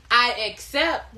[0.10, 1.14] I accept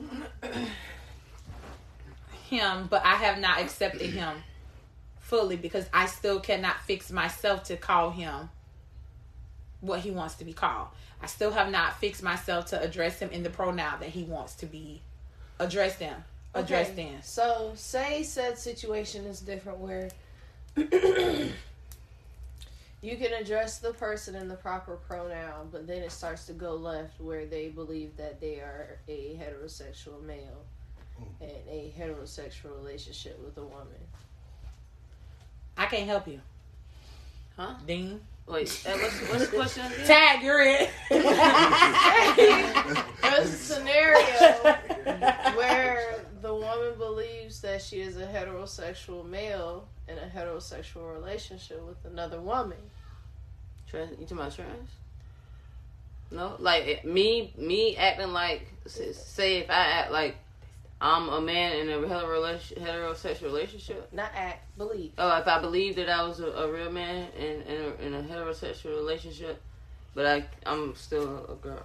[2.49, 4.43] him, but I have not accepted him
[5.19, 8.49] fully because I still cannot fix myself to call him
[9.81, 10.89] what he wants to be called.
[11.21, 14.55] I still have not fixed myself to address him in the pronoun that he wants
[14.55, 15.01] to be
[15.59, 16.15] addressed in.
[16.55, 17.21] addressed Okay, in.
[17.21, 20.09] So, say said situation is different where
[20.75, 21.51] you
[23.01, 27.19] can address the person in the proper pronoun, but then it starts to go left
[27.19, 30.63] where they believe that they are a heterosexual male
[31.17, 31.43] hmm.
[31.43, 33.99] and a heterosexual relationship with a woman.
[35.77, 36.41] I can't help you.
[37.55, 37.75] Huh?
[37.85, 38.19] Dean.
[38.49, 40.07] Wait, uh, what's, what's the question again?
[40.07, 40.89] Tag, you're it.
[43.21, 44.75] There's a scenario
[45.55, 52.03] where the woman believes that she is a heterosexual male in a heterosexual relationship with
[52.11, 52.79] another woman.
[53.87, 54.89] Trans, you talking about trans?
[56.31, 60.37] No, like me, me acting like say if I act like
[61.01, 64.11] I'm a man in a hetero, heterosexual relationship.
[64.11, 65.13] Not act, believe.
[65.17, 68.13] Oh, if I believe that I was a, a real man in in a, in
[68.15, 69.61] a heterosexual relationship,
[70.13, 71.83] but I I'm still a girl.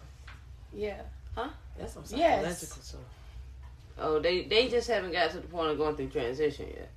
[0.72, 1.02] Yeah.
[1.36, 1.48] Huh?
[1.78, 2.36] That's some Yes.
[2.60, 3.00] psychological stuff.
[3.98, 6.90] Oh, they they just haven't got to the point of going through transition yet.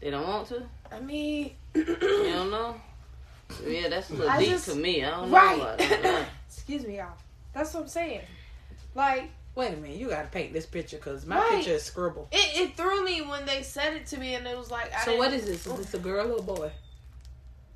[0.00, 0.62] They don't want to.
[0.90, 2.80] I mean, You don't know.
[3.66, 5.04] Yeah, that's a little I deep just- to me.
[5.04, 5.56] I don't right.
[5.58, 5.62] know.
[5.64, 6.28] About that.
[6.48, 7.12] Excuse me, y'all.
[7.52, 8.22] That's what I'm saying.
[8.94, 11.50] Like, Wait a minute, you gotta paint this picture because my Right.
[11.56, 12.28] picture is scribble.
[12.30, 15.04] it, it threw me when they said it to me, and it was like, I
[15.04, 15.66] So what is didn't- this?
[15.66, 16.70] Is this a girl or a boy?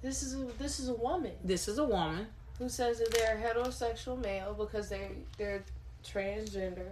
[0.02, 2.26] This is a, this is a woman This is a woman.
[2.58, 5.64] who says that they're heterosexual male because they they're
[6.04, 6.90] transgender,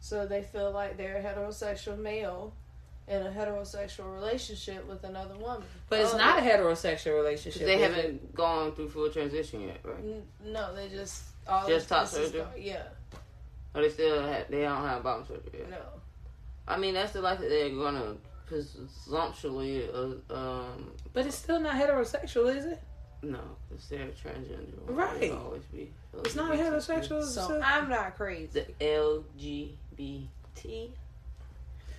[0.00, 2.54] so they feel like they're a heterosexual male
[3.08, 5.64] in a heterosexual relationship with another woman.
[5.90, 7.62] But it's Oh, not a heterosexual relationship.
[7.66, 9.96] They haven't gone through full transition yet, right?
[9.98, 12.40] N- No, they just all Just top surgery?
[12.40, 12.84] go- Yeah,
[13.74, 15.70] Or they still have, they don't have bottom surgery yet?
[15.70, 15.78] no.
[16.68, 18.14] I mean, that's the life that they're gonna
[18.48, 22.82] presumptually, uh, um, But it's still not heterosexual, is it?
[23.22, 24.74] no, because they're transgender.
[24.86, 25.20] Right.
[25.20, 25.90] They'll always be.
[26.24, 27.24] It's not heterosexual.
[27.24, 28.64] So so- I'm not crazy.
[28.78, 30.90] The LGBT.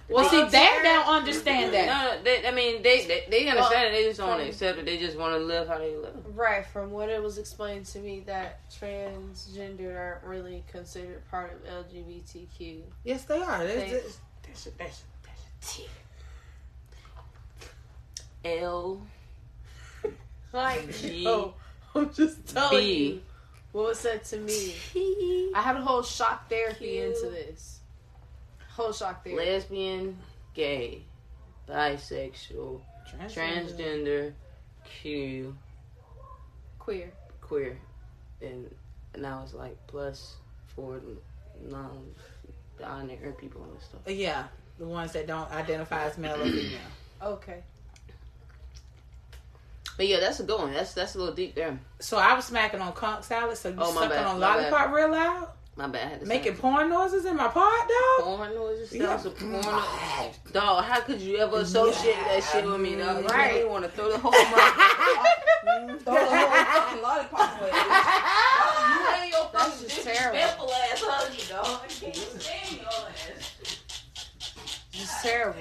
[0.09, 1.85] Well, see, they Sarah- don't understand that.
[1.87, 3.91] no, they, I mean, they they, they understand it.
[3.97, 4.85] They just don't from- accept it.
[4.85, 6.15] They just want to live how they live.
[6.35, 11.85] Right, from what it was explained to me, that transgender aren't really considered part of
[11.87, 12.81] LGBTQ.
[13.03, 13.65] Yes, they are.
[13.65, 15.03] That's, They- that's, that's, that's,
[15.61, 15.85] that's T.
[18.45, 19.01] L
[20.53, 21.53] Like, G oh,
[21.95, 23.05] I'm just telling B.
[23.13, 23.21] you
[23.71, 24.75] what was said to me.
[25.55, 27.03] I had a whole shock therapy Q.
[27.05, 27.79] into this.
[28.75, 29.45] Whole shock therapy.
[29.45, 30.17] lesbian,
[30.53, 31.03] gay,
[31.67, 32.81] bisexual,
[33.29, 34.33] transgender,
[34.83, 35.55] Q,
[36.79, 37.11] Queer.
[37.41, 37.77] queer,
[38.41, 38.73] and
[39.17, 40.35] now it's like plus
[40.75, 40.99] for
[41.69, 44.01] non-binary people and stuff.
[44.07, 44.45] Uh, yeah,
[44.79, 46.79] the ones that don't identify as male or female.
[47.21, 47.63] Okay.
[49.95, 50.73] But yeah, that's a good one.
[50.73, 51.79] That's that's a little deep there.
[51.99, 53.55] So I was smacking on conch salad.
[53.57, 56.05] So you Oh, sucking bad, on my lollipop real loud, My bad.
[56.05, 56.61] I had to making say.
[56.61, 58.25] porn noises in my pod, dog.
[58.37, 58.93] porn noises.
[58.93, 59.07] Yeah.
[59.07, 59.53] That was a porn.
[60.51, 63.25] Dog, how could you ever associate that shit with me, dog?
[63.31, 63.61] Right.
[63.61, 67.71] You want to throw the whole mother- throw the whole fucking lollipop away.
[67.73, 70.37] You ain't your That's fucking just terrible.
[70.37, 71.65] disrespectful ass husband, dog.
[71.65, 73.79] I can't stand your ass.
[74.93, 75.59] It's terrible.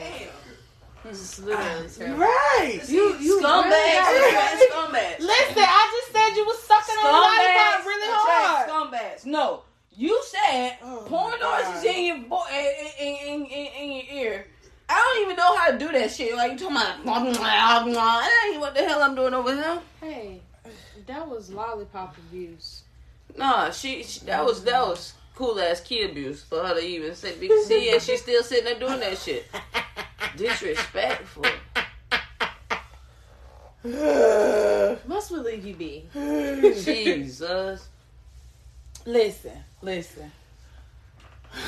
[1.05, 2.19] It's literally ah, terrible.
[2.21, 2.81] Right.
[2.87, 3.65] You, you Scumbags,
[4.13, 5.19] really got- attract scumbags.
[5.21, 8.69] Listen, I just said you was sucking on lollipop really hard.
[8.69, 9.25] scumbags.
[9.27, 9.63] No,
[9.97, 14.47] you said Oh, porn noises in your bo- in, in, in, in, your ear.
[14.89, 16.35] I don't even know how to do that shit.
[16.37, 17.05] Like you talking about,
[18.21, 19.81] that ain't what the hell I'm doing over here.
[20.01, 20.41] Hey,
[21.07, 22.83] that was lollipop abuse.
[23.37, 27.15] Nah, she, she that was that was cool ass kid abuse for her to even
[27.15, 27.35] say.
[27.39, 29.47] Because see, yeah, she's still sitting there doing that shit.
[30.37, 31.47] Disrespectful.
[33.85, 36.07] Must believe you be.
[36.15, 37.89] Jesus.
[39.05, 40.31] Listen, listen.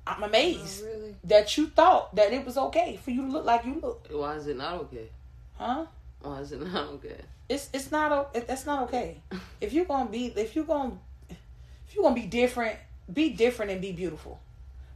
[0.07, 1.15] I'm amazed Oh, really?
[1.25, 4.35] that you thought that it was okay for you to look like you look, Why
[4.35, 5.09] is it not okay?
[5.57, 5.85] huh?
[6.21, 7.17] Why is it not okay?
[7.47, 9.21] It's it's not o- that's not okay.
[9.61, 10.93] If you're gonna be if you're gonna
[11.29, 12.77] if you're gonna be different,
[13.11, 14.39] be different and be beautiful,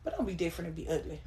[0.03, 1.19] but don't be different and be ugly.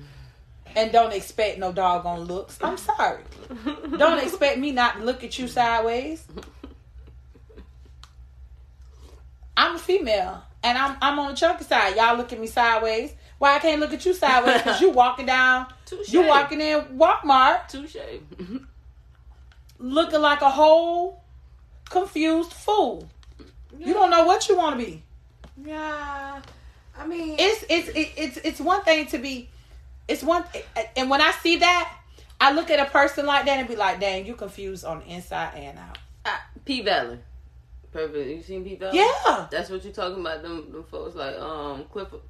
[0.75, 2.59] And don't expect no doggone looks.
[2.63, 3.23] I'm sorry.
[3.99, 6.25] Don't expect me not to look at you sideways.
[9.57, 11.97] I'm a female, and I'm I'm on the chunky side.
[11.97, 13.13] Y'all look at me sideways.
[13.39, 14.59] Why I can't look at you sideways?
[14.59, 16.13] Because you walking down, Touche.
[16.13, 17.97] you walking in Walmart, Touche.
[19.79, 21.23] looking like a whole
[21.91, 23.09] confused fool.
[23.79, 25.03] You don't know what you want to be.
[25.65, 26.41] Yeah.
[26.99, 29.49] I mean, It's it's it's it's one thing to be.
[30.09, 30.45] It's one,
[30.97, 31.93] and when I see that,
[32.41, 35.07] I look at a person like that and be like, "Dang, you confused on the
[35.07, 37.19] inside and out." Ah, P Valley.
[37.93, 38.29] Perfect.
[38.31, 38.99] You seen P Valley?
[38.99, 40.43] Yeah, That's what you're talking about.
[40.43, 42.21] Them, them folks like um Clifford.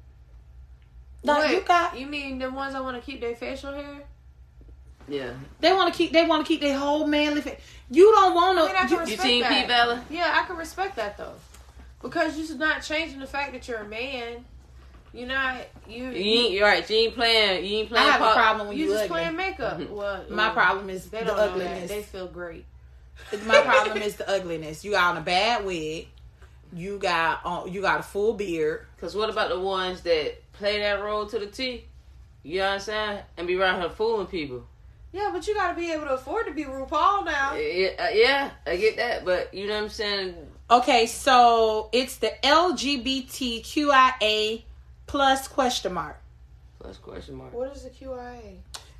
[1.23, 1.97] like wait, you got.
[1.97, 4.03] you mean the ones that want to keep their facial hair?
[5.07, 5.31] Yeah.
[5.61, 6.11] They want to keep.
[6.13, 7.41] They want to keep their whole manly.
[7.41, 7.57] Fa-
[7.89, 8.87] you don't want I mean, I to.
[8.97, 9.61] can You, You seen that.
[9.61, 9.99] P Valley?
[10.09, 11.33] Yeah, I can respect that though,
[12.01, 14.45] because you're not changing the fact that you're a man.
[15.13, 15.57] You're not
[15.87, 16.05] you.
[16.05, 16.51] You ain't.
[16.53, 16.89] You're right.
[16.89, 17.65] You ain't playing.
[17.65, 18.05] You ain't playing.
[18.05, 18.23] I playing.
[18.23, 19.13] have a problem when You you just ugly.
[19.15, 19.79] playing makeup.
[19.79, 19.89] Mhm.
[19.91, 21.87] Well, My well, problem is They the don't know that.
[21.87, 22.65] They feel great.
[23.45, 24.83] My problem is the ugliness.
[24.83, 26.07] You got on a bad wig.
[26.73, 27.71] You got on.
[27.71, 28.87] You got a full beard.
[28.99, 31.85] Cause what about the ones that play that role to the T?
[32.43, 33.19] You know what I'm saying?
[33.37, 34.65] And be around here fooling people.
[35.13, 37.53] Yeah, but you got to be able to afford to be RuPaul now.
[37.55, 40.33] Yeah, uh, yeah, I get that, but you know what I'm saying?
[40.71, 44.63] Okay, so it's the LGBTQIA
[45.05, 46.19] plus question mark.
[46.79, 47.53] Plus question mark.
[47.53, 48.55] What is the QIA?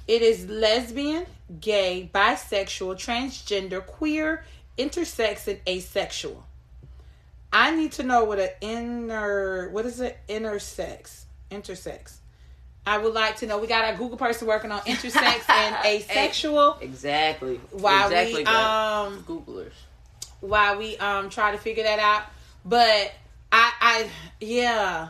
[0.08, 1.26] It is lesbian,
[1.62, 4.44] gay, bisexual, transgender, queer,
[4.78, 6.44] intersex, and asexual.
[7.52, 12.18] I need to know what an inner what is it intersex intersex.
[12.86, 13.60] I would like to know.
[13.60, 16.80] We got our Google person working on intersex and asexual.
[16.82, 17.62] Exactly.
[17.72, 19.06] While exactly we that.
[19.06, 19.72] um Googlers.
[20.42, 22.24] while we um try to figure that out.
[22.66, 23.14] But
[23.52, 24.10] I I
[24.42, 25.10] yeah.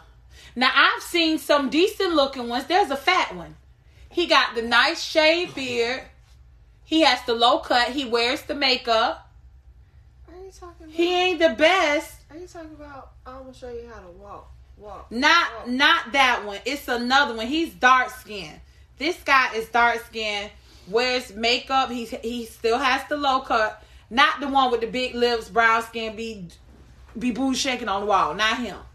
[0.56, 2.66] Now I've seen some decent looking ones.
[2.66, 3.56] There's a fat one.
[4.14, 6.04] He got the nice shaved beard.
[6.86, 7.90] He has the low cut.
[7.90, 9.28] He wears the makeup.
[10.28, 10.96] Are you talking about?
[10.96, 12.18] He ain't the best.
[12.30, 13.14] Are you talking about?
[13.26, 14.52] I'm gonna show you how to walk.
[14.78, 15.12] Walk.
[15.12, 16.60] Not not that one.
[16.66, 17.48] It's another one.
[17.48, 18.60] He's dark skinned.
[19.00, 20.52] This guy is dark skinned.
[20.88, 21.90] Wears makeup.
[21.90, 23.84] He he still has the low cut.
[24.12, 26.48] Not the one with the big lips, brown skin, be
[27.18, 28.34] be boo shaking on the wall.
[28.36, 28.78] Not him.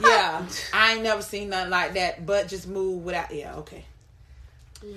[0.00, 2.26] Yeah, I ain't never seen nothing like that.
[2.26, 3.32] But just move without.
[3.32, 3.84] Yeah, okay.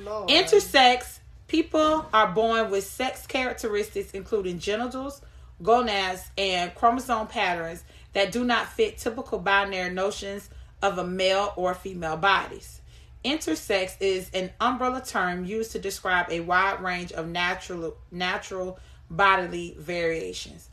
[0.04, 0.30] Lord.
[0.30, 5.22] Intersex people are born with sex characteristics including genitals,
[5.64, 7.84] gonads, and chromosome patterns
[8.14, 10.50] that do not fit typical binary notions
[10.82, 12.82] of a male or female bodies.
[13.26, 19.76] Intersex is an umbrella term used to describe a wide range of natural natural bodily
[19.80, 20.70] variations.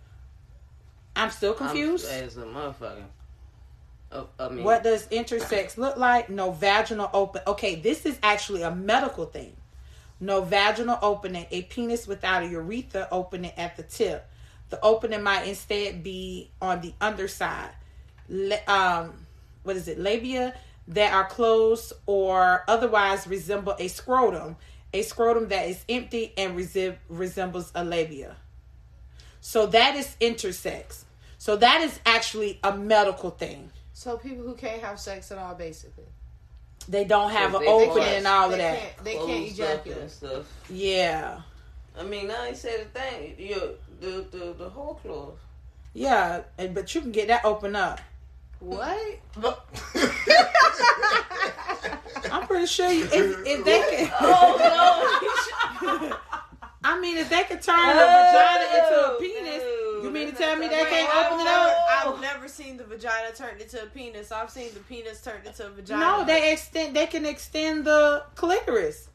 [1.17, 2.07] I'm still confused.
[2.11, 3.05] I'm as a motherfucker.
[4.65, 6.31] What does intersex look like?
[6.31, 7.43] No vaginal open.
[7.47, 9.57] Okay, this is actually a medical thing.
[10.21, 14.27] No vaginal opening, a penis without a urethra opening at the tip.
[14.71, 17.71] The opening might instead be on the underside.
[18.29, 19.27] Le- um,
[19.63, 19.99] what is it?
[19.99, 20.55] Labia
[20.89, 24.57] that are closed or otherwise resemble a scrotum.
[24.93, 28.37] A scrotum that is empty and resi- resembles a labia.
[29.41, 31.05] So that is intersex.
[31.39, 33.71] So that is actually a medical thing.
[34.05, 36.05] So people who can't have sex at all, basically.
[36.87, 38.79] They don't have an they- they opening can't- and all they of that.
[38.79, 40.03] Can't, they can't ejaculate.
[40.03, 40.45] and stuff.
[40.69, 41.41] Yeah.
[41.99, 43.35] I mean, now you say the thing.
[43.39, 45.39] You the the the whole clause.
[45.95, 46.43] Yeah.
[46.59, 48.03] and- But you can get that open up.
[48.61, 48.99] What?
[52.31, 54.11] I'm pretty sure you, if, if they can.
[54.21, 56.17] Oh no!
[56.85, 60.31] I mean, if they could turn a vagina into a Oh, penis, no, you mean
[60.31, 62.15] to tell me the they can't I open it up?
[62.15, 64.33] I've never seen the vagina turned into a penis.
[64.33, 66.01] I've seen the penis turned into a vagina.
[66.01, 66.95] No, they extend.
[66.97, 69.09] They can extend the clitoris.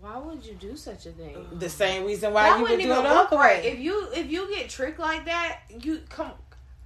[0.00, 1.46] Why would you do such a thing?
[1.52, 3.64] The same reason why that you would wouldn't do it even the work right.
[3.64, 6.32] If you if you get tricked like that, you come.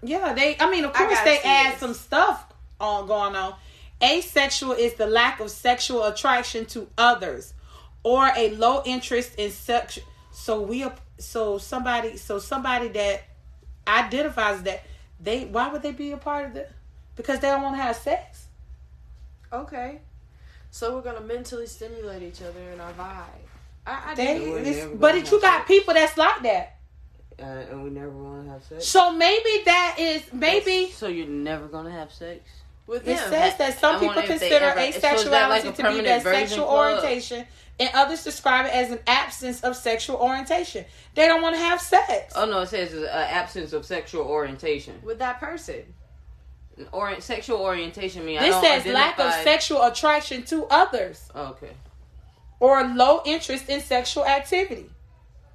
[0.03, 0.57] Yeah, they.
[0.59, 1.81] I mean, of course, they add this.
[1.81, 2.47] some stuff
[2.81, 3.55] on going on.
[4.03, 7.55] Asexual is the lack of sexual attraction to others,
[8.03, 9.99] or a low interest in sex.
[10.35, 10.85] So we,
[11.19, 13.23] so somebody, so somebody that
[13.87, 14.83] identifies that
[15.21, 15.45] they.
[15.45, 16.67] Why would they be a part of the?
[17.17, 18.47] Because they don't want to have sex.
[19.53, 20.01] Okay,
[20.73, 23.25] so we're gonna mentally stimulate each other in our vibe.
[23.87, 24.57] I, I They, do.
[24.59, 25.69] it's- but gonna you got sex.
[25.69, 26.77] people that's like that.
[27.39, 28.87] Uh, and we never want to have sex.
[28.87, 32.41] So maybe that is maybe So you're never gonna have sex?
[32.87, 33.31] with It them.
[33.31, 35.83] says that some I people wonder if they consider ever- so asexuality like to be
[35.83, 36.99] permanent their sexual club?
[36.99, 37.47] orientation,
[37.81, 40.85] and others describe it as an absence of sexual orientation.
[41.15, 42.33] They don't want to have sex.
[42.37, 45.01] Oh no, it says uh, absence of sexual orientation.
[45.03, 45.83] with that person.
[46.91, 51.47] Or sexual orientation mean I this don't says lack of sexual attraction to others Oh,
[51.51, 51.71] okay.
[52.59, 54.91] or low interest in sexual activity.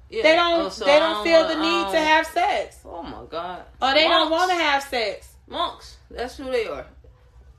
[0.08, 0.22] Yeah.
[0.22, 0.60] They don't.
[0.66, 3.64] Oh, so they I don't feel wanna- the need to have sex, Oh my god.
[3.82, 5.28] or they don't want to have sex.
[5.46, 5.98] monks.
[6.10, 6.86] That's who they are.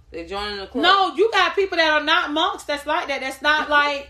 [0.09, 0.83] They're joining the club.
[0.83, 2.63] No, you got people that are not monks.
[2.63, 3.21] That's like that.
[3.21, 4.09] That's not like.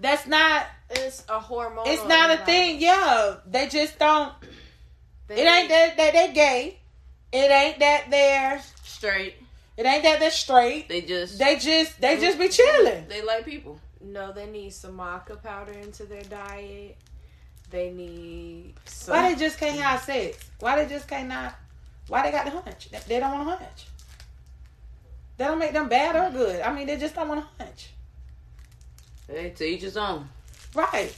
[0.00, 0.66] That's not.
[0.90, 1.86] It's a hormone.
[1.86, 2.80] It's not a thing.
[2.80, 4.32] Yeah, they just don't.
[5.28, 6.78] They, It ain't that, that they gay.
[7.32, 8.60] It ain't that they're.
[8.82, 9.34] straight.
[9.76, 10.88] It ain't that they're straight.
[10.88, 13.06] They just They just they just be chilling.
[13.08, 13.78] they like people.
[14.00, 16.96] No, they need some maca powder into their diet.
[17.70, 19.14] They need some.
[19.14, 20.38] Why they just can't have sex?
[20.58, 21.54] Why they just can't not?
[22.08, 22.90] Why they got the hunch?
[22.90, 23.86] They- They don't want to hunch.
[25.36, 26.60] That don't make them bad or good.
[26.62, 27.90] I mean, they just don't want to hunch.
[29.30, 30.28] Hey, to each his own.
[30.74, 31.14] Right.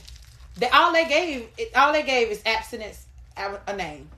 [0.56, 3.06] They, all they gave, all they gave is abstinence
[3.36, 4.10] a, a name,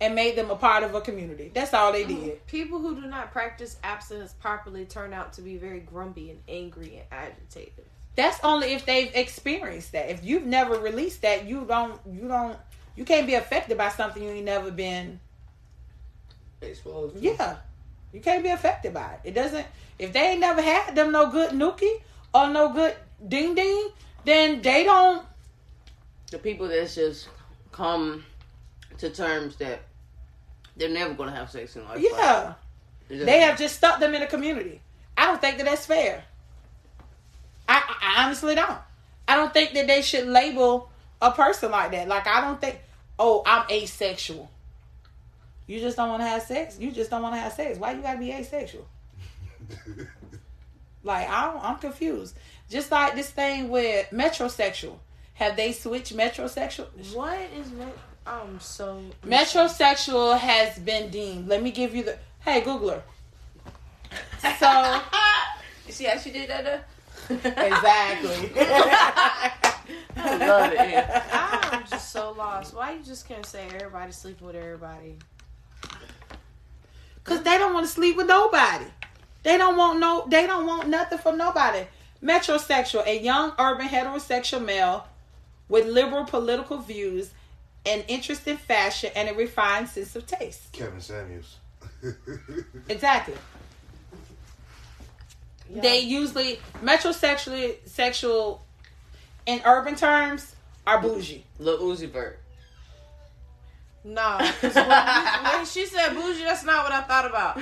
[0.00, 1.50] and made them a part of a community.
[1.52, 2.46] That's all they did.
[2.46, 6.96] People who do not practice abstinence properly turn out to be very grumpy and angry
[6.96, 7.84] and agitated.
[8.14, 10.10] That's only if they've experienced that.
[10.10, 12.58] If you've never released that, you don't, you don't,
[12.96, 15.20] you can't be affected by something you ain't never been.
[16.60, 17.16] Exposed.
[17.18, 17.56] Yeah,
[18.12, 19.20] you can't be affected by it.
[19.24, 19.66] It doesn't.
[19.98, 22.00] If they ain't never had them no good nookie
[22.34, 22.96] or no good
[23.28, 23.90] ding ding,
[24.24, 25.24] then they don't.
[26.30, 27.28] The people that's just
[27.72, 28.24] come
[28.98, 29.82] to terms that
[30.76, 31.98] they're never gonna have sex in life.
[32.00, 32.54] Yeah,
[33.08, 34.80] They just- they have just stuck them in a community.
[35.16, 36.24] I don't think that that's fair.
[37.68, 38.78] I, I honestly don't.
[39.28, 40.90] I don't think that they should label
[41.20, 42.08] a person like that.
[42.08, 42.80] Like I don't think,
[43.18, 44.50] oh, I'm asexual.
[45.66, 46.78] You just don't want to have sex.
[46.78, 47.78] You just don't want to have sex.
[47.78, 48.86] Why you gotta be asexual?
[51.04, 52.36] Like I don't, I'm confused.
[52.70, 54.96] Just like this thing with metrosexual.
[55.34, 56.86] Have they switched metrosexual?
[57.14, 57.96] What is met?
[58.26, 61.48] I'm so Metrosexual has been deemed.
[61.48, 62.18] Let me give you the.
[62.40, 63.02] Hey, Googler.
[64.58, 65.00] So
[65.86, 66.88] you see how she did that?
[67.30, 68.52] Exactly.
[70.16, 71.32] I love it.
[71.32, 72.74] I'm just so lost.
[72.74, 75.16] Why you just can't say everybody sleeping with everybody?
[77.24, 78.86] Cause they don't want to sleep with nobody.
[79.42, 80.24] They don't want no.
[80.28, 81.86] They don't want nothing from nobody.
[82.22, 85.06] Metrosexual, a young urban heterosexual male
[85.68, 87.30] with liberal political views,
[87.84, 90.72] an interest in fashion, and a refined sense of taste.
[90.72, 91.56] Kevin Samuels.
[92.88, 93.34] Exactly.
[95.72, 95.80] Yeah.
[95.82, 98.62] They usually metrosexual sexual
[99.46, 100.54] in urban terms
[100.86, 101.44] are bougie.
[101.58, 102.41] Lil Uzi Vert.
[104.04, 107.60] Nah, 'cause when, when she said bougie, that's not what I thought about.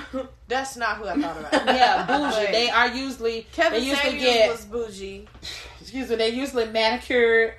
[0.48, 1.52] That's not who I thought about.
[1.66, 2.46] Yeah, bougie.
[2.46, 5.28] But They are usually Kevin they usually Samuels get was bougie.
[5.80, 7.54] excuse me, they're usually manicured.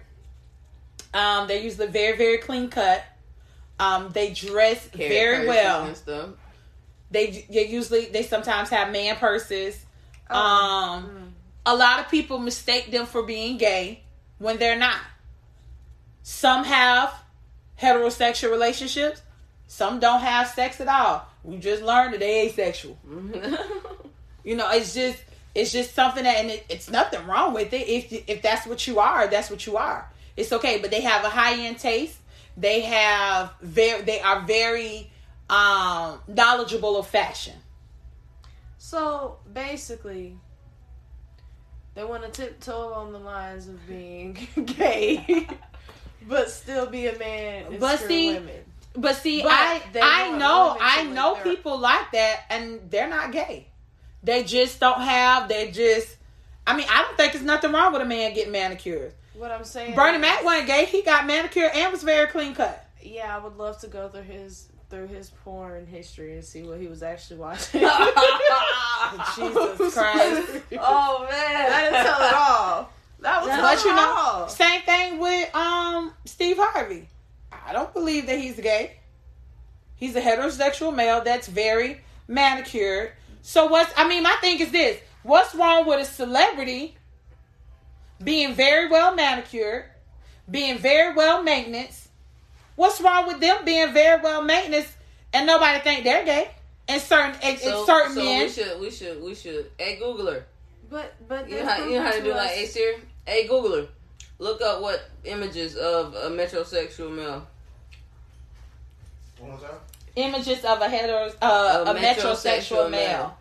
[1.14, 3.04] Um, they're usually very, very clean cut.
[3.80, 5.84] Um, they dress Carry very well.
[6.08, 6.34] And.
[7.12, 9.78] They they usually they sometimes have man purses.
[10.30, 10.36] Oh.
[10.40, 11.34] Um,
[11.66, 14.02] a lot of people mistake them for being gay
[14.40, 14.98] when they're not.
[16.24, 17.14] Some have
[17.82, 19.22] heterosexual relationships.
[19.68, 21.28] Some don't have sex at all.
[21.44, 22.98] We just learned that they asexual.
[24.44, 27.88] You know, it's just it's just something that, and it, it's nothing wrong with it.
[27.88, 30.10] If if that's what you are, that's what you are.
[30.38, 30.80] It's okay.
[30.80, 32.18] But they have a high end taste.
[32.58, 35.12] They have very they are very
[35.50, 37.56] um knowledgeable of fashion.
[38.78, 40.38] So basically,
[41.94, 45.48] they want to tiptoe on the lines of being gay,
[46.28, 48.64] but still be a man But see, women.
[48.96, 53.68] But see, But I I know I know people like that, and they're not gay.
[54.24, 55.48] They just don't have.
[55.48, 56.18] They just.
[56.68, 59.14] I mean, I don't think there's nothing wrong with a man getting manicured.
[59.34, 59.96] What I'm saying.
[59.96, 60.86] Bernie is- Mac wasn't gay.
[60.86, 62.86] He got manicured and was very clean cut.
[63.02, 66.78] Yeah, I would love to go through his through his porn history and see what
[66.80, 67.80] he was actually watching.
[69.36, 70.64] Jesus Christ.
[70.80, 72.90] oh man, I didn't tell it all.
[73.22, 77.08] That was But you know, same thing with um Steve Harvey.
[77.52, 78.98] I don't believe that he's gay.
[79.96, 83.12] He's a heterosexual male that's very manicured.
[83.44, 86.98] So what's I mean, my thing is this: what's wrong with a celebrity
[88.24, 89.86] being very well manicured,
[90.50, 92.10] being very well maintenance?
[92.76, 94.92] What's wrong with them being very well maintenance
[95.34, 96.50] and nobody think they're gay?
[96.88, 98.42] And certain and, and so, certain so men.
[98.42, 99.72] we should we should we should.
[99.78, 100.44] Hey Googler,
[100.90, 102.96] But but you know how, you know how to do like us- hey Siri,
[103.26, 103.88] hey Googler,
[104.40, 107.48] look up what images of a metrosexual male.
[109.40, 109.70] One more time.
[110.16, 113.18] images of a hetero uh, A a, metrosexual, metrosexual male.
[113.18, 113.38] male.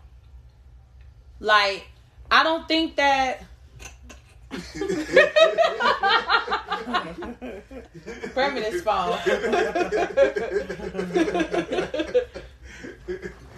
[1.39, 1.87] Like,
[2.29, 3.43] I don't think that
[8.33, 9.17] Feminist phone.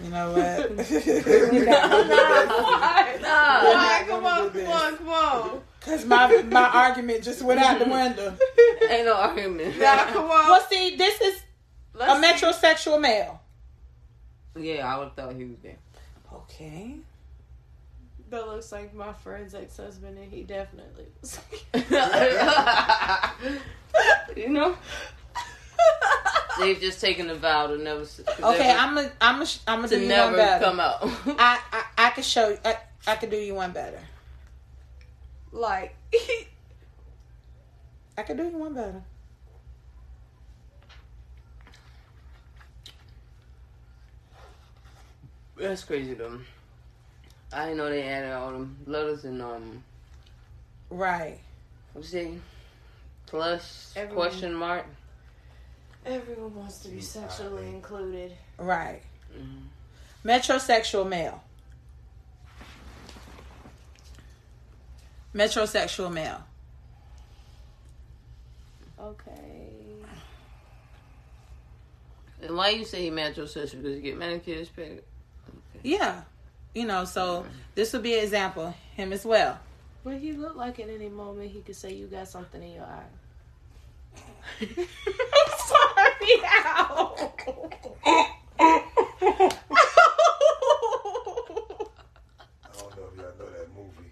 [0.02, 0.88] You know what?
[3.24, 3.64] Nah.
[3.64, 4.04] Why?
[4.06, 5.60] Come on, come on, come on.
[5.84, 8.34] Cause my my argument just went out the window.
[8.88, 9.78] Ain't no argument.
[9.78, 10.30] Nah, come on.
[10.48, 11.42] Well, see, this is
[11.94, 12.46] a Let's see.
[12.46, 13.40] metrosexual male.
[14.58, 15.76] Yeah, I would have thought he was gay.
[16.32, 16.96] Okay.
[18.30, 21.38] That looks like my friend's ex husband, and he definitely was.
[24.36, 24.76] you know,
[26.58, 28.04] they've just taken a vow to never.
[28.42, 30.64] Okay, I'm gonna I'm gonna I'm gonna do you one never better.
[30.64, 30.98] come out.
[31.02, 32.58] I, I I could show you.
[32.64, 34.00] I, I could do you one better.
[35.54, 35.96] Like,
[38.18, 39.02] I could do you one better.
[45.56, 46.40] That's crazy though.
[47.52, 49.82] I didn't know they added all them letters and um.
[50.90, 51.38] Right.
[51.92, 52.40] What's it?
[53.26, 54.86] Plus Everyone- question mark.
[56.04, 58.32] everyone wants to be sexually included.
[58.58, 59.02] Right.
[59.36, 59.62] Mhm.
[60.24, 61.42] Metrosexual male.
[65.34, 66.42] Metrosexual male.
[69.00, 69.74] Okay.
[72.42, 73.82] And why you say he metrosexual?
[73.82, 75.02] Because you get manicures, paid.
[75.82, 76.22] Yeah.
[76.74, 78.74] You know, so this would be an example.
[78.96, 79.58] Him as well.
[80.04, 82.84] But he looked like at any moment he could say you got something in your
[82.84, 83.02] eye.
[84.60, 84.68] I'm
[85.66, 87.14] Sorry, ow.
[87.16, 88.30] I
[92.72, 94.10] don't know if y'all know that movie.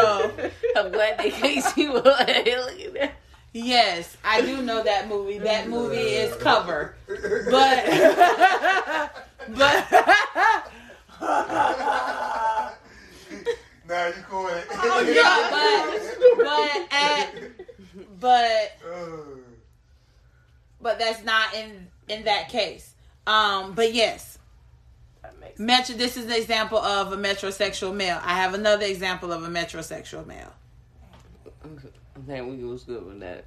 [0.00, 3.12] So I'm glad they can't see what look at that.
[3.52, 5.38] yes, I do know that movie.
[5.38, 6.94] That movie is cover.
[7.06, 7.84] But
[9.56, 9.86] but
[13.88, 14.66] now you go ahead.
[14.70, 17.34] Oh, yeah, but but at
[18.20, 19.38] but Uh,
[20.80, 22.94] but that's not in in that case.
[23.26, 24.37] Um, but yes,
[25.56, 25.96] That makes metro.
[25.96, 28.20] This is an example of a metrosexual male.
[28.22, 30.52] I have another example of a metrosexual male.
[31.64, 33.44] I think we was good with that.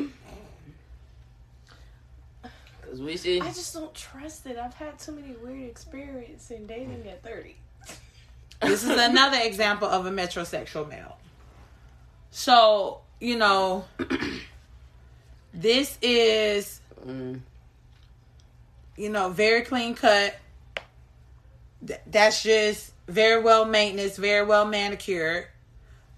[2.82, 3.40] Cause we see.
[3.40, 4.56] I just don't trust it.
[4.56, 7.56] I've had too many weird experiences in dating at 30.
[8.62, 11.16] This is another example of a metrosexual male.
[12.30, 13.84] So you know,
[15.54, 17.40] this is Mm,
[18.96, 20.36] you know very clean cut.
[21.86, 25.46] Th- That's just very well maintenance, very well manicured,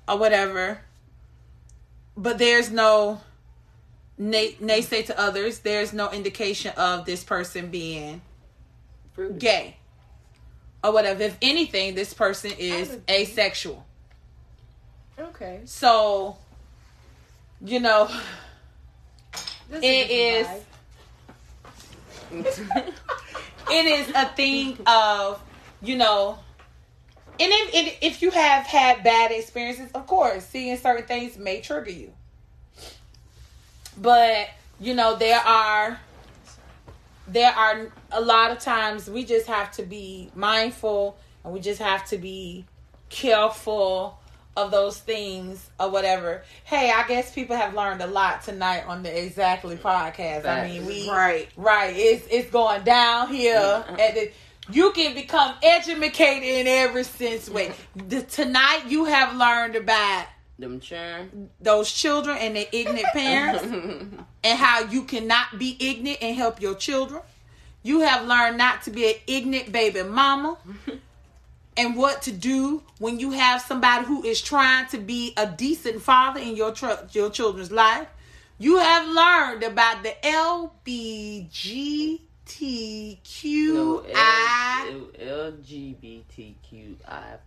[0.08, 0.80] or whatever.
[2.16, 3.20] But there's no
[4.18, 5.58] nay, naysay to others.
[5.60, 8.22] There's no indication of this person being
[9.38, 9.76] gay
[10.84, 11.22] or whatever.
[11.24, 13.84] If anything, this person is asexual.
[15.18, 15.60] Okay.
[15.64, 16.36] So,
[17.64, 18.08] you know,
[19.68, 20.62] This It is- vibe.
[23.70, 25.40] it is a thing of,
[25.82, 26.38] you know,
[27.38, 31.60] and if, if if you have had bad experiences, of course, seeing certain things may
[31.60, 32.12] trigger you.
[33.98, 34.48] But
[34.80, 36.00] you know, there are
[37.28, 41.80] there are a lot of times we just have to be mindful and we just
[41.80, 42.64] have to be
[43.08, 44.18] careful
[44.56, 46.42] of those things or whatever.
[46.64, 50.46] Hey, I guess people have learned a lot tonight on the Exactly podcast.
[50.46, 51.48] I mean, we right.
[51.56, 51.94] Right.
[51.96, 53.84] It's it's going down here.
[53.88, 54.30] And the,
[54.70, 57.72] you can become educated in every sense way.
[57.94, 60.26] The, tonight you have learned about
[60.58, 61.50] Them churn.
[61.60, 63.62] those children and their ignorant parents
[64.44, 67.20] and how you cannot be ignorant and help your children.
[67.82, 70.56] You have learned not to be an ignorant baby mama.
[71.76, 76.00] and what to do when you have somebody who is trying to be a decent
[76.02, 78.08] father in your tr- your children's life.
[78.58, 82.20] You have learned about the LBGTQI
[83.74, 84.02] no,
[85.18, 87.38] LGBTQI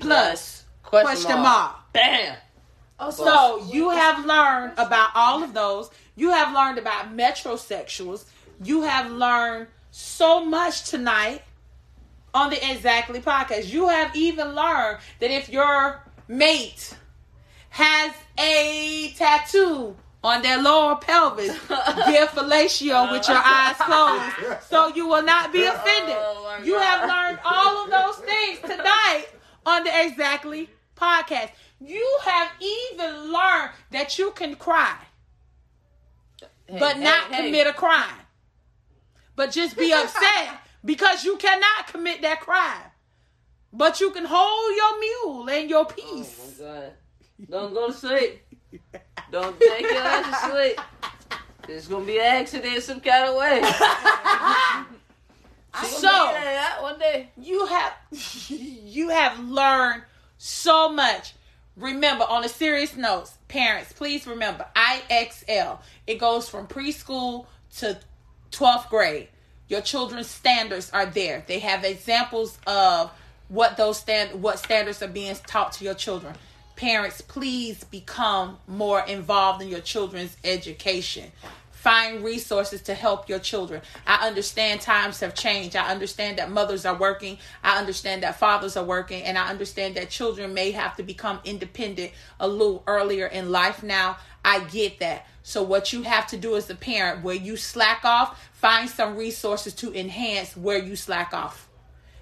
[0.00, 1.76] plus question mark.
[1.92, 2.36] Bam.
[2.98, 5.90] Oh, So you have learned about all of those.
[6.16, 8.24] You have learned about metrosexuals.
[8.62, 11.42] You have learned so much tonight
[12.34, 13.68] on the Exactly podcast.
[13.72, 16.94] You have even learned that if your mate
[17.70, 25.06] has a tattoo on their lower pelvis, give fellatio with your eyes closed so you
[25.06, 26.16] will not be oh offended.
[26.18, 29.26] Oh, you have learned all of those things tonight
[29.66, 31.50] on the Exactly podcast.
[31.80, 34.96] You have even learned that you can cry,
[36.68, 37.46] but Hey, not hey, hey.
[37.46, 38.18] commit a crime.
[39.36, 42.82] But just be upset because you cannot commit that crime.
[43.72, 46.58] But you can hold your mule and your Oh peace.
[46.60, 46.92] my god.
[47.48, 48.40] Don't go to sleep.
[49.30, 50.80] Don't take your ass to sleep.
[51.66, 53.62] There's gonna be an accident some kind of way.
[55.86, 56.34] so
[56.80, 57.30] one day.
[57.36, 57.92] you have
[58.50, 60.02] you have learned
[60.38, 61.34] so much.
[61.76, 65.78] Remember, on a serious note, parents, please remember IXL.
[66.06, 67.46] It goes from preschool
[67.78, 67.98] to
[68.50, 69.28] 12th grade.
[69.70, 71.44] Your children's standards are there.
[71.46, 73.12] They have examples of
[73.48, 76.34] what those stand what standards are being taught to your children.
[76.74, 81.30] Parents, please become more involved in your children's education.
[81.70, 83.80] Find resources to help your children.
[84.06, 85.76] I understand times have changed.
[85.76, 87.38] I understand that mothers are working.
[87.62, 89.22] I understand that fathers are working.
[89.22, 92.10] And I understand that children may have to become independent
[92.40, 94.18] a little earlier in life now.
[94.44, 95.26] I get that.
[95.50, 99.16] So, what you have to do as a parent, where you slack off, find some
[99.16, 101.68] resources to enhance where you slack off.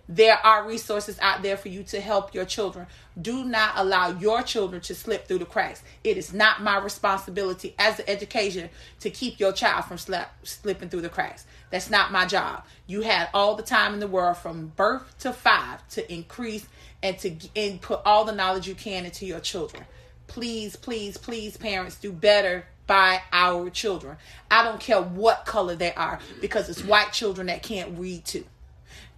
[0.09, 2.87] There are resources out there for you to help your children.
[3.21, 5.83] Do not allow your children to slip through the cracks.
[6.03, 10.89] It is not my responsibility as an educator to keep your child from slap, slipping
[10.89, 11.45] through the cracks.
[11.69, 12.65] That's not my job.
[12.87, 16.67] You had all the time in the world from birth to five to increase
[17.03, 19.85] and to and put all the knowledge you can into your children.
[20.29, 24.17] Please, please, please, parents, do better by our children.
[24.51, 28.45] I don't care what color they are because it's white children that can't read too.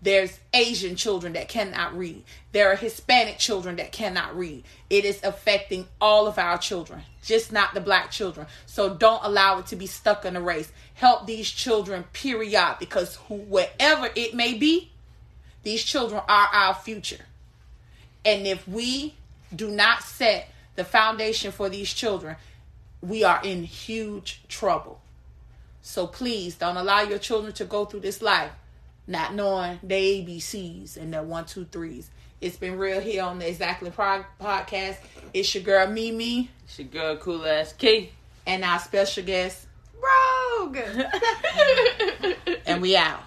[0.02, 2.24] There's Asian children that cannot read.
[2.52, 4.64] There are Hispanic children that cannot read.
[4.88, 8.46] It is affecting all of our children, just not the black children.
[8.66, 10.72] So don't allow it to be stuck in a race.
[10.94, 14.90] Help these children, period, because whoever it may be,
[15.62, 17.24] these children are our future.
[18.24, 19.14] And if we
[19.54, 22.36] do not set the foundation for these children,
[23.02, 25.00] we are in huge trouble.
[25.82, 28.52] So please don't allow your children to go through this life
[29.06, 32.10] not knowing the ABCs and the one, two, threes.
[32.40, 34.96] It's been real here on the Exactly Pro- podcast.
[35.34, 38.10] It's your girl Mimi It's your girl, cool ass Key.
[38.46, 39.66] and our special guest,
[40.00, 40.78] Rogue.
[42.66, 43.20] and we out.